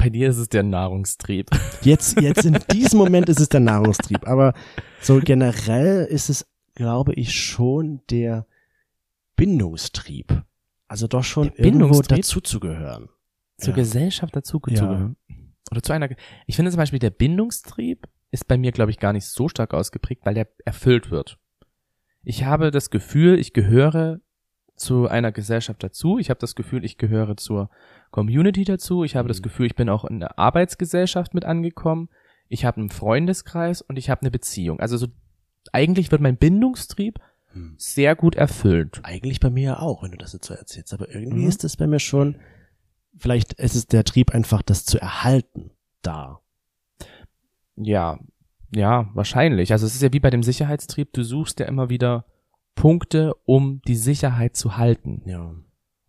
Bei 0.00 0.08
dir 0.08 0.30
ist 0.30 0.38
es 0.38 0.48
der 0.48 0.62
Nahrungstrieb. 0.62 1.50
Jetzt, 1.82 2.18
jetzt 2.18 2.46
in 2.46 2.56
diesem 2.72 2.98
Moment 2.98 3.28
ist 3.28 3.38
es 3.38 3.50
der 3.50 3.60
Nahrungstrieb, 3.60 4.26
aber 4.26 4.54
so 5.02 5.20
generell 5.20 6.06
ist 6.06 6.30
es, 6.30 6.46
glaube 6.74 7.12
ich, 7.12 7.34
schon 7.34 8.00
der 8.08 8.46
Bindungstrieb. 9.36 10.42
Also 10.88 11.06
doch 11.06 11.22
schon 11.22 11.50
Der 11.56 11.66
irgendwo 11.66 12.00
dazuzugehören. 12.00 13.10
Zur 13.58 13.74
Ja. 13.74 13.76
Gesellschaft 13.76 14.34
dazu 14.34 14.58
Ja. 14.68 15.10
Oder 15.70 15.82
zu 15.82 15.92
einer, 15.92 16.08
ich 16.46 16.56
finde 16.56 16.70
zum 16.70 16.78
Beispiel 16.78 16.98
der 16.98 17.10
Bindungstrieb 17.10 18.08
ist 18.30 18.48
bei 18.48 18.56
mir, 18.56 18.72
glaube 18.72 18.90
ich, 18.90 18.98
gar 18.98 19.12
nicht 19.12 19.26
so 19.26 19.48
stark 19.50 19.74
ausgeprägt, 19.74 20.24
weil 20.24 20.34
der 20.34 20.48
erfüllt 20.64 21.10
wird. 21.10 21.38
Ich 22.22 22.44
habe 22.44 22.70
das 22.70 22.88
Gefühl, 22.88 23.38
ich 23.38 23.52
gehöre 23.52 24.20
zu 24.80 25.06
einer 25.08 25.30
Gesellschaft 25.30 25.82
dazu. 25.82 26.18
Ich 26.18 26.30
habe 26.30 26.40
das 26.40 26.54
Gefühl, 26.54 26.84
ich 26.84 26.96
gehöre 26.98 27.36
zur 27.36 27.70
Community 28.10 28.64
dazu. 28.64 29.04
Ich 29.04 29.14
habe 29.14 29.28
das 29.28 29.38
Mhm. 29.38 29.42
Gefühl, 29.44 29.66
ich 29.66 29.74
bin 29.76 29.88
auch 29.88 30.04
in 30.04 30.20
der 30.20 30.38
Arbeitsgesellschaft 30.38 31.34
mit 31.34 31.44
angekommen. 31.44 32.08
Ich 32.48 32.64
habe 32.64 32.78
einen 32.78 32.90
Freundeskreis 32.90 33.82
und 33.82 33.96
ich 33.98 34.10
habe 34.10 34.22
eine 34.22 34.30
Beziehung. 34.30 34.80
Also 34.80 34.96
so, 34.96 35.08
eigentlich 35.72 36.10
wird 36.10 36.22
mein 36.22 36.36
Bindungstrieb 36.36 37.18
Hm. 37.52 37.74
sehr 37.78 38.16
gut 38.16 38.36
erfüllt. 38.36 39.00
Eigentlich 39.02 39.40
bei 39.40 39.50
mir 39.50 39.62
ja 39.64 39.78
auch, 39.80 40.02
wenn 40.02 40.12
du 40.12 40.16
das 40.18 40.32
jetzt 40.32 40.46
so 40.46 40.54
erzählst. 40.54 40.94
Aber 40.94 41.08
irgendwie 41.12 41.42
Mhm. 41.42 41.48
ist 41.48 41.62
es 41.64 41.76
bei 41.76 41.86
mir 41.86 41.98
schon, 41.98 42.36
vielleicht 43.16 43.52
ist 43.54 43.74
es 43.74 43.86
der 43.86 44.04
Trieb 44.04 44.32
einfach, 44.32 44.62
das 44.62 44.84
zu 44.84 45.00
erhalten, 45.00 45.70
da. 46.02 46.40
Ja, 47.76 48.18
ja, 48.72 49.10
wahrscheinlich. 49.14 49.72
Also 49.72 49.84
es 49.86 49.94
ist 49.94 50.02
ja 50.02 50.12
wie 50.12 50.20
bei 50.20 50.30
dem 50.30 50.42
Sicherheitstrieb, 50.42 51.12
du 51.12 51.22
suchst 51.24 51.58
ja 51.60 51.66
immer 51.66 51.90
wieder 51.90 52.24
Punkte, 52.74 53.34
um 53.44 53.82
die 53.86 53.96
Sicherheit 53.96 54.56
zu 54.56 54.76
halten 54.76 55.22
Ja. 55.26 55.54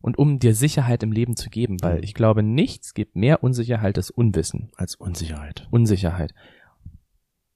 und 0.02 0.18
um 0.18 0.40
dir 0.40 0.56
Sicherheit 0.56 1.04
im 1.04 1.12
Leben 1.12 1.36
zu 1.36 1.50
geben, 1.50 1.78
weil 1.82 1.98
Mhm. 1.98 2.04
ich 2.04 2.14
glaube, 2.14 2.44
nichts 2.44 2.94
gibt 2.94 3.16
mehr 3.16 3.44
Unsicherheit 3.44 3.98
als 3.98 4.10
Unwissen. 4.10 4.72
Als 4.78 4.96
Unsicherheit. 4.96 5.68
Unsicherheit. 5.72 6.34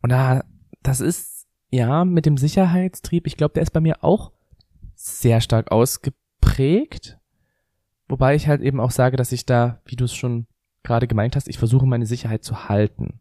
Und 0.01 0.09
da, 0.11 0.43
das 0.83 0.99
ist, 1.01 1.47
ja, 1.71 2.05
mit 2.05 2.25
dem 2.25 2.37
Sicherheitstrieb, 2.37 3.25
ich 3.27 3.37
glaube, 3.37 3.53
der 3.53 3.63
ist 3.63 3.71
bei 3.71 3.81
mir 3.81 4.03
auch 4.03 4.31
sehr 4.95 5.41
stark 5.41 5.71
ausgeprägt. 5.71 7.17
Wobei 8.07 8.35
ich 8.35 8.47
halt 8.47 8.61
eben 8.61 8.79
auch 8.79 8.91
sage, 8.91 9.17
dass 9.17 9.31
ich 9.31 9.45
da, 9.45 9.81
wie 9.85 9.95
du 9.95 10.05
es 10.05 10.13
schon 10.13 10.45
gerade 10.83 11.07
gemeint 11.07 11.35
hast, 11.35 11.47
ich 11.47 11.57
versuche 11.57 11.87
meine 11.87 12.05
Sicherheit 12.05 12.43
zu 12.43 12.69
halten. 12.69 13.19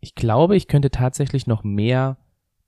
Ich 0.00 0.14
glaube, 0.14 0.56
ich 0.56 0.68
könnte 0.68 0.90
tatsächlich 0.90 1.46
noch 1.46 1.64
mehr 1.64 2.18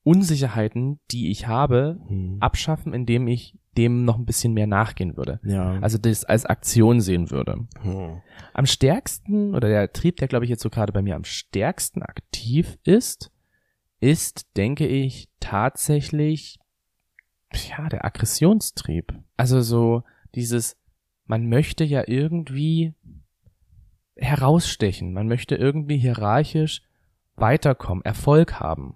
Unsicherheiten, 0.05 1.01
die 1.11 1.31
ich 1.31 1.47
habe, 1.49 1.99
Hm. 2.07 2.37
abschaffen, 2.41 2.93
indem 2.95 3.27
ich 3.27 3.59
dem 3.77 4.05
noch 4.05 4.19
ein 4.19 4.27
bisschen 4.27 4.53
mehr 4.53 4.69
nachgehen 4.69 5.17
würde. 5.17 5.41
Ja. 5.43 5.81
Also 5.81 5.99
das 5.99 6.25
als 6.25 6.47
Aktion 6.47 7.01
sehen 7.01 7.31
würde. 7.33 7.67
Hm. 7.81 8.21
Am 8.53 8.67
stärksten, 8.67 9.55
oder 9.55 9.69
der 9.69 9.93
Trieb, 9.93 10.17
der 10.19 10.29
glaube 10.29 10.45
ich 10.45 10.51
jetzt 10.51 10.63
so 10.63 10.71
gerade 10.71 10.93
bei 10.93 11.03
mir 11.03 11.17
am 11.17 11.25
stärksten 11.25 12.03
aktiv 12.03 12.79
ist, 12.85 13.33
ist, 13.99 14.47
denke 14.57 14.87
ich, 14.87 15.29
tatsächlich, 15.41 16.61
ja, 17.71 17.89
der 17.89 18.05
Aggressionstrieb. 18.05 19.15
Also 19.37 19.61
so 19.63 20.03
dieses, 20.35 20.77
man 21.27 21.49
möchte 21.49 21.83
ja 21.85 22.05
irgendwie 22.07 22.95
herausstechen, 24.17 25.13
man 25.13 25.27
möchte 25.27 25.57
irgendwie 25.57 25.97
hierarchisch 25.99 26.83
weiterkommen, 27.37 28.05
Erfolg 28.05 28.61
haben. 28.61 28.95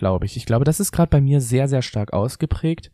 Glaube 0.00 0.24
ich. 0.24 0.38
Ich 0.38 0.46
glaube, 0.46 0.64
das 0.64 0.80
ist 0.80 0.92
gerade 0.92 1.10
bei 1.10 1.20
mir 1.20 1.42
sehr, 1.42 1.68
sehr 1.68 1.82
stark 1.82 2.14
ausgeprägt. 2.14 2.90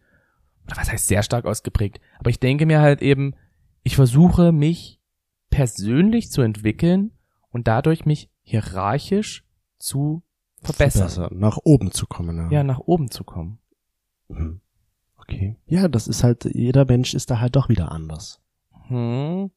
Oder 0.67 0.77
was 0.77 0.91
heißt 0.91 1.07
sehr 1.07 1.23
stark 1.23 1.45
ausgeprägt? 1.45 2.01
Aber 2.19 2.31
ich 2.31 2.41
denke 2.41 2.67
mir 2.67 2.81
halt 2.81 3.01
eben, 3.01 3.37
ich 3.85 3.95
versuche 3.95 4.51
mich 4.51 5.01
persönlich 5.49 6.33
zu 6.33 6.43
entwickeln 6.43 7.13
und 7.51 7.69
dadurch 7.69 8.07
mich 8.07 8.29
hierarchisch 8.43 9.45
zu 9.79 10.25
verbessern. 10.61 11.29
Nach 11.39 11.59
oben 11.63 11.93
zu 11.93 12.09
kommen. 12.09 12.51
Ja. 12.51 12.59
Ja, 12.59 12.65
nach 12.65 12.81
oben 12.81 13.13
zu 13.13 13.23
kommen. 13.23 13.61
Hm. 14.29 14.61
Okay. 15.17 15.55
Ja, 15.67 15.87
das 15.87 16.09
ist 16.09 16.25
halt, 16.25 16.45
jeder 16.45 16.87
Mensch 16.87 17.15
ist 17.15 17.31
da 17.31 17.39
halt 17.39 17.55
doch 17.55 17.69
wieder 17.69 17.93
anders. 17.93 18.41
Hm. 18.89 19.53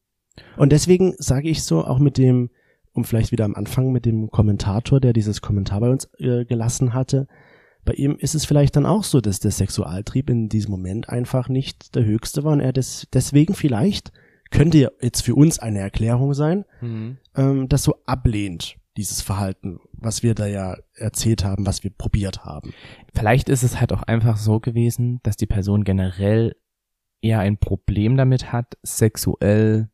Und 0.56 0.70
deswegen 0.70 1.14
sage 1.18 1.48
ich 1.48 1.64
so 1.64 1.84
auch 1.84 1.98
mit 1.98 2.16
dem, 2.16 2.50
um 2.92 3.04
vielleicht 3.04 3.32
wieder 3.32 3.44
am 3.44 3.54
Anfang 3.54 3.92
mit 3.92 4.04
dem 4.04 4.30
Kommentator, 4.30 5.00
der 5.00 5.12
dieses 5.12 5.40
Kommentar 5.40 5.80
bei 5.80 5.90
uns 5.90 6.08
äh, 6.18 6.44
gelassen 6.44 6.94
hatte, 6.94 7.26
bei 7.84 7.94
ihm 7.94 8.16
ist 8.16 8.34
es 8.34 8.44
vielleicht 8.44 8.76
dann 8.76 8.86
auch 8.86 9.04
so, 9.04 9.20
dass 9.20 9.40
der 9.40 9.50
Sexualtrieb 9.50 10.28
in 10.28 10.48
diesem 10.48 10.70
Moment 10.70 11.08
einfach 11.08 11.48
nicht 11.48 11.94
der 11.94 12.04
höchste 12.04 12.44
war 12.44 12.52
und 12.52 12.60
er 12.60 12.72
des, 12.72 13.08
deswegen 13.12 13.54
vielleicht, 13.54 14.12
könnte 14.50 14.92
jetzt 15.00 15.22
für 15.22 15.34
uns 15.34 15.58
eine 15.58 15.78
Erklärung 15.78 16.34
sein, 16.34 16.64
Hm. 16.80 17.16
ähm, 17.36 17.68
das 17.68 17.84
so 17.84 17.96
ablehnt, 18.06 18.76
dieses 18.96 19.22
Verhalten, 19.22 19.78
was 19.92 20.22
wir 20.22 20.34
da 20.34 20.46
ja 20.46 20.76
erzählt 20.94 21.44
haben, 21.44 21.66
was 21.66 21.84
wir 21.84 21.90
probiert 21.90 22.44
haben. 22.44 22.74
Vielleicht 23.14 23.48
ist 23.48 23.62
es 23.62 23.80
halt 23.80 23.92
auch 23.92 24.02
einfach 24.02 24.36
so 24.36 24.60
gewesen, 24.60 25.20
dass 25.22 25.36
die 25.36 25.46
Person 25.46 25.84
generell 25.84 26.56
eher 27.22 27.40
ein 27.40 27.58
Problem 27.58 28.16
damit 28.16 28.52
hat, 28.52 28.76
sexuell 28.82 29.88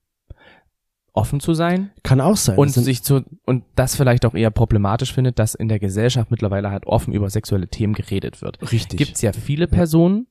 offen 1.16 1.40
zu 1.40 1.54
sein 1.54 1.90
Kann 2.02 2.20
auch 2.20 2.36
sein. 2.36 2.56
und 2.58 2.68
sich 2.70 3.02
zu 3.02 3.24
und 3.44 3.64
das 3.74 3.96
vielleicht 3.96 4.24
auch 4.26 4.34
eher 4.34 4.50
problematisch 4.50 5.12
findet, 5.12 5.38
dass 5.38 5.54
in 5.54 5.68
der 5.68 5.78
Gesellschaft 5.78 6.30
mittlerweile 6.30 6.70
halt 6.70 6.86
offen 6.86 7.12
über 7.14 7.30
sexuelle 7.30 7.68
Themen 7.68 7.94
geredet 7.94 8.42
wird. 8.42 8.60
richtig. 8.72 8.98
Gibt 8.98 9.16
es 9.16 9.22
ja 9.22 9.32
viele 9.32 9.66
Personen, 9.66 10.26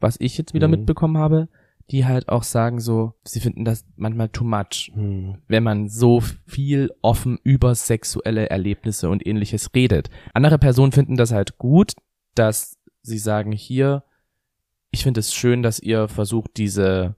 was 0.00 0.16
ich 0.18 0.36
jetzt 0.36 0.52
wieder 0.54 0.68
Mhm. 0.68 0.72
mitbekommen 0.78 1.16
habe, 1.18 1.48
die 1.90 2.04
halt 2.06 2.28
auch 2.30 2.42
sagen 2.42 2.80
so, 2.80 3.12
sie 3.24 3.40
finden 3.40 3.64
das 3.64 3.84
manchmal 3.96 4.28
too 4.30 4.44
much, 4.44 4.90
Hm. 4.94 5.36
wenn 5.48 5.62
man 5.62 5.88
so 5.88 6.20
viel 6.46 6.90
offen 7.02 7.38
über 7.42 7.74
sexuelle 7.74 8.48
Erlebnisse 8.50 9.08
und 9.10 9.26
ähnliches 9.26 9.70
redet. 9.74 10.08
Andere 10.32 10.58
Personen 10.58 10.92
finden 10.92 11.16
das 11.16 11.30
halt 11.30 11.58
gut, 11.58 11.92
dass 12.34 12.78
sie 13.02 13.18
sagen 13.18 13.52
hier, 13.52 14.02
ich 14.90 15.02
finde 15.02 15.20
es 15.20 15.34
schön, 15.34 15.62
dass 15.62 15.78
ihr 15.78 16.08
versucht, 16.08 16.56
diese, 16.56 17.16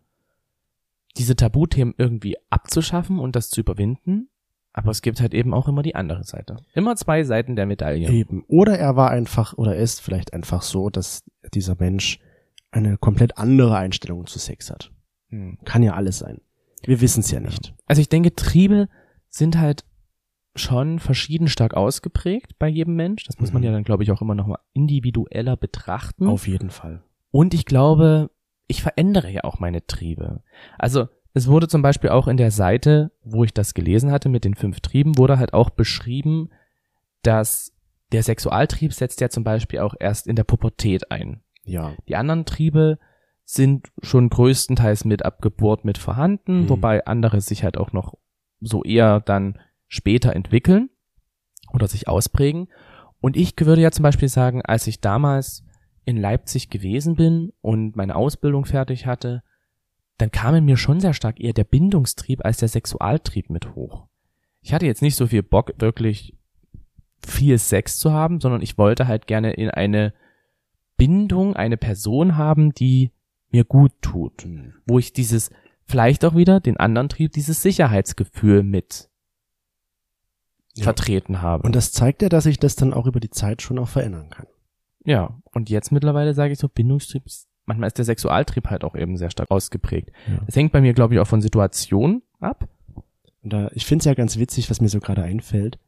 diese 1.17 1.37
Tabuthemen 1.37 1.95
irgendwie 1.97 2.37
abzuschaffen 2.51 3.19
und 3.19 3.37
das 3.37 3.51
zu 3.51 3.61
überwinden. 3.61 4.29
Aber 4.73 4.91
es 4.91 5.01
gibt 5.01 5.21
halt 5.23 5.33
eben 5.33 5.55
auch 5.55 5.69
immer 5.69 5.83
die 5.83 5.95
andere 5.95 6.25
Seite. 6.25 6.57
Immer 6.75 6.97
zwei 6.97 7.25
Seiten 7.25 7.57
der 7.57 7.64
Medaille. 7.64 8.11
Eben. 8.11 8.45
Oder 8.47 8.79
er 8.79 8.95
war 8.95 9.11
einfach, 9.11 9.55
oder 9.57 9.75
er 9.75 9.83
ist 9.83 10.03
vielleicht 10.03 10.35
einfach 10.35 10.61
so, 10.61 10.91
dass 10.91 11.25
dieser 11.55 11.77
Mensch 11.79 12.19
eine 12.71 12.99
komplett 12.99 13.39
andere 13.39 13.77
Einstellung 13.79 14.27
zu 14.27 14.39
Sex 14.39 14.71
hat. 14.71 14.93
Hm. 15.31 15.59
Kann 15.64 15.83
ja 15.83 15.95
alles 15.95 16.19
sein. 16.19 16.43
Wir 16.83 17.01
wissen 17.01 17.21
es 17.21 17.31
ja 17.31 17.41
nicht. 17.41 17.75
Also 17.87 18.03
ich 18.03 18.11
denke, 18.11 18.35
Triebe 18.35 18.89
sind 19.31 19.59
halt 19.59 19.85
schon 20.55 20.99
verschieden 20.99 21.49
stark 21.49 21.75
ausgeprägt 21.75 22.59
bei 22.59 22.69
jedem 22.69 22.97
Mensch. 22.97 23.25
Das 23.25 23.39
muss 23.39 23.53
man 23.53 23.62
Mhm. 23.62 23.67
ja 23.67 23.73
dann, 23.73 23.85
glaube 23.85 24.03
ich, 24.03 24.11
auch 24.11 24.21
immer 24.21 24.35
noch 24.35 24.47
mal 24.47 24.59
individueller 24.75 25.57
betrachten. 25.57 26.27
Auf 26.27 26.47
jeden 26.47 26.71
Fall. 26.71 27.03
Und 27.31 27.55
ich 27.55 27.64
glaube, 27.64 28.31
ich 28.67 28.83
verändere 28.83 29.31
ja 29.31 29.45
auch 29.45 29.59
meine 29.61 29.87
Triebe. 29.87 30.43
Also 30.79 31.09
es 31.35 31.49
wurde 31.49 31.69
zum 31.69 31.83
Beispiel 31.83 32.11
auch 32.11 32.29
in 32.29 32.37
der 32.37 32.51
Seite, 32.51 33.12
wo 33.23 33.45
ich 33.45 33.53
das 33.55 33.75
gelesen 33.75 34.11
hatte 34.11 34.29
mit 34.29 34.45
den 34.45 34.55
fünf 34.55 34.81
Trieben, 34.81 35.19
wurde 35.19 35.39
halt 35.39 35.53
auch 35.53 35.71
beschrieben, 35.71 36.51
dass 37.23 37.73
der 38.12 38.23
Sexualtrieb 38.23 38.93
setzt 38.93 39.21
ja 39.21 39.29
zum 39.29 39.45
Beispiel 39.45 39.81
auch 39.81 39.95
erst 39.99 40.27
in 40.27 40.37
der 40.37 40.45
Pubertät 40.45 41.11
ein. 41.11 41.43
Ja. 41.64 41.93
Die 42.09 42.17
anderen 42.17 42.45
Triebe 42.45 42.99
sind 43.45 43.89
schon 44.03 44.29
größtenteils 44.29 45.05
mit 45.05 45.25
ab 45.25 45.41
Geburt 45.43 45.85
mit 45.85 45.99
vorhanden, 45.99 46.62
Mhm. 46.62 46.69
wobei 46.69 47.05
andere 47.07 47.41
sich 47.41 47.64
halt 47.64 47.77
auch 47.77 47.93
noch 47.93 48.14
so 48.61 48.83
eher 48.83 49.21
dann 49.21 49.59
später 49.89 50.35
entwickeln 50.35 50.89
oder 51.73 51.87
sich 51.87 52.09
ausprägen. 52.09 52.69
Und 53.21 53.37
ich 53.37 53.55
würde 53.61 53.83
ja 53.83 53.91
zum 53.91 54.03
Beispiel 54.05 54.29
sagen, 54.29 54.62
als 54.62 54.87
ich 54.87 55.01
damals 55.01 55.64
in 56.07 56.16
Leipzig 56.16 56.70
gewesen 56.70 57.16
bin 57.16 57.52
und 57.61 57.96
meine 57.96 58.16
Ausbildung 58.16 58.64
fertig 58.64 59.04
hatte, 59.07 59.42
dann 60.18 60.30
kam 60.30 60.54
in 60.54 60.64
mir 60.64 60.78
schon 60.78 61.00
sehr 61.00 61.12
stark 61.12 61.38
eher 61.40 61.52
der 61.52 61.64
Bindungstrieb 61.64 62.42
als 62.44 62.57
der 62.57 62.68
Sexualtrieb 62.68 63.50
mit 63.50 63.74
hoch. 63.74 64.07
Ich 64.62 64.72
hatte 64.72 64.86
jetzt 64.86 65.02
nicht 65.02 65.16
so 65.16 65.26
viel 65.26 65.42
Bock, 65.42 65.74
wirklich 65.78 66.34
viel 67.26 67.59
Sex 67.59 67.98
zu 67.98 68.12
haben, 68.12 68.40
sondern 68.40 68.62
ich 68.62 68.78
wollte 68.78 69.07
halt 69.09 69.26
gerne 69.26 69.52
in 69.52 69.68
eine 69.68 70.14
Bindung, 70.96 71.54
eine 71.57 71.76
Person 71.76 72.36
haben, 72.36 72.72
die 72.72 73.11
mir 73.50 73.64
gut 73.64 73.92
tut, 74.00 74.42
Hm. 74.44 74.74
wo 74.86 74.98
ich 74.98 75.12
dieses, 75.12 75.50
vielleicht 75.84 76.24
auch 76.24 76.34
wieder 76.34 76.61
den 76.61 76.78
anderen 76.78 77.09
Trieb, 77.09 77.32
dieses 77.32 77.62
Sicherheitsgefühl 77.62 78.62
mit 78.62 79.11
Ja. 80.74 80.84
vertreten 80.84 81.42
habe. 81.42 81.64
Und 81.64 81.74
das 81.76 81.92
zeigt 81.92 82.22
ja, 82.22 82.28
dass 82.28 82.44
sich 82.44 82.59
das 82.59 82.76
dann 82.76 82.94
auch 82.94 83.07
über 83.07 83.20
die 83.20 83.30
Zeit 83.30 83.61
schon 83.61 83.78
auch 83.78 83.88
verändern 83.88 84.30
kann. 84.30 84.46
Ja, 85.07 85.40
und 85.52 85.70
jetzt 85.70 85.92
mittlerweile 85.92 86.34
sage 86.34 86.52
ich 86.52 86.59
so, 86.59 86.68
Bindungstrieb 86.68 87.24
ist 87.24 87.48
manchmal 87.66 87.88
ist 87.88 87.98
der 87.98 88.04
Sexualtrieb 88.04 88.68
halt 88.68 88.84
auch 88.84 88.94
eben 88.94 89.16
sehr 89.16 89.30
stark 89.30 89.50
ausgeprägt. 89.50 90.11
Ja. 90.28 90.40
Es 90.46 90.57
hängt 90.57 90.72
bei 90.72 90.80
mir, 90.80 90.94
glaube 90.94 91.14
ich, 91.14 91.20
auch 91.20 91.26
von 91.26 91.42
Situationen 91.42 92.22
ab. 92.40 92.68
Und 93.42 93.52
da, 93.52 93.70
ich 93.74 93.84
finde 93.84 94.00
es 94.00 94.07
ja 94.07 94.14
ganz 94.14 94.38
witzig, 94.38 94.70
was 94.70 94.80
mir 94.80 94.88
so 94.88 95.00
gerade 95.00 95.22
einfällt. 95.22 95.78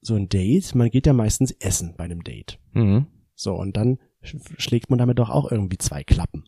So 0.00 0.16
ein 0.16 0.28
Date, 0.28 0.74
man 0.74 0.90
geht 0.90 1.06
ja 1.06 1.12
meistens 1.12 1.52
essen 1.52 1.94
bei 1.96 2.04
einem 2.04 2.24
Date. 2.24 2.58
Mhm. 2.72 3.06
So, 3.34 3.54
und 3.54 3.76
dann 3.76 3.98
sch 4.22 4.36
schlägt 4.58 4.90
man 4.90 4.98
damit 4.98 5.18
doch 5.18 5.30
auch 5.30 5.50
irgendwie 5.50 5.78
zwei 5.78 6.02
Klappen. 6.02 6.44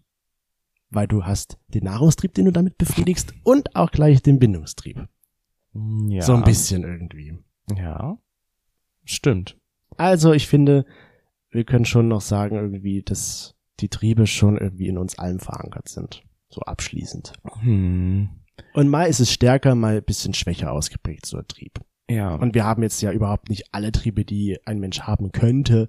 Weil 0.90 1.06
du 1.06 1.24
hast 1.24 1.58
den 1.68 1.84
Nahrungstrieb, 1.84 2.34
den 2.34 2.46
du 2.46 2.52
damit 2.52 2.78
befriedigst, 2.78 3.34
und 3.42 3.76
auch 3.76 3.90
gleich 3.90 4.22
den 4.22 4.38
Bindungstrieb. 4.38 5.06
Ja. 6.08 6.22
So 6.22 6.34
ein 6.34 6.44
bisschen 6.44 6.82
irgendwie. 6.82 7.38
Ja. 7.76 8.18
Stimmt. 9.04 9.56
Also 9.96 10.32
ich 10.32 10.46
finde, 10.46 10.84
wir 11.54 11.64
können 11.64 11.84
schon 11.84 12.08
noch 12.08 12.20
sagen 12.20 12.56
irgendwie, 12.56 13.02
dass 13.02 13.54
die 13.80 13.88
Triebe 13.88 14.26
schon 14.26 14.58
irgendwie 14.58 14.88
in 14.88 14.98
uns 14.98 15.18
allen 15.18 15.40
verankert 15.40 15.88
sind. 15.88 16.24
So 16.48 16.60
abschließend. 16.62 17.32
Hm. 17.60 18.28
Und 18.72 18.88
mal 18.88 19.04
ist 19.04 19.20
es 19.20 19.32
stärker, 19.32 19.74
mal 19.74 19.96
ein 19.96 20.04
bisschen 20.04 20.34
schwächer 20.34 20.72
ausgeprägt, 20.72 21.26
so 21.26 21.38
ein 21.38 21.48
Trieb. 21.48 21.80
Ja. 22.08 22.34
Und 22.34 22.54
wir 22.54 22.64
haben 22.64 22.82
jetzt 22.82 23.00
ja 23.02 23.12
überhaupt 23.12 23.48
nicht 23.48 23.72
alle 23.72 23.92
Triebe, 23.92 24.24
die 24.24 24.58
ein 24.66 24.78
Mensch 24.78 25.00
haben 25.00 25.32
könnte, 25.32 25.88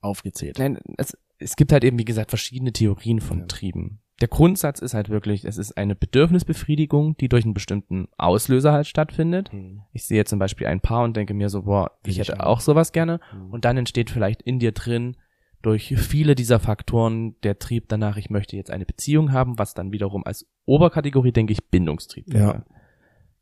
aufgezählt. 0.00 0.58
Nein, 0.58 0.78
es, 0.96 1.16
es 1.38 1.56
gibt 1.56 1.72
halt 1.72 1.84
eben, 1.84 1.98
wie 1.98 2.04
gesagt, 2.04 2.30
verschiedene 2.30 2.72
Theorien 2.72 3.20
von 3.20 3.40
Ja. 3.40 3.46
Trieben. 3.46 4.00
Der 4.20 4.28
Grundsatz 4.28 4.80
ist 4.80 4.94
halt 4.94 5.10
wirklich, 5.10 5.44
es 5.44 5.58
ist 5.58 5.76
eine 5.76 5.94
Bedürfnisbefriedigung, 5.94 7.16
die 7.18 7.28
durch 7.28 7.44
einen 7.44 7.54
bestimmten 7.54 8.08
Auslöser 8.18 8.72
halt 8.72 8.86
stattfindet. 8.86 9.52
Hm. 9.52 9.82
Ich 9.92 10.06
sehe 10.06 10.24
zum 10.24 10.40
Beispiel 10.40 10.66
ein 10.66 10.80
Paar 10.80 11.04
und 11.04 11.16
denke 11.16 11.34
mir 11.34 11.48
so, 11.48 11.62
boah, 11.62 11.92
ich 12.04 12.18
ich 12.18 12.28
hätte 12.28 12.40
auch. 12.40 12.46
auch 12.46 12.60
sowas 12.60 12.92
gerne. 12.92 13.20
Hm. 13.30 13.50
Und 13.50 13.64
dann 13.64 13.76
entsteht 13.76 14.10
vielleicht 14.10 14.42
in 14.42 14.58
dir 14.58 14.72
drin 14.72 15.16
durch 15.62 15.94
viele 15.96 16.34
dieser 16.34 16.60
Faktoren 16.60 17.38
der 17.42 17.58
Trieb 17.58 17.88
danach, 17.88 18.16
ich 18.16 18.30
möchte 18.30 18.56
jetzt 18.56 18.70
eine 18.70 18.86
Beziehung 18.86 19.32
haben, 19.32 19.58
was 19.58 19.74
dann 19.74 19.92
wiederum 19.92 20.24
als 20.24 20.46
Oberkategorie, 20.66 21.32
denke 21.32 21.52
ich, 21.52 21.68
Bindungstrieb 21.68 22.32
wäre. 22.32 22.64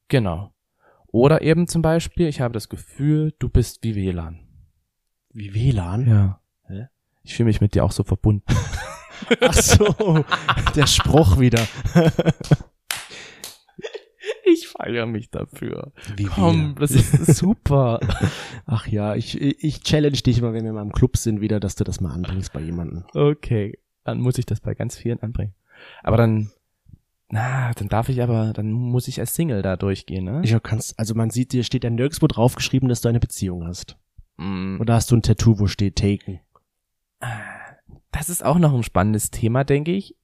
Genau. 0.08 0.54
Oder 1.08 1.42
eben 1.42 1.66
zum 1.66 1.82
Beispiel, 1.82 2.26
ich 2.26 2.40
habe 2.40 2.52
das 2.52 2.68
Gefühl, 2.68 3.34
du 3.38 3.48
bist 3.48 3.82
wie 3.82 3.94
WLAN. 3.94 4.40
Wie 5.32 5.54
WLAN? 5.54 6.08
Ja. 6.08 6.40
Hä? 6.66 6.86
Ich 7.22 7.34
fühle 7.34 7.46
mich 7.46 7.60
mit 7.60 7.74
dir 7.74 7.84
auch 7.84 7.92
so 7.92 8.04
verbunden. 8.04 8.44
Ach 9.40 9.54
so, 9.54 10.24
der 10.74 10.86
Spruch 10.86 11.38
wieder. 11.38 11.60
Ich 14.44 14.68
feiere 14.68 15.06
mich 15.06 15.30
dafür. 15.30 15.92
Wie 16.16 16.24
Komm, 16.24 16.76
das 16.78 16.92
ist 16.92 17.36
super. 17.36 18.00
Ach 18.66 18.86
ja, 18.86 19.14
ich, 19.14 19.40
ich 19.40 19.80
challenge 19.80 20.18
dich 20.18 20.40
mal, 20.40 20.52
wenn 20.52 20.64
wir 20.64 20.72
mal 20.72 20.82
im 20.82 20.92
Club 20.92 21.16
sind, 21.16 21.40
wieder, 21.40 21.60
dass 21.60 21.74
du 21.74 21.84
das 21.84 22.00
mal 22.00 22.12
anbringst 22.12 22.52
bei 22.52 22.60
jemandem. 22.60 23.04
Okay, 23.14 23.78
dann 24.04 24.20
muss 24.20 24.38
ich 24.38 24.46
das 24.46 24.60
bei 24.60 24.74
ganz 24.74 24.96
vielen 24.96 25.20
anbringen. 25.20 25.54
Aber 26.02 26.16
dann, 26.16 26.50
na, 27.28 27.72
dann 27.72 27.88
darf 27.88 28.08
ich 28.08 28.22
aber, 28.22 28.52
dann 28.52 28.70
muss 28.70 29.08
ich 29.08 29.18
als 29.18 29.34
Single 29.34 29.62
da 29.62 29.76
durchgehen, 29.76 30.24
ne? 30.24 30.42
Ich 30.44 30.56
kannst, 30.62 30.98
also 30.98 31.14
man 31.14 31.30
sieht, 31.30 31.52
dir 31.52 31.64
steht 31.64 31.84
ja 31.84 31.90
nirgendwo 31.90 32.26
draufgeschrieben, 32.26 32.88
dass 32.88 33.00
du 33.00 33.08
eine 33.08 33.20
Beziehung 33.20 33.66
hast. 33.66 33.96
Mm, 34.36 34.80
Oder 34.80 34.94
hast 34.94 35.10
du 35.10 35.16
ein 35.16 35.22
Tattoo, 35.22 35.58
wo 35.58 35.66
steht 35.66 35.96
Taken? 35.96 36.40
Das 38.16 38.30
ist 38.30 38.42
auch 38.42 38.58
noch 38.58 38.72
ein 38.72 38.82
spannendes 38.82 39.30
Thema, 39.30 39.62
denke 39.62 39.92
ich. 39.92 40.16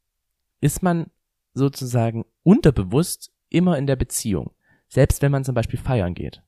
Ist 0.63 0.83
man 0.83 1.11
sozusagen 1.53 2.25
unterbewusst 2.43 3.33
immer 3.51 3.77
in 3.77 3.87
der 3.87 3.97
Beziehung? 3.97 4.53
Selbst 4.89 5.21
wenn 5.21 5.31
man 5.31 5.45
zum 5.45 5.55
Beispiel 5.55 5.79
feiern 5.79 6.15
geht. 6.15 6.43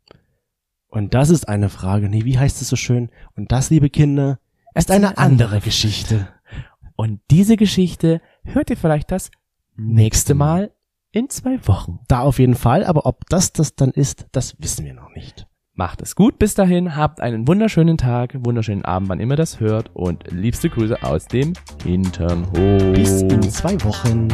Und 0.88 1.12
das 1.12 1.28
ist 1.28 1.46
eine 1.46 1.68
Frage, 1.68 2.08
nee, 2.08 2.24
wie 2.24 2.38
heißt 2.38 2.62
es 2.62 2.68
so 2.70 2.76
schön? 2.76 3.10
Und 3.36 3.52
das, 3.52 3.68
liebe 3.68 3.90
Kinder, 3.90 4.38
ist 4.74 4.90
eine 4.90 5.18
andere 5.18 5.60
Geschichte. 5.60 6.28
Und 6.96 7.20
diese 7.30 7.56
Geschichte 7.56 8.22
hört 8.44 8.70
ihr 8.70 8.78
vielleicht 8.78 9.10
das 9.10 9.30
nächste 9.76 10.34
Mal 10.34 10.72
in 11.10 11.28
zwei 11.28 11.58
Wochen. 11.66 11.98
Da 12.08 12.20
auf 12.20 12.38
jeden 12.38 12.54
Fall, 12.54 12.84
aber 12.84 13.04
ob 13.04 13.26
das 13.28 13.52
das 13.52 13.74
dann 13.74 13.90
ist, 13.90 14.28
das 14.32 14.56
wissen 14.62 14.86
wir 14.86 14.94
noch 14.94 15.10
nicht. 15.10 15.46
Macht 15.76 16.02
es 16.02 16.14
gut 16.14 16.38
bis 16.38 16.54
dahin, 16.54 16.94
habt 16.94 17.20
einen 17.20 17.48
wunderschönen 17.48 17.98
Tag, 17.98 18.32
wunderschönen 18.44 18.84
Abend, 18.84 19.08
wann 19.08 19.18
immer 19.18 19.34
das 19.34 19.58
hört 19.58 19.90
und 19.92 20.30
liebste 20.30 20.70
Grüße 20.70 21.02
aus 21.02 21.26
dem 21.26 21.52
Hinternhof. 21.84 22.92
Bis 22.94 23.22
in 23.22 23.42
zwei 23.42 23.74
Wochen. 23.82 24.28